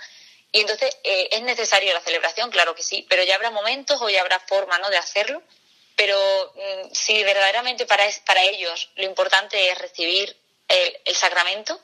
Y 0.52 0.60
entonces 0.60 0.94
eh, 1.04 1.28
es 1.32 1.42
necesario 1.42 1.92
la 1.94 2.00
celebración, 2.00 2.50
claro 2.50 2.74
que 2.74 2.82
sí, 2.82 3.06
pero 3.08 3.22
ya 3.22 3.36
habrá 3.36 3.50
momentos 3.50 4.00
o 4.02 4.10
ya 4.10 4.20
habrá 4.20 4.40
forma, 4.40 4.78
¿no? 4.78 4.90
De 4.90 4.98
hacerlo 4.98 5.42
pero 6.00 6.16
mm, 6.54 6.94
si 6.94 7.22
verdaderamente 7.24 7.84
para, 7.84 8.04
para 8.24 8.42
ellos 8.42 8.90
lo 8.96 9.04
importante 9.04 9.68
es 9.68 9.78
recibir 9.78 10.34
el, 10.66 11.14
sacramento, 11.14 11.78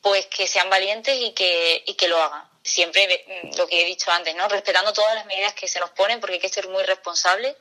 pues 0.00 0.26
que 0.26 0.46
sean 0.46 0.70
valientes 0.70 1.18
y 1.20 1.32
que, 1.32 1.82
y 1.84 1.94
que 1.94 2.06
lo 2.06 2.22
hagan. 2.22 2.44
Siempre 2.62 3.24
mm, 3.42 3.56
lo 3.56 3.66
que 3.66 3.82
he 3.82 3.84
dicho 3.86 4.08
antes, 4.12 4.36
¿no? 4.36 4.46
Respetando 4.46 4.92
todas 4.92 5.16
las 5.16 5.26
medidas 5.26 5.52
que 5.54 5.66
se 5.66 5.80
nos 5.80 5.90
ponen, 5.90 6.20
porque 6.20 6.34
hay 6.34 6.40
que 6.40 6.48
ser 6.48 6.68
muy 6.68 6.84
responsables, 6.84 7.56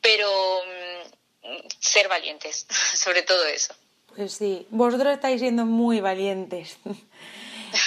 pero 0.00 0.30
mm, 1.42 1.56
ser 1.80 2.06
valientes, 2.06 2.68
sobre 2.94 3.22
todo 3.22 3.44
eso. 3.46 3.74
Pues 4.14 4.34
sí, 4.34 4.68
vosotros 4.70 5.12
estáis 5.12 5.40
siendo 5.40 5.66
muy 5.66 6.00
valientes. 6.00 6.76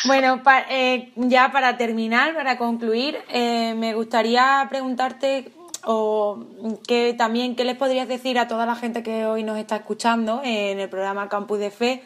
Bueno, 0.05 0.41
eh, 0.69 1.11
ya 1.17 1.51
para 1.51 1.75
terminar, 1.75 2.33
para 2.35 2.57
concluir, 2.57 3.21
eh, 3.27 3.73
me 3.75 3.93
gustaría 3.93 4.65
preguntarte 4.69 5.51
o 5.85 6.39
que 6.87 7.13
también 7.13 7.55
qué 7.55 7.63
les 7.63 7.77
podrías 7.77 8.07
decir 8.07 8.39
a 8.39 8.47
toda 8.47 8.65
la 8.65 8.75
gente 8.75 9.03
que 9.03 9.25
hoy 9.25 9.43
nos 9.43 9.57
está 9.57 9.77
escuchando 9.77 10.41
en 10.43 10.79
el 10.79 10.89
programa 10.89 11.29
Campus 11.29 11.59
de 11.59 11.71
Fe 11.71 12.03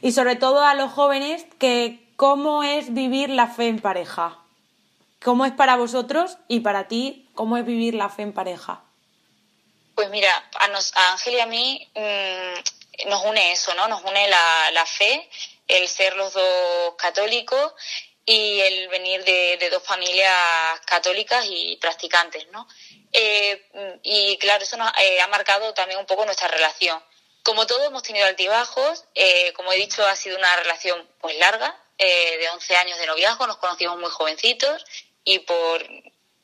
y 0.00 0.12
sobre 0.12 0.36
todo 0.36 0.64
a 0.64 0.74
los 0.74 0.92
jóvenes 0.92 1.46
que 1.58 2.06
cómo 2.16 2.62
es 2.62 2.92
vivir 2.92 3.30
la 3.30 3.46
fe 3.46 3.68
en 3.68 3.80
pareja. 3.80 4.38
¿Cómo 5.22 5.44
es 5.44 5.52
para 5.52 5.76
vosotros 5.76 6.36
y 6.48 6.60
para 6.60 6.88
ti 6.88 7.28
cómo 7.34 7.56
es 7.56 7.64
vivir 7.64 7.94
la 7.94 8.08
fe 8.08 8.22
en 8.22 8.32
pareja? 8.32 8.82
Pues 9.94 10.10
mira, 10.10 10.30
a, 10.58 10.68
nos, 10.68 10.96
a 10.96 11.12
Ángel 11.12 11.34
y 11.34 11.40
a 11.40 11.46
mí 11.46 11.88
mm, 11.94 13.08
nos 13.08 13.24
une 13.24 13.52
eso, 13.52 13.74
¿no? 13.74 13.86
Nos 13.86 14.02
une 14.02 14.28
la, 14.28 14.70
la 14.72 14.86
fe 14.86 15.28
el 15.68 15.88
ser 15.88 16.16
los 16.16 16.32
dos 16.32 16.94
católicos 16.98 17.72
y 18.24 18.60
el 18.60 18.88
venir 18.88 19.24
de, 19.24 19.68
dos 19.70 19.82
familias 19.82 20.80
católicas 20.84 21.44
y 21.48 21.76
practicantes, 21.76 22.46
¿no? 22.52 22.68
Eh, 23.12 24.00
y 24.02 24.38
claro, 24.38 24.64
eso 24.64 24.76
nos 24.76 24.90
eh, 24.98 25.20
ha 25.20 25.26
marcado 25.28 25.72
también 25.74 25.98
un 25.98 26.06
poco 26.06 26.24
nuestra 26.24 26.48
relación. 26.48 27.02
Como 27.42 27.66
todos 27.66 27.86
hemos 27.86 28.02
tenido 28.02 28.26
altibajos, 28.26 29.04
eh, 29.14 29.52
como 29.54 29.72
he 29.72 29.76
dicho, 29.76 30.06
ha 30.06 30.16
sido 30.16 30.38
una 30.38 30.54
relación 30.56 31.08
pues 31.20 31.36
larga, 31.38 31.78
de 31.98 32.48
11 32.52 32.76
años 32.78 32.98
de 32.98 33.06
noviazgo, 33.06 33.46
nos 33.46 33.58
conocimos 33.58 33.96
muy 33.96 34.10
jovencitos 34.10 34.84
y 35.22 35.38
por 35.38 35.86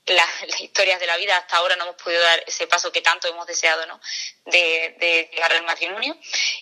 las, 0.14 0.60
historias 0.60 1.00
de 1.00 1.06
la 1.06 1.16
vida 1.16 1.36
hasta 1.36 1.56
ahora 1.58 1.76
no 1.76 1.84
hemos 1.84 1.96
podido 2.02 2.22
dar 2.22 2.42
ese 2.46 2.66
paso 2.66 2.90
que 2.92 3.02
tanto 3.02 3.28
hemos 3.28 3.46
deseado, 3.46 3.84
¿no? 3.86 4.00
De, 4.46 5.28
llegar 5.30 5.52
al 5.52 5.64
matrimonio. 5.64 6.16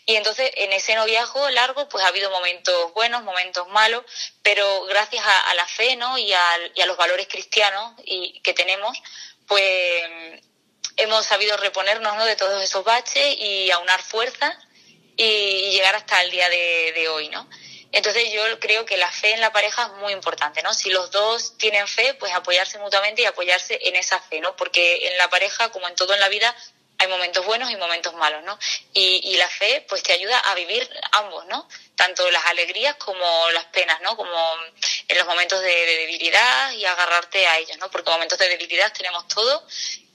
Y 0.04 0.16
entonces 0.16 0.50
en 0.56 0.72
ese 0.72 0.94
noviazgo 0.94 1.48
largo, 1.50 1.88
pues 1.88 2.04
ha 2.04 2.08
habido 2.08 2.30
momentos 2.30 2.92
buenos, 2.92 3.22
momentos 3.22 3.68
malos, 3.68 4.04
pero 4.42 4.84
gracias 4.86 5.24
a, 5.24 5.54
la 5.54 5.66
fe, 5.66 5.96
¿no? 5.96 6.18
Y 6.18 6.32
a, 6.32 6.86
los 6.86 6.96
valores 6.96 7.28
cristianos 7.28 7.94
y, 8.04 8.40
que 8.40 8.52
tenemos, 8.52 8.96
pues 9.46 10.02
hemos 10.96 11.26
sabido 11.26 11.56
reponernos, 11.56 12.16
¿no? 12.16 12.24
De 12.24 12.36
todos 12.36 12.62
esos 12.62 12.84
baches 12.84 13.36
y 13.38 13.70
aunar 13.70 14.02
fuerzas 14.02 14.56
y, 15.16 15.70
llegar 15.70 15.94
hasta 15.94 16.22
el 16.22 16.30
día 16.30 16.48
de, 16.48 17.08
hoy, 17.08 17.28
¿no? 17.28 17.48
Entonces 17.92 18.30
yo 18.32 18.42
creo 18.60 18.84
que 18.84 18.96
la 18.96 19.10
fe 19.10 19.32
en 19.32 19.40
la 19.40 19.52
pareja 19.52 19.84
es 19.84 19.92
muy 20.00 20.12
importante, 20.12 20.62
¿no? 20.62 20.74
Si 20.74 20.90
los 20.90 21.10
dos 21.10 21.56
tienen 21.56 21.86
fe, 21.86 22.14
pues 22.14 22.32
apoyarse 22.34 22.78
mutuamente 22.78 23.22
y 23.22 23.24
apoyarse 23.24 23.78
en 23.82 23.96
esa 23.96 24.20
fe, 24.20 24.40
¿no? 24.40 24.54
Porque 24.56 25.08
en 25.08 25.18
la 25.18 25.30
pareja, 25.30 25.70
como 25.70 25.88
en 25.88 25.94
todo 25.94 26.12
en 26.12 26.20
la 26.20 26.28
vida, 26.28 26.54
hay 26.98 27.08
momentos 27.08 27.44
buenos 27.44 27.70
y 27.70 27.76
momentos 27.76 28.14
malos, 28.14 28.42
¿no? 28.44 28.58
Y, 28.92 29.36
la 29.36 29.48
fe, 29.48 29.84
pues 29.88 30.02
te 30.02 30.12
ayuda 30.12 30.38
a 30.38 30.54
vivir 30.54 30.88
ambos, 31.12 31.46
¿no? 31.46 31.68
Tanto 31.94 32.30
las 32.30 32.44
alegrías 32.46 32.96
como 32.96 33.24
las 33.50 33.66
penas, 33.66 34.00
¿no? 34.00 34.16
Los 35.26 35.34
momentos 35.34 35.60
de, 35.60 35.68
de 35.68 35.96
debilidad 35.98 36.70
y 36.72 36.84
agarrarte 36.84 37.46
a 37.46 37.58
ellos, 37.58 37.76
¿no? 37.78 37.90
Porque 37.90 38.10
momentos 38.10 38.38
de 38.38 38.48
debilidad 38.48 38.92
tenemos 38.92 39.26
todo 39.28 39.66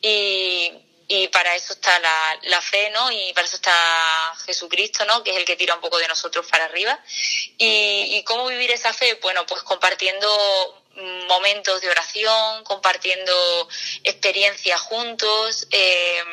y, 0.01 0.72
y 1.07 1.28
para 1.28 1.55
eso 1.55 1.74
está 1.74 1.99
la, 1.99 2.39
la, 2.43 2.62
fe, 2.62 2.89
¿no? 2.91 3.12
Y 3.12 3.34
para 3.34 3.45
eso 3.45 3.57
está 3.57 4.34
Jesucristo, 4.45 5.05
¿no? 5.05 5.24
Que 5.24 5.32
es 5.32 5.38
el 5.38 5.45
que 5.45 5.57
tira 5.57 5.76
un 5.76 5.82
poco 5.82 5.97
de 5.97 6.07
nosotros 6.07 6.47
para 6.49 6.66
arriba. 6.66 6.97
Y, 7.57 8.24
cómo 8.26 8.47
vivir 8.47 8.72
esa 8.72 8.93
fe, 8.93 9.16
bueno, 9.22 9.45
pues 9.45 9.62
compartiendo 9.64 10.84
momentos 11.28 11.82
de 11.82 11.89
oración, 11.89 12.64
compartiendo 12.64 13.68
experiencias 14.03 14.80
juntos, 14.82 15.68
eh, 15.72 16.24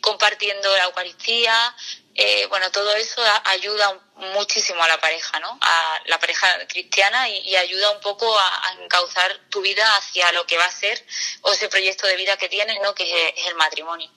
compartiendo 0.00 0.76
la 0.76 0.84
Eucaristía, 0.84 1.74
eh, 2.14 2.46
bueno, 2.46 2.70
todo 2.70 2.94
eso 2.94 3.22
ayuda 3.44 4.00
muchísimo 4.16 4.82
a 4.82 4.88
la 4.88 4.98
pareja, 4.98 5.40
¿no? 5.40 5.58
A 5.60 5.98
la 6.06 6.18
pareja 6.18 6.46
cristiana 6.68 7.28
y, 7.28 7.56
ayuda 7.56 7.90
un 7.92 8.00
poco 8.00 8.26
a, 8.38 8.82
encauzar 8.82 9.30
tu 9.50 9.60
vida 9.60 9.84
hacia 9.96 10.30
lo 10.32 10.46
que 10.46 10.56
va 10.56 10.64
a 10.64 10.70
ser 10.70 11.02
o 11.42 11.52
ese 11.52 11.68
proyecto 11.68 12.06
de 12.06 12.16
vida 12.16 12.36
que 12.36 12.48
tienes, 12.48 12.76
¿no? 12.82 12.94
Que 12.94 13.04
es, 13.28 13.46
el 13.48 13.54
matrimonio. 13.56 14.08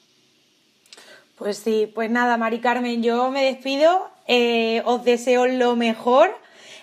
Pues 1.38 1.60
sí, 1.60 1.92
pues 1.94 2.10
nada, 2.10 2.38
Mari 2.38 2.60
Carmen, 2.60 3.04
yo 3.04 3.30
me 3.30 3.44
despido, 3.44 4.10
eh, 4.28 4.82
os 4.86 5.04
deseo 5.04 5.46
lo 5.46 5.76
mejor. 5.76 6.36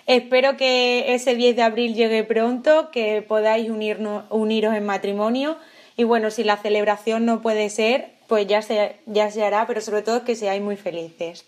Espero 0.07 0.55
que 0.55 1.13
ese 1.15 1.35
10 1.35 1.55
de 1.55 1.63
abril 1.63 1.95
llegue 1.95 2.23
pronto, 2.23 2.91
que 2.91 3.21
podáis 3.21 3.69
unirnos, 3.69 4.25
uniros 4.29 4.75
en 4.75 4.85
matrimonio. 4.85 5.57
Y 5.97 6.03
bueno, 6.03 6.31
si 6.31 6.43
la 6.43 6.57
celebración 6.57 7.25
no 7.25 7.41
puede 7.41 7.69
ser, 7.69 8.11
pues 8.27 8.47
ya 8.47 8.61
se, 8.61 8.99
ya 9.05 9.31
se 9.31 9.43
hará, 9.43 9.65
pero 9.67 9.81
sobre 9.81 10.03
todo 10.03 10.23
que 10.23 10.35
seáis 10.35 10.61
muy 10.61 10.77
felices. 10.77 11.45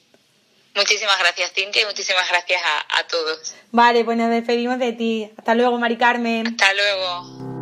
Muchísimas 0.78 1.18
gracias, 1.18 1.52
Cintia, 1.54 1.82
y 1.82 1.86
muchísimas 1.86 2.30
gracias 2.30 2.62
a, 2.64 3.00
a 3.00 3.08
todos. 3.08 3.56
Vale, 3.72 4.06
pues 4.06 4.16
nos 4.16 4.30
despedimos 4.30 4.78
de 4.78 4.94
ti. 4.94 5.32
Hasta 5.36 5.56
luego, 5.56 5.78
Mari 5.80 5.98
Carmen. 5.98 6.46
Hasta 6.48 6.74
luego. 6.74 7.57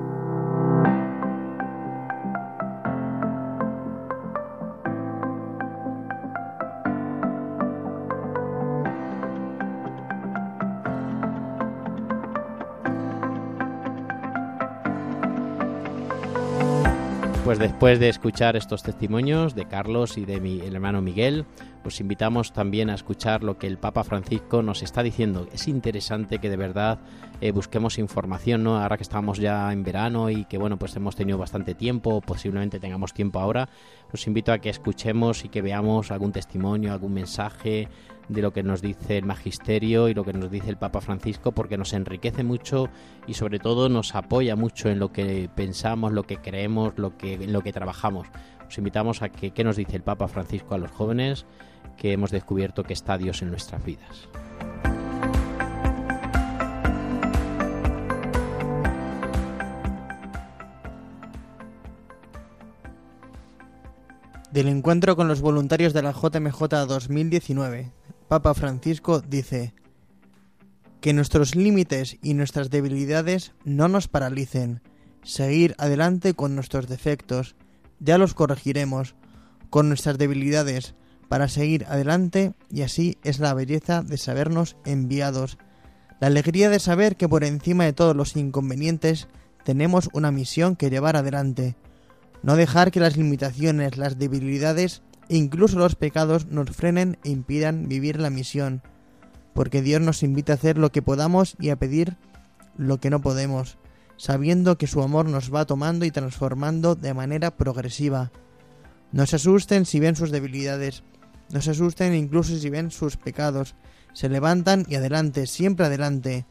Pues 17.46 17.60
después 17.60 18.00
de 18.00 18.10
escuchar 18.10 18.56
estos 18.56 18.82
testimonios 18.82 19.54
de 19.54 19.68
Carlos 19.68 20.18
y 20.18 20.26
de 20.26 20.42
mi 20.42 20.62
hermano 20.62 21.04
Miguel, 21.04 21.46
os 21.86 22.02
invitamos 22.02 22.54
también 22.54 22.90
a 22.90 22.96
escuchar 22.96 23.44
lo 23.44 23.60
que 23.60 23.68
el 23.68 23.78
Papa 23.78 24.04
Francisco 24.04 24.64
nos 24.64 24.82
está 24.82 25.04
diciendo. 25.04 25.48
Es 25.54 25.68
interesante 25.68 26.40
que 26.40 26.50
de 26.50 26.58
verdad 26.58 26.98
eh, 27.42 27.52
busquemos 27.52 28.00
información, 28.00 28.64
¿no? 28.64 28.80
Ahora 28.80 28.98
que 28.98 29.04
estamos 29.04 29.38
ya 29.38 29.72
en 29.72 29.84
verano 29.84 30.32
y 30.32 30.46
que 30.46 30.58
bueno, 30.58 30.80
pues 30.80 30.96
hemos 30.96 31.16
tenido 31.16 31.38
bastante 31.38 31.76
tiempo, 31.76 32.20
posiblemente 32.20 32.80
tengamos 32.80 33.14
tiempo 33.14 33.40
ahora, 33.40 33.70
os 34.12 34.26
invito 34.26 34.52
a 34.52 34.58
que 34.58 34.72
escuchemos 34.72 35.46
y 35.46 35.50
que 35.50 35.62
veamos 35.62 36.10
algún 36.10 36.32
testimonio, 36.32 36.94
algún 36.94 37.14
mensaje 37.14 37.90
de 38.30 38.42
lo 38.42 38.54
que 38.54 38.64
nos 38.64 38.82
dice 38.82 39.18
el 39.18 39.26
magisterio 39.26 40.10
y 40.10 40.14
lo 40.14 40.24
que 40.24 40.34
nos 40.34 40.50
dice 40.50 40.70
el 40.70 40.78
Papa 40.78 41.02
Francisco 41.02 41.52
porque 41.52 41.78
nos 41.78 41.94
enriquece 41.94 42.44
mucho 42.44 42.90
y 43.28 43.36
sobre 43.36 43.60
todo 43.60 43.90
nos 43.90 44.16
apoya 44.16 44.56
mucho 44.56 44.90
en 44.90 45.00
lo 45.00 45.12
que 45.12 45.50
pensamos, 45.56 46.12
lo 46.12 46.24
que 46.24 46.38
creemos, 46.38 46.94
lo 46.98 47.18
que, 47.18 47.34
en 47.36 47.54
lo 47.54 47.62
que 47.62 47.74
trabajamos. 47.74 48.28
Os 48.68 48.78
invitamos 48.78 49.22
a 49.22 49.30
que 49.30 49.52
qué 49.52 49.64
nos 49.64 49.76
dice 49.76 49.96
el 49.96 50.04
Papa 50.04 50.28
Francisco 50.28 50.76
a 50.76 50.78
los 50.78 50.92
jóvenes 50.92 51.46
que 51.98 52.12
hemos 52.12 52.32
descubierto 52.32 52.84
que 52.84 52.94
está 52.94 53.18
Dios 53.18 53.42
en 53.42 53.50
nuestras 53.50 53.84
vidas. 53.84 54.28
Del 64.52 64.70
encuentro 64.70 65.18
con 65.18 65.28
los 65.28 65.42
voluntarios 65.42 65.92
de 65.92 66.02
la 66.02 66.14
JMJ 66.14 66.62
2019, 66.88 67.92
Papa 68.28 68.54
Francisco 68.54 69.22
dice, 69.22 69.74
que 71.06 71.14
nuestros 71.14 71.56
límites 71.56 72.18
y 72.24 72.34
nuestras 72.34 72.72
debilidades 72.72 73.54
no 73.64 73.88
nos 73.88 74.08
paralicen, 74.08 74.82
seguir 75.22 75.76
adelante 75.78 76.34
con 76.34 76.56
nuestros 76.56 76.88
defectos, 76.88 77.56
ya 78.00 78.18
los 78.18 78.34
corregiremos, 78.34 79.14
con 79.70 79.88
nuestras 79.88 80.18
debilidades, 80.18 80.96
para 81.30 81.48
seguir 81.48 81.86
adelante 81.86 82.54
y 82.72 82.82
así 82.82 83.20
es 83.24 83.38
la 83.38 83.54
belleza 83.54 84.02
de 84.02 84.18
sabernos 84.18 84.78
enviados, 84.84 85.60
la 86.20 86.28
alegría 86.28 86.72
de 86.72 86.80
saber 86.80 87.18
que 87.18 87.30
por 87.30 87.44
encima 87.44 87.84
de 87.84 87.94
todos 87.94 88.16
los 88.16 88.36
inconvenientes 88.36 89.28
tenemos 89.64 90.10
una 90.14 90.32
misión 90.32 90.76
que 90.76 90.90
llevar 90.90 91.18
adelante, 91.18 91.76
no 92.42 92.56
dejar 92.56 92.90
que 92.90 93.00
las 93.00 93.16
limitaciones, 93.16 93.98
las 93.98 94.18
debilidades 94.18 95.04
Incluso 95.30 95.80
los 95.80 95.96
pecados 95.96 96.48
nos 96.48 96.70
frenen 96.72 97.18
e 97.24 97.30
impidan 97.30 97.88
vivir 97.88 98.20
la 98.20 98.30
misión, 98.30 98.84
porque 99.54 99.82
Dios 99.82 100.02
nos 100.02 100.22
invita 100.22 100.54
a 100.54 100.56
hacer 100.56 100.78
lo 100.78 100.92
que 100.92 101.02
podamos 101.02 101.56
y 101.60 101.70
a 101.70 101.78
pedir 101.78 102.18
lo 102.78 103.00
que 103.00 103.10
no 103.10 103.22
podemos, 103.22 103.78
sabiendo 104.18 104.78
que 104.78 104.88
su 104.88 105.02
amor 105.02 105.28
nos 105.28 105.54
va 105.54 105.66
tomando 105.66 106.06
y 106.06 106.12
transformando 106.12 106.96
de 106.96 107.14
manera 107.14 107.56
progresiva. 107.58 108.32
No 109.12 109.26
se 109.26 109.38
asusten 109.38 109.86
si 109.86 110.00
ven 110.00 110.16
sus 110.16 110.32
debilidades, 110.32 111.04
no 111.52 111.62
se 111.62 111.72
asusten 111.72 112.14
incluso 112.14 112.58
si 112.58 112.70
ven 112.70 112.92
sus 112.92 113.18
pecados, 113.18 113.76
se 114.14 114.30
levantan 114.30 114.86
y 114.88 114.96
adelante, 114.96 115.48
siempre 115.48 115.86
adelante. 115.86 116.46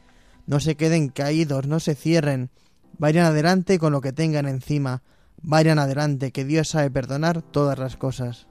No 0.46 0.60
se 0.60 0.76
queden 0.76 1.08
caídos, 1.08 1.66
no 1.66 1.80
se 1.80 1.94
cierren, 1.94 2.50
vayan 2.98 3.24
adelante 3.24 3.78
con 3.78 3.92
lo 3.92 4.00
que 4.00 4.12
tengan 4.12 4.46
encima, 4.46 5.02
vayan 5.42 5.78
adelante, 5.78 6.32
que 6.32 6.44
Dios 6.44 6.68
sabe 6.68 6.90
perdonar 6.90 7.40
todas 7.40 7.78
las 7.78 7.96
cosas. 7.96 8.46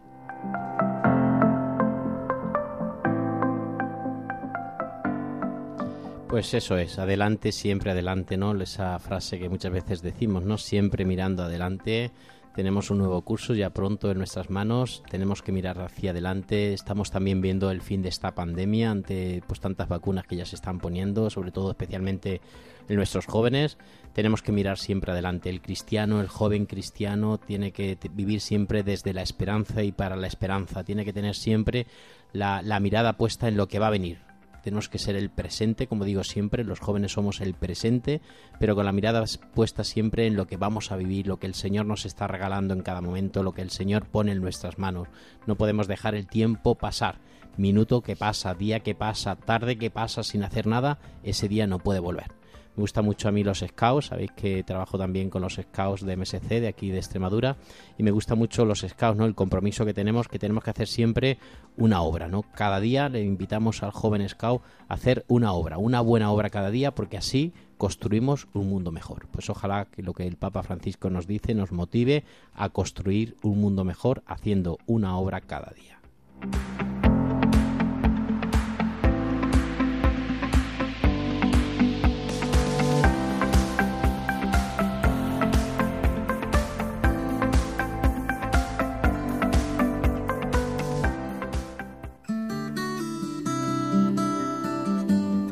Pues 6.34 6.56
eso 6.56 6.78
es, 6.78 6.98
adelante, 6.98 7.52
siempre 7.52 7.92
adelante, 7.92 8.38
¿no? 8.38 8.60
Esa 8.60 8.98
frase 8.98 9.38
que 9.38 9.50
muchas 9.50 9.72
veces 9.72 10.02
decimos, 10.02 10.44
¿no? 10.44 10.58
Siempre 10.58 11.06
mirando 11.06 11.44
adelante, 11.44 12.12
tenemos 12.56 12.92
un 12.92 13.00
nuevo 13.00 13.20
curso 13.24 13.56
ya 13.56 13.72
pronto 13.72 14.12
en 14.12 14.20
nuestras 14.20 14.52
manos, 14.52 15.02
tenemos 15.10 15.42
que 15.42 15.52
mirar 15.52 15.82
hacia 15.82 16.12
adelante. 16.12 16.74
Estamos 16.74 17.10
también 17.10 17.42
viendo 17.42 17.72
el 17.72 17.82
fin 17.82 18.04
de 18.04 18.10
esta 18.10 18.36
pandemia 18.36 18.92
ante 18.92 19.42
pues 19.48 19.60
tantas 19.60 19.90
vacunas 19.90 20.28
que 20.28 20.36
ya 20.36 20.46
se 20.46 20.56
están 20.56 20.80
poniendo, 20.80 21.32
sobre 21.32 21.52
todo 21.52 21.72
especialmente 21.72 22.42
en 22.88 22.96
nuestros 22.96 23.26
jóvenes. 23.26 23.80
Tenemos 24.14 24.44
que 24.44 24.52
mirar 24.52 24.78
siempre 24.78 25.12
adelante. 25.12 25.50
El 25.50 25.62
cristiano, 25.62 26.22
el 26.22 26.28
joven 26.28 26.68
cristiano, 26.68 27.40
tiene 27.40 27.72
que 27.72 27.98
vivir 28.12 28.40
siempre 28.40 28.84
desde 28.84 29.14
la 29.14 29.24
esperanza 29.24 29.82
y 29.82 29.92
para 29.92 30.16
la 30.16 30.28
esperanza. 30.28 30.84
Tiene 30.84 31.06
que 31.06 31.14
tener 31.14 31.34
siempre 31.34 31.88
la, 32.34 32.62
la 32.62 32.80
mirada 32.80 33.14
puesta 33.14 33.48
en 33.48 33.58
lo 33.58 33.68
que 33.68 33.80
va 33.80 33.88
a 33.88 33.92
venir 33.92 34.33
tenemos 34.64 34.88
que 34.88 34.98
ser 34.98 35.16
el 35.16 35.30
presente, 35.30 35.88
como 35.88 36.06
digo 36.06 36.24
siempre, 36.24 36.64
los 36.64 36.80
jóvenes 36.80 37.12
somos 37.12 37.42
el 37.42 37.54
presente, 37.54 38.22
pero 38.60 38.76
con 38.76 38.86
la 38.86 38.94
mirada 38.94 39.26
puesta 39.54 39.84
siempre 39.84 40.26
en 40.26 40.36
lo 40.36 40.48
que 40.48 40.58
vamos 40.58 40.92
a 40.92 40.96
vivir, 40.96 41.28
lo 41.28 41.38
que 41.38 41.48
el 41.48 41.54
Señor 41.54 41.86
nos 41.86 42.06
está 42.06 42.28
regalando 42.28 42.74
en 42.74 42.82
cada 42.82 43.02
momento, 43.02 43.44
lo 43.44 43.52
que 43.52 43.62
el 43.62 43.72
Señor 43.72 44.06
pone 44.06 44.32
en 44.32 44.42
nuestras 44.42 44.80
manos. 44.80 45.10
No 45.46 45.56
podemos 45.56 45.88
dejar 45.88 46.16
el 46.16 46.28
tiempo 46.28 46.76
pasar. 46.76 47.20
Minuto 47.58 48.02
que 48.02 48.16
pasa, 48.16 48.56
día 48.56 48.80
que 48.80 48.96
pasa, 48.96 49.36
tarde 49.36 49.78
que 49.78 49.92
pasa 49.92 50.24
sin 50.24 50.44
hacer 50.44 50.66
nada, 50.66 50.98
ese 51.24 51.48
día 51.50 51.68
no 51.68 51.80
puede 51.80 52.00
volver. 52.00 52.43
Me 52.76 52.82
gusta 52.82 53.02
mucho 53.04 53.30
a 53.30 53.32
mí 53.32 53.44
los 53.44 53.60
scouts, 53.60 54.08
sabéis 54.08 54.32
que 54.32 54.64
trabajo 54.64 54.98
también 54.98 55.30
con 55.30 55.44
los 55.44 55.56
scouts 55.56 56.04
de 56.04 56.18
MSC 56.18 56.60
de 56.60 56.68
aquí 56.68 56.90
de 56.90 56.98
Extremadura 56.98 57.58
y 57.98 58.04
me 58.04 58.10
gusta 58.10 58.34
mucho 58.34 58.66
los 58.66 58.82
scouts, 58.82 59.18
¿no? 59.18 59.26
El 59.26 59.36
compromiso 59.36 59.86
que 59.86 59.94
tenemos, 59.94 60.28
que 60.28 60.40
tenemos 60.40 60.64
que 60.64 60.72
hacer 60.72 60.88
siempre 60.88 61.38
una 61.78 62.02
obra, 62.02 62.28
¿no? 62.28 62.44
Cada 62.56 62.80
día 62.80 63.10
le 63.10 63.22
invitamos 63.22 63.84
al 63.84 63.92
joven 63.92 64.28
scout 64.28 64.64
a 64.88 64.96
hacer 64.96 65.24
una 65.28 65.54
obra, 65.54 65.78
una 65.78 66.02
buena 66.02 66.32
obra 66.32 66.50
cada 66.50 66.72
día 66.72 66.96
porque 66.96 67.18
así 67.18 67.54
construimos 67.78 68.48
un 68.54 68.70
mundo 68.70 68.92
mejor. 68.92 69.28
Pues 69.32 69.50
ojalá 69.50 69.86
que 69.86 70.02
lo 70.02 70.14
que 70.14 70.26
el 70.26 70.38
Papa 70.38 70.64
Francisco 70.64 71.12
nos 71.12 71.28
dice 71.28 71.54
nos 71.54 71.72
motive 71.72 72.24
a 72.56 72.70
construir 72.70 73.38
un 73.44 73.60
mundo 73.62 73.84
mejor 73.84 74.24
haciendo 74.26 74.80
una 74.88 75.18
obra 75.18 75.42
cada 75.42 75.74
día. 75.76 76.00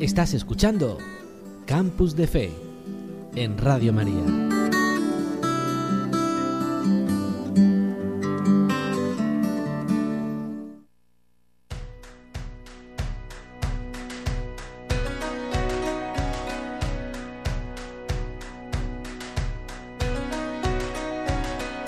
Estás 0.02 0.34
escuchando 0.34 0.98
Campus 1.64 2.16
de 2.16 2.26
Fe 2.26 2.52
en 3.36 3.56
Radio 3.56 3.92
María. 3.92 4.24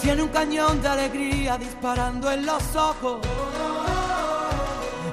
Tiene 0.01 0.23
un 0.23 0.29
cañón 0.29 0.81
de 0.81 0.89
alegría 0.89 1.59
disparando 1.59 2.31
en 2.31 2.47
los 2.47 2.77
ojos 2.77 3.53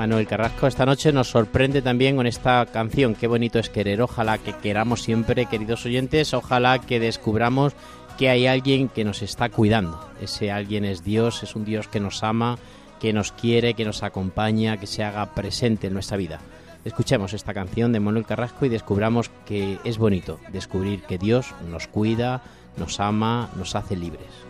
Manuel 0.00 0.26
Carrasco 0.26 0.66
esta 0.66 0.86
noche 0.86 1.12
nos 1.12 1.28
sorprende 1.28 1.82
también 1.82 2.16
con 2.16 2.26
esta 2.26 2.64
canción. 2.64 3.14
Qué 3.14 3.26
bonito 3.26 3.58
es 3.58 3.68
querer. 3.68 4.00
Ojalá 4.00 4.38
que 4.38 4.54
queramos 4.54 5.02
siempre, 5.02 5.44
queridos 5.44 5.84
oyentes, 5.84 6.32
ojalá 6.32 6.78
que 6.78 6.98
descubramos 6.98 7.74
que 8.16 8.30
hay 8.30 8.46
alguien 8.46 8.88
que 8.88 9.04
nos 9.04 9.20
está 9.20 9.50
cuidando. 9.50 10.02
Ese 10.18 10.50
alguien 10.50 10.86
es 10.86 11.04
Dios, 11.04 11.42
es 11.42 11.54
un 11.54 11.66
Dios 11.66 11.86
que 11.86 12.00
nos 12.00 12.22
ama, 12.22 12.56
que 12.98 13.12
nos 13.12 13.32
quiere, 13.32 13.74
que 13.74 13.84
nos 13.84 14.02
acompaña, 14.02 14.78
que 14.78 14.86
se 14.86 15.04
haga 15.04 15.34
presente 15.34 15.88
en 15.88 15.92
nuestra 15.92 16.16
vida. 16.16 16.40
Escuchemos 16.86 17.34
esta 17.34 17.52
canción 17.52 17.92
de 17.92 18.00
Manuel 18.00 18.24
Carrasco 18.24 18.64
y 18.64 18.70
descubramos 18.70 19.30
que 19.44 19.78
es 19.84 19.98
bonito 19.98 20.40
descubrir 20.50 21.02
que 21.02 21.18
Dios 21.18 21.54
nos 21.70 21.88
cuida, 21.88 22.42
nos 22.78 23.00
ama, 23.00 23.50
nos 23.54 23.74
hace 23.74 23.96
libres. 23.96 24.49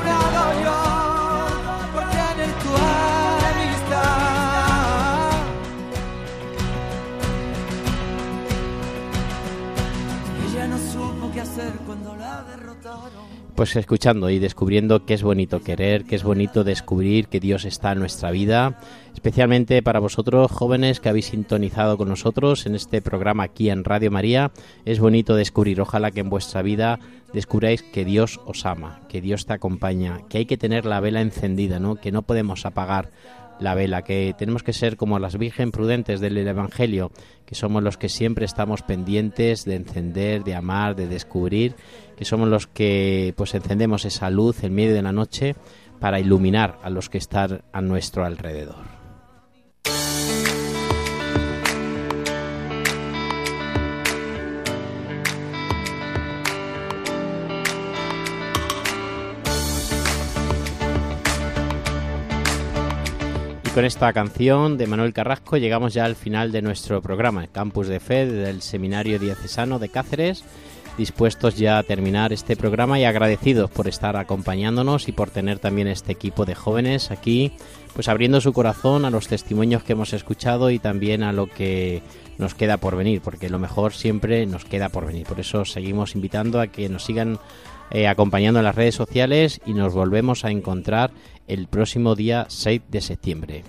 Pues 13.55 13.75
escuchando 13.75 14.29
y 14.29 14.39
descubriendo 14.39 15.05
que 15.05 15.13
es 15.13 15.23
bonito 15.23 15.61
querer, 15.61 16.05
que 16.05 16.15
es 16.15 16.23
bonito 16.23 16.63
descubrir 16.63 17.27
que 17.27 17.39
Dios 17.39 17.65
está 17.65 17.91
en 17.91 17.99
nuestra 17.99 18.31
vida, 18.31 18.79
especialmente 19.13 19.83
para 19.83 19.99
vosotros 19.99 20.49
jóvenes 20.51 20.99
que 20.99 21.09
habéis 21.09 21.27
sintonizado 21.27 21.97
con 21.97 22.07
nosotros 22.09 22.65
en 22.65 22.75
este 22.75 23.01
programa 23.01 23.43
aquí 23.43 23.69
en 23.69 23.83
Radio 23.83 24.09
María, 24.09 24.51
es 24.85 24.99
bonito 24.99 25.35
descubrir, 25.35 25.81
ojalá 25.81 26.11
que 26.11 26.21
en 26.21 26.29
vuestra 26.29 26.61
vida 26.61 26.99
descubráis 27.33 27.83
que 27.83 28.05
Dios 28.05 28.39
os 28.45 28.65
ama, 28.65 29.01
que 29.09 29.21
Dios 29.21 29.45
te 29.45 29.53
acompaña, 29.53 30.21
que 30.29 30.39
hay 30.39 30.45
que 30.45 30.57
tener 30.57 30.85
la 30.85 30.99
vela 30.99 31.21
encendida, 31.21 31.79
¿no? 31.79 31.95
que 31.95 32.11
no 32.11 32.23
podemos 32.23 32.65
apagar 32.65 33.09
la 33.61 33.75
vela, 33.75 34.03
que 34.03 34.35
tenemos 34.37 34.63
que 34.63 34.73
ser 34.73 34.97
como 34.97 35.19
las 35.19 35.37
virgen 35.37 35.71
prudentes 35.71 36.19
del 36.19 36.37
Evangelio, 36.37 37.11
que 37.45 37.55
somos 37.55 37.83
los 37.83 37.97
que 37.97 38.09
siempre 38.09 38.45
estamos 38.45 38.81
pendientes 38.81 39.65
de 39.65 39.75
encender, 39.75 40.43
de 40.43 40.55
amar, 40.55 40.95
de 40.95 41.07
descubrir, 41.07 41.75
que 42.17 42.25
somos 42.25 42.49
los 42.49 42.67
que 42.67 43.33
pues 43.37 43.53
encendemos 43.53 44.05
esa 44.05 44.29
luz 44.29 44.63
en 44.63 44.73
medio 44.73 44.93
de 44.93 45.01
la 45.01 45.11
noche 45.11 45.55
para 45.99 46.19
iluminar 46.19 46.79
a 46.83 46.89
los 46.89 47.09
que 47.09 47.19
están 47.19 47.61
a 47.71 47.81
nuestro 47.81 48.25
alrededor. 48.25 48.90
Con 63.73 63.85
esta 63.85 64.11
canción 64.11 64.77
de 64.77 64.85
Manuel 64.85 65.13
Carrasco 65.13 65.55
llegamos 65.55 65.93
ya 65.93 66.03
al 66.03 66.15
final 66.15 66.51
de 66.51 66.61
nuestro 66.61 67.01
programa, 67.01 67.43
el 67.43 67.51
Campus 67.51 67.87
de 67.87 68.01
Fe 68.01 68.25
del 68.25 68.61
Seminario 68.61 69.17
Diocesano 69.17 69.79
de 69.79 69.87
Cáceres, 69.87 70.43
dispuestos 70.97 71.57
ya 71.57 71.77
a 71.77 71.83
terminar 71.83 72.33
este 72.33 72.57
programa 72.57 72.99
y 72.99 73.05
agradecidos 73.05 73.71
por 73.71 73.87
estar 73.87 74.17
acompañándonos 74.17 75.07
y 75.07 75.13
por 75.13 75.29
tener 75.29 75.59
también 75.59 75.87
este 75.87 76.11
equipo 76.11 76.45
de 76.45 76.55
jóvenes 76.55 77.11
aquí, 77.11 77.53
pues 77.93 78.09
abriendo 78.09 78.41
su 78.41 78.51
corazón 78.51 79.05
a 79.05 79.09
los 79.09 79.29
testimonios 79.29 79.83
que 79.83 79.93
hemos 79.93 80.11
escuchado 80.11 80.69
y 80.69 80.79
también 80.79 81.23
a 81.23 81.31
lo 81.31 81.47
que 81.47 82.01
nos 82.37 82.55
queda 82.55 82.77
por 82.77 82.97
venir, 82.97 83.21
porque 83.21 83.49
lo 83.49 83.59
mejor 83.59 83.93
siempre 83.93 84.45
nos 84.47 84.65
queda 84.65 84.89
por 84.89 85.05
venir. 85.05 85.25
Por 85.25 85.39
eso 85.39 85.63
seguimos 85.63 86.15
invitando 86.15 86.59
a 86.59 86.67
que 86.67 86.89
nos 86.89 87.05
sigan 87.05 87.39
eh, 87.91 88.07
acompañando 88.07 88.59
en 88.59 88.65
las 88.65 88.75
redes 88.75 88.95
sociales 88.95 89.61
y 89.65 89.73
nos 89.73 89.93
volvemos 89.93 90.45
a 90.45 90.51
encontrar 90.51 91.11
el 91.47 91.67
próximo 91.67 92.15
día 92.15 92.45
6 92.49 92.81
de 92.89 93.01
septiembre. 93.01 93.63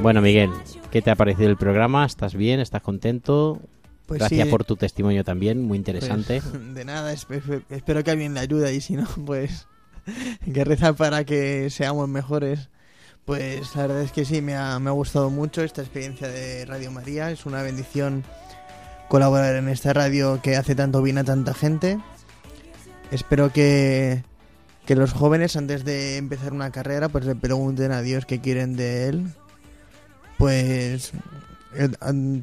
Bueno, 0.00 0.22
Miguel, 0.22 0.50
¿qué 0.90 1.02
te 1.02 1.10
ha 1.10 1.16
parecido 1.16 1.50
el 1.50 1.56
programa? 1.56 2.06
¿Estás 2.06 2.34
bien? 2.34 2.60
¿Estás 2.60 2.82
contento? 2.82 3.60
Pues 4.06 4.18
Gracias 4.18 4.48
por 4.48 4.64
tu 4.64 4.76
testimonio 4.76 5.24
también, 5.24 5.62
muy 5.62 5.78
interesante. 5.78 6.40
Pues, 6.40 6.74
de 6.74 6.84
nada, 6.84 7.12
espero 7.12 8.04
que 8.04 8.10
alguien 8.10 8.34
le 8.34 8.40
ayude 8.40 8.74
y 8.74 8.80
si 8.80 8.94
no, 8.94 9.06
pues 9.26 9.66
que 10.52 10.64
reza 10.64 10.94
para 10.94 11.24
que 11.24 11.70
seamos 11.70 12.08
mejores. 12.08 12.70
Pues 13.24 13.76
la 13.76 13.82
verdad 13.82 14.02
es 14.02 14.12
que 14.12 14.24
sí, 14.24 14.42
me 14.42 14.56
ha, 14.56 14.78
me 14.78 14.90
ha 14.90 14.92
gustado 14.92 15.30
mucho 15.30 15.62
esta 15.62 15.82
experiencia 15.82 16.26
de 16.28 16.64
Radio 16.64 16.90
María. 16.90 17.30
Es 17.30 17.46
una 17.46 17.62
bendición 17.62 18.24
colaborar 19.10 19.56
en 19.56 19.68
esta 19.68 19.92
radio 19.92 20.40
que 20.42 20.56
hace 20.56 20.74
tanto 20.74 21.02
bien 21.02 21.18
a 21.18 21.24
tanta 21.24 21.52
gente 21.52 21.98
espero 23.10 23.52
que, 23.52 24.22
que 24.86 24.96
los 24.96 25.12
jóvenes 25.12 25.56
antes 25.56 25.84
de 25.84 26.16
empezar 26.16 26.52
una 26.52 26.70
carrera 26.70 27.08
pues 27.08 27.24
le 27.24 27.34
pregunten 27.34 27.92
a 27.92 28.02
Dios 28.02 28.26
qué 28.26 28.40
quieren 28.40 28.76
de 28.76 29.08
él. 29.08 29.26
Pues 30.38 31.12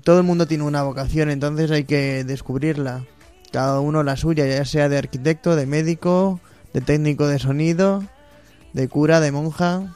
todo 0.04 0.20
el 0.20 0.24
mundo 0.24 0.48
tiene 0.48 0.64
una 0.64 0.84
vocación, 0.84 1.30
entonces 1.30 1.72
hay 1.72 1.86
que 1.86 2.24
descubrirla. 2.24 3.06
Cada 3.52 3.80
uno 3.80 4.04
la 4.04 4.18
suya, 4.18 4.46
ya 4.46 4.66
sea 4.66 4.88
de 4.88 4.98
arquitecto, 4.98 5.56
de 5.56 5.66
médico, 5.66 6.40
de 6.74 6.82
técnico 6.82 7.28
de 7.28 7.40
sonido, 7.40 8.04
de 8.74 8.88
cura, 8.88 9.20
de 9.20 9.32
monja. 9.32 9.96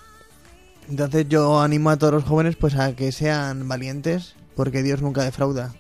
Entonces 0.90 1.28
yo 1.30 1.62
animo 1.62 1.92
a 1.92 1.98
todos 1.98 2.14
los 2.14 2.24
jóvenes 2.24 2.56
pues 2.56 2.76
a 2.76 2.96
que 2.96 3.12
sean 3.12 3.68
valientes, 3.68 4.36
porque 4.56 4.82
Dios 4.82 5.02
nunca 5.02 5.24
defrauda. 5.24 5.74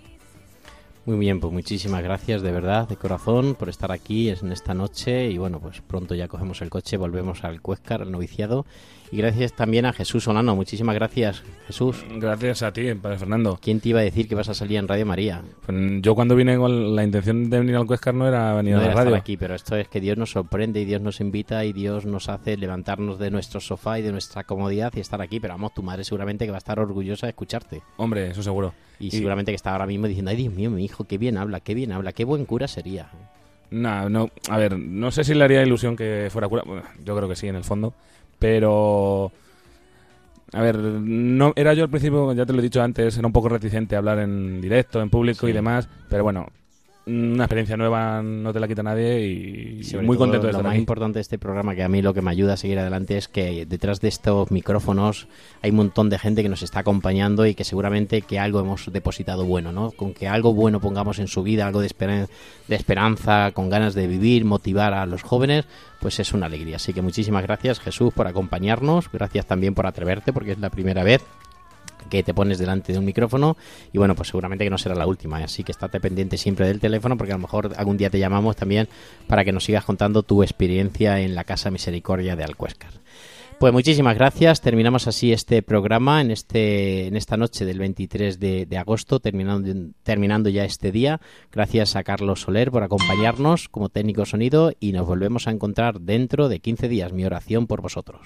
Muy 1.04 1.18
bien, 1.18 1.40
pues 1.40 1.52
muchísimas 1.52 2.04
gracias 2.04 2.44
de 2.44 2.52
verdad, 2.52 2.88
de 2.88 2.96
corazón, 2.96 3.56
por 3.56 3.70
estar 3.70 3.92
aquí 3.92 4.30
en 4.30 4.52
esta 4.52 4.76
noche. 4.76 5.32
Y 5.32 5.38
bueno, 5.40 5.60
pues 5.60 5.82
pronto 5.82 6.14
ya 6.14 6.28
cogemos 6.28 6.62
el 6.62 6.70
coche, 6.70 6.96
volvemos 6.96 7.44
al 7.44 7.60
Cuescar, 7.60 8.04
al 8.04 8.12
noviciado 8.12 8.68
y 9.12 9.18
gracias 9.18 9.54
también 9.54 9.86
a 9.86 9.94
Jesús 9.94 10.24
Solano. 10.24 10.56
Muchísimas 10.56 10.96
gracias, 10.96 11.44
Jesús. 11.68 12.06
Gracias 12.16 12.64
a 12.64 12.72
ti, 12.72 12.94
Padre 12.94 13.18
Fernando. 13.18 13.60
¿Quién 13.62 13.82
te 13.82 13.90
iba 13.90 14.00
a 14.00 14.04
decir 14.04 14.28
que 14.28 14.36
vas 14.36 14.48
a 14.48 14.54
salir 14.54 14.78
en 14.78 14.88
Radio 14.88 15.06
María? 15.06 15.42
Pues 15.66 15.78
yo 16.02 16.16
cuando 16.16 16.36
vine 16.36 16.58
con 16.58 16.96
la 16.96 17.04
intención 17.04 17.50
de 17.50 17.60
venir 17.60 17.76
al 17.76 17.86
Cuescar 17.86 18.14
no 18.14 18.28
era 18.28 18.54
venir 18.54 18.76
a 18.76 18.80
la 18.80 18.94
radio. 18.94 19.16
aquí, 19.16 19.36
pero 19.36 19.54
esto 19.54 19.76
es 19.76 19.90
que 19.90 20.00
Dios 20.00 20.18
nos 20.18 20.32
sorprende 20.32 20.80
y 20.80 20.86
Dios 20.86 21.02
nos 21.02 21.20
invita 21.20 21.66
y 21.66 21.74
Dios 21.74 22.06
nos 22.06 22.30
hace 22.30 22.56
levantarnos 22.56 23.20
de 23.20 23.32
nuestro 23.32 23.60
sofá 23.60 24.00
y 24.00 24.02
de 24.02 24.14
nuestra 24.14 24.46
comodidad 24.46 24.94
y 24.96 25.02
estar 25.02 25.22
aquí. 25.22 25.42
Pero 25.42 25.56
vamos, 25.56 25.74
tu 25.74 25.84
madre 25.84 26.06
seguramente 26.06 26.46
que 26.46 26.52
va 26.52 26.58
a 26.58 26.60
estar 26.60 26.80
orgullosa 26.80 27.26
de 27.26 27.32
escucharte. 27.32 27.82
Hombre, 27.98 28.32
eso 28.32 28.42
seguro. 28.42 28.74
Y, 29.00 29.12
seguramente 29.12 29.52
que 29.52 29.56
está 29.56 29.72
ahora 29.72 29.88
mismo 29.88 30.08
diciendo, 30.08 30.32
ay 30.32 30.38
Dios 30.38 30.54
mío, 30.54 30.70
mi 30.70 30.86
hijo, 30.86 31.04
qué 31.04 31.18
bien 31.18 31.38
habla, 31.38 31.60
qué 31.60 31.74
bien 31.74 31.92
habla, 31.92 32.14
qué 32.14 32.24
buen 32.24 32.46
cura 32.46 32.68
sería. 32.68 33.10
No, 33.72 34.10
no, 34.10 34.30
a 34.50 34.58
ver, 34.58 34.78
no 34.78 35.12
sé 35.12 35.24
si 35.24 35.34
le 35.34 35.44
haría 35.46 35.64
ilusión 35.64 35.96
que 35.96 36.28
fuera 36.30 36.48
cura. 36.48 36.64
yo 37.04 37.16
creo 37.16 37.28
que 37.28 37.36
sí, 37.36 37.48
en 37.48 37.56
el 37.56 37.64
fondo. 37.64 37.94
Pero 38.42 39.32
a 40.52 40.62
ver, 40.64 40.76
no 40.80 41.54
era 41.56 41.76
yo 41.76 41.84
al 41.84 41.92
principio, 41.92 42.34
ya 42.34 42.44
te 42.44 42.54
lo 42.54 42.60
he 42.60 42.64
dicho 42.64 42.82
antes, 42.82 43.16
era 43.16 43.28
un 43.28 43.34
poco 43.34 43.50
reticente 43.50 43.94
a 43.94 44.00
hablar 44.00 44.18
en 44.18 44.60
directo, 44.60 45.00
en 45.00 45.12
público 45.12 45.48
y 45.48 45.54
demás, 45.54 45.88
pero 46.10 46.24
bueno, 46.24 46.48
una 47.12 47.44
experiencia 47.44 47.78
nueva 47.78 48.22
no 48.24 48.54
te 48.54 48.60
la 48.60 48.68
quita 48.68 48.84
nadie 48.84 49.28
y 49.28 49.82
muy 50.02 50.18
contento 50.18 50.48
de 50.48 50.52
estar 50.52 50.64
Lo 50.64 50.70
más 50.70 50.78
importante 50.78 51.20
de 51.20 51.22
este 51.22 51.38
programa, 51.38 51.76
que 51.76 51.84
a 51.84 51.90
mí 51.90 52.02
lo 52.02 52.14
que 52.14 52.22
me 52.22 52.32
ayuda 52.32 52.54
a 52.54 52.58
seguir 52.58 52.80
adelante, 52.80 53.18
es 53.18 53.28
que 53.28 53.66
detrás 53.66 54.02
de 54.02 54.08
estos 54.08 54.52
micrófonos 54.52 55.28
hay 55.62 55.72
un 55.72 55.78
montón 55.78 56.10
de 56.10 56.18
gente 56.18 56.44
que 56.44 56.50
nos 56.50 56.64
está 56.64 56.80
acompañando 56.80 57.46
y 57.46 57.56
que 57.56 57.64
seguramente 57.64 58.22
que 58.22 58.40
algo 58.40 58.60
hemos 58.60 58.92
depositado 58.92 59.46
bueno, 59.46 59.72
¿no? 59.72 59.92
Con 59.92 60.14
que 60.14 60.28
algo 60.28 60.54
bueno 60.54 60.80
pongamos 60.80 61.20
en 61.20 61.28
su 61.28 61.44
vida, 61.44 61.68
algo 61.68 61.82
de, 61.82 62.28
de 62.68 62.76
esperanza, 62.76 63.52
con 63.52 63.70
ganas 63.70 63.94
de 63.94 64.08
vivir, 64.08 64.46
motivar 64.46 64.94
a 64.94 65.06
los 65.06 65.24
jóvenes, 65.24 65.66
pues 66.00 66.20
es 66.20 66.34
una 66.34 66.46
alegría. 66.46 66.78
Así 66.78 66.94
que 66.94 67.02
muchísimas 67.02 67.44
gracias 67.44 67.80
Jesús 67.80 68.14
por 68.14 68.28
acompañarnos, 68.28 69.12
gracias 69.12 69.46
también 69.46 69.74
por 69.74 69.88
atreverte, 69.88 70.34
porque 70.34 70.54
es 70.54 70.60
la 70.60 70.70
primera 70.70 71.04
vez 71.04 71.22
que 72.10 72.24
te 72.24 72.34
pones 72.34 72.60
delante 72.60 72.94
de 72.94 73.00
un 73.00 73.06
micrófono 73.06 73.58
y 73.92 73.98
bueno, 73.98 74.16
pues 74.16 74.30
seguramente 74.30 74.64
que 74.64 74.70
no 74.70 74.78
será 74.78 74.96
la 74.96 75.08
última, 75.08 75.42
¿eh? 75.42 75.44
así 75.44 75.64
que 75.64 75.72
estate 75.72 76.00
pendiente 76.00 76.38
siempre 76.38 76.68
del 76.68 76.80
teléfono 76.80 77.18
porque 77.18 77.34
a 77.34 77.36
lo 77.36 77.42
mejor 77.42 77.74
algún 77.78 77.98
día 77.98 78.10
te 78.10 78.20
llamamos 78.20 78.56
también 78.56 78.88
para 79.28 79.44
que 79.46 79.52
nos 79.52 79.64
sigas 79.64 79.86
contando 79.86 80.24
tu 80.24 80.44
experiencia 80.44 81.20
en 81.20 81.36
la 81.36 81.44
Casa 81.44 81.72
Misericordia 81.72 82.36
de 82.36 82.44
Alcuéscar. 82.44 82.92
Pues 83.62 83.74
muchísimas 83.74 84.16
gracias. 84.16 84.60
Terminamos 84.60 85.06
así 85.06 85.32
este 85.32 85.62
programa 85.62 86.20
en 86.20 86.32
este 86.32 87.06
en 87.06 87.16
esta 87.16 87.38
noche 87.38 87.64
del 87.64 87.78
23 87.78 88.40
de, 88.40 88.66
de, 88.66 88.78
agosto, 88.80 89.20
terminando 89.20 89.92
terminando 90.02 90.50
ya 90.50 90.66
este 90.66 90.92
día. 90.92 91.22
Gracias 91.52 91.96
a 91.96 92.04
Carlos 92.04 92.42
Soler 92.42 92.72
por 92.72 92.82
acompañarnos 92.82 93.70
como 93.70 93.90
técnico 93.90 94.26
sonido 94.26 94.74
y 94.80 94.94
nos 94.94 95.06
volvemos 95.06 95.48
a 95.48 95.52
encontrar 95.52 96.02
dentro 96.02 96.50
de 96.50 96.60
15 96.60 96.90
días. 96.90 97.14
Mi 97.14 97.24
oración 97.24 97.68
por 97.68 97.84
vosotros. 97.84 98.26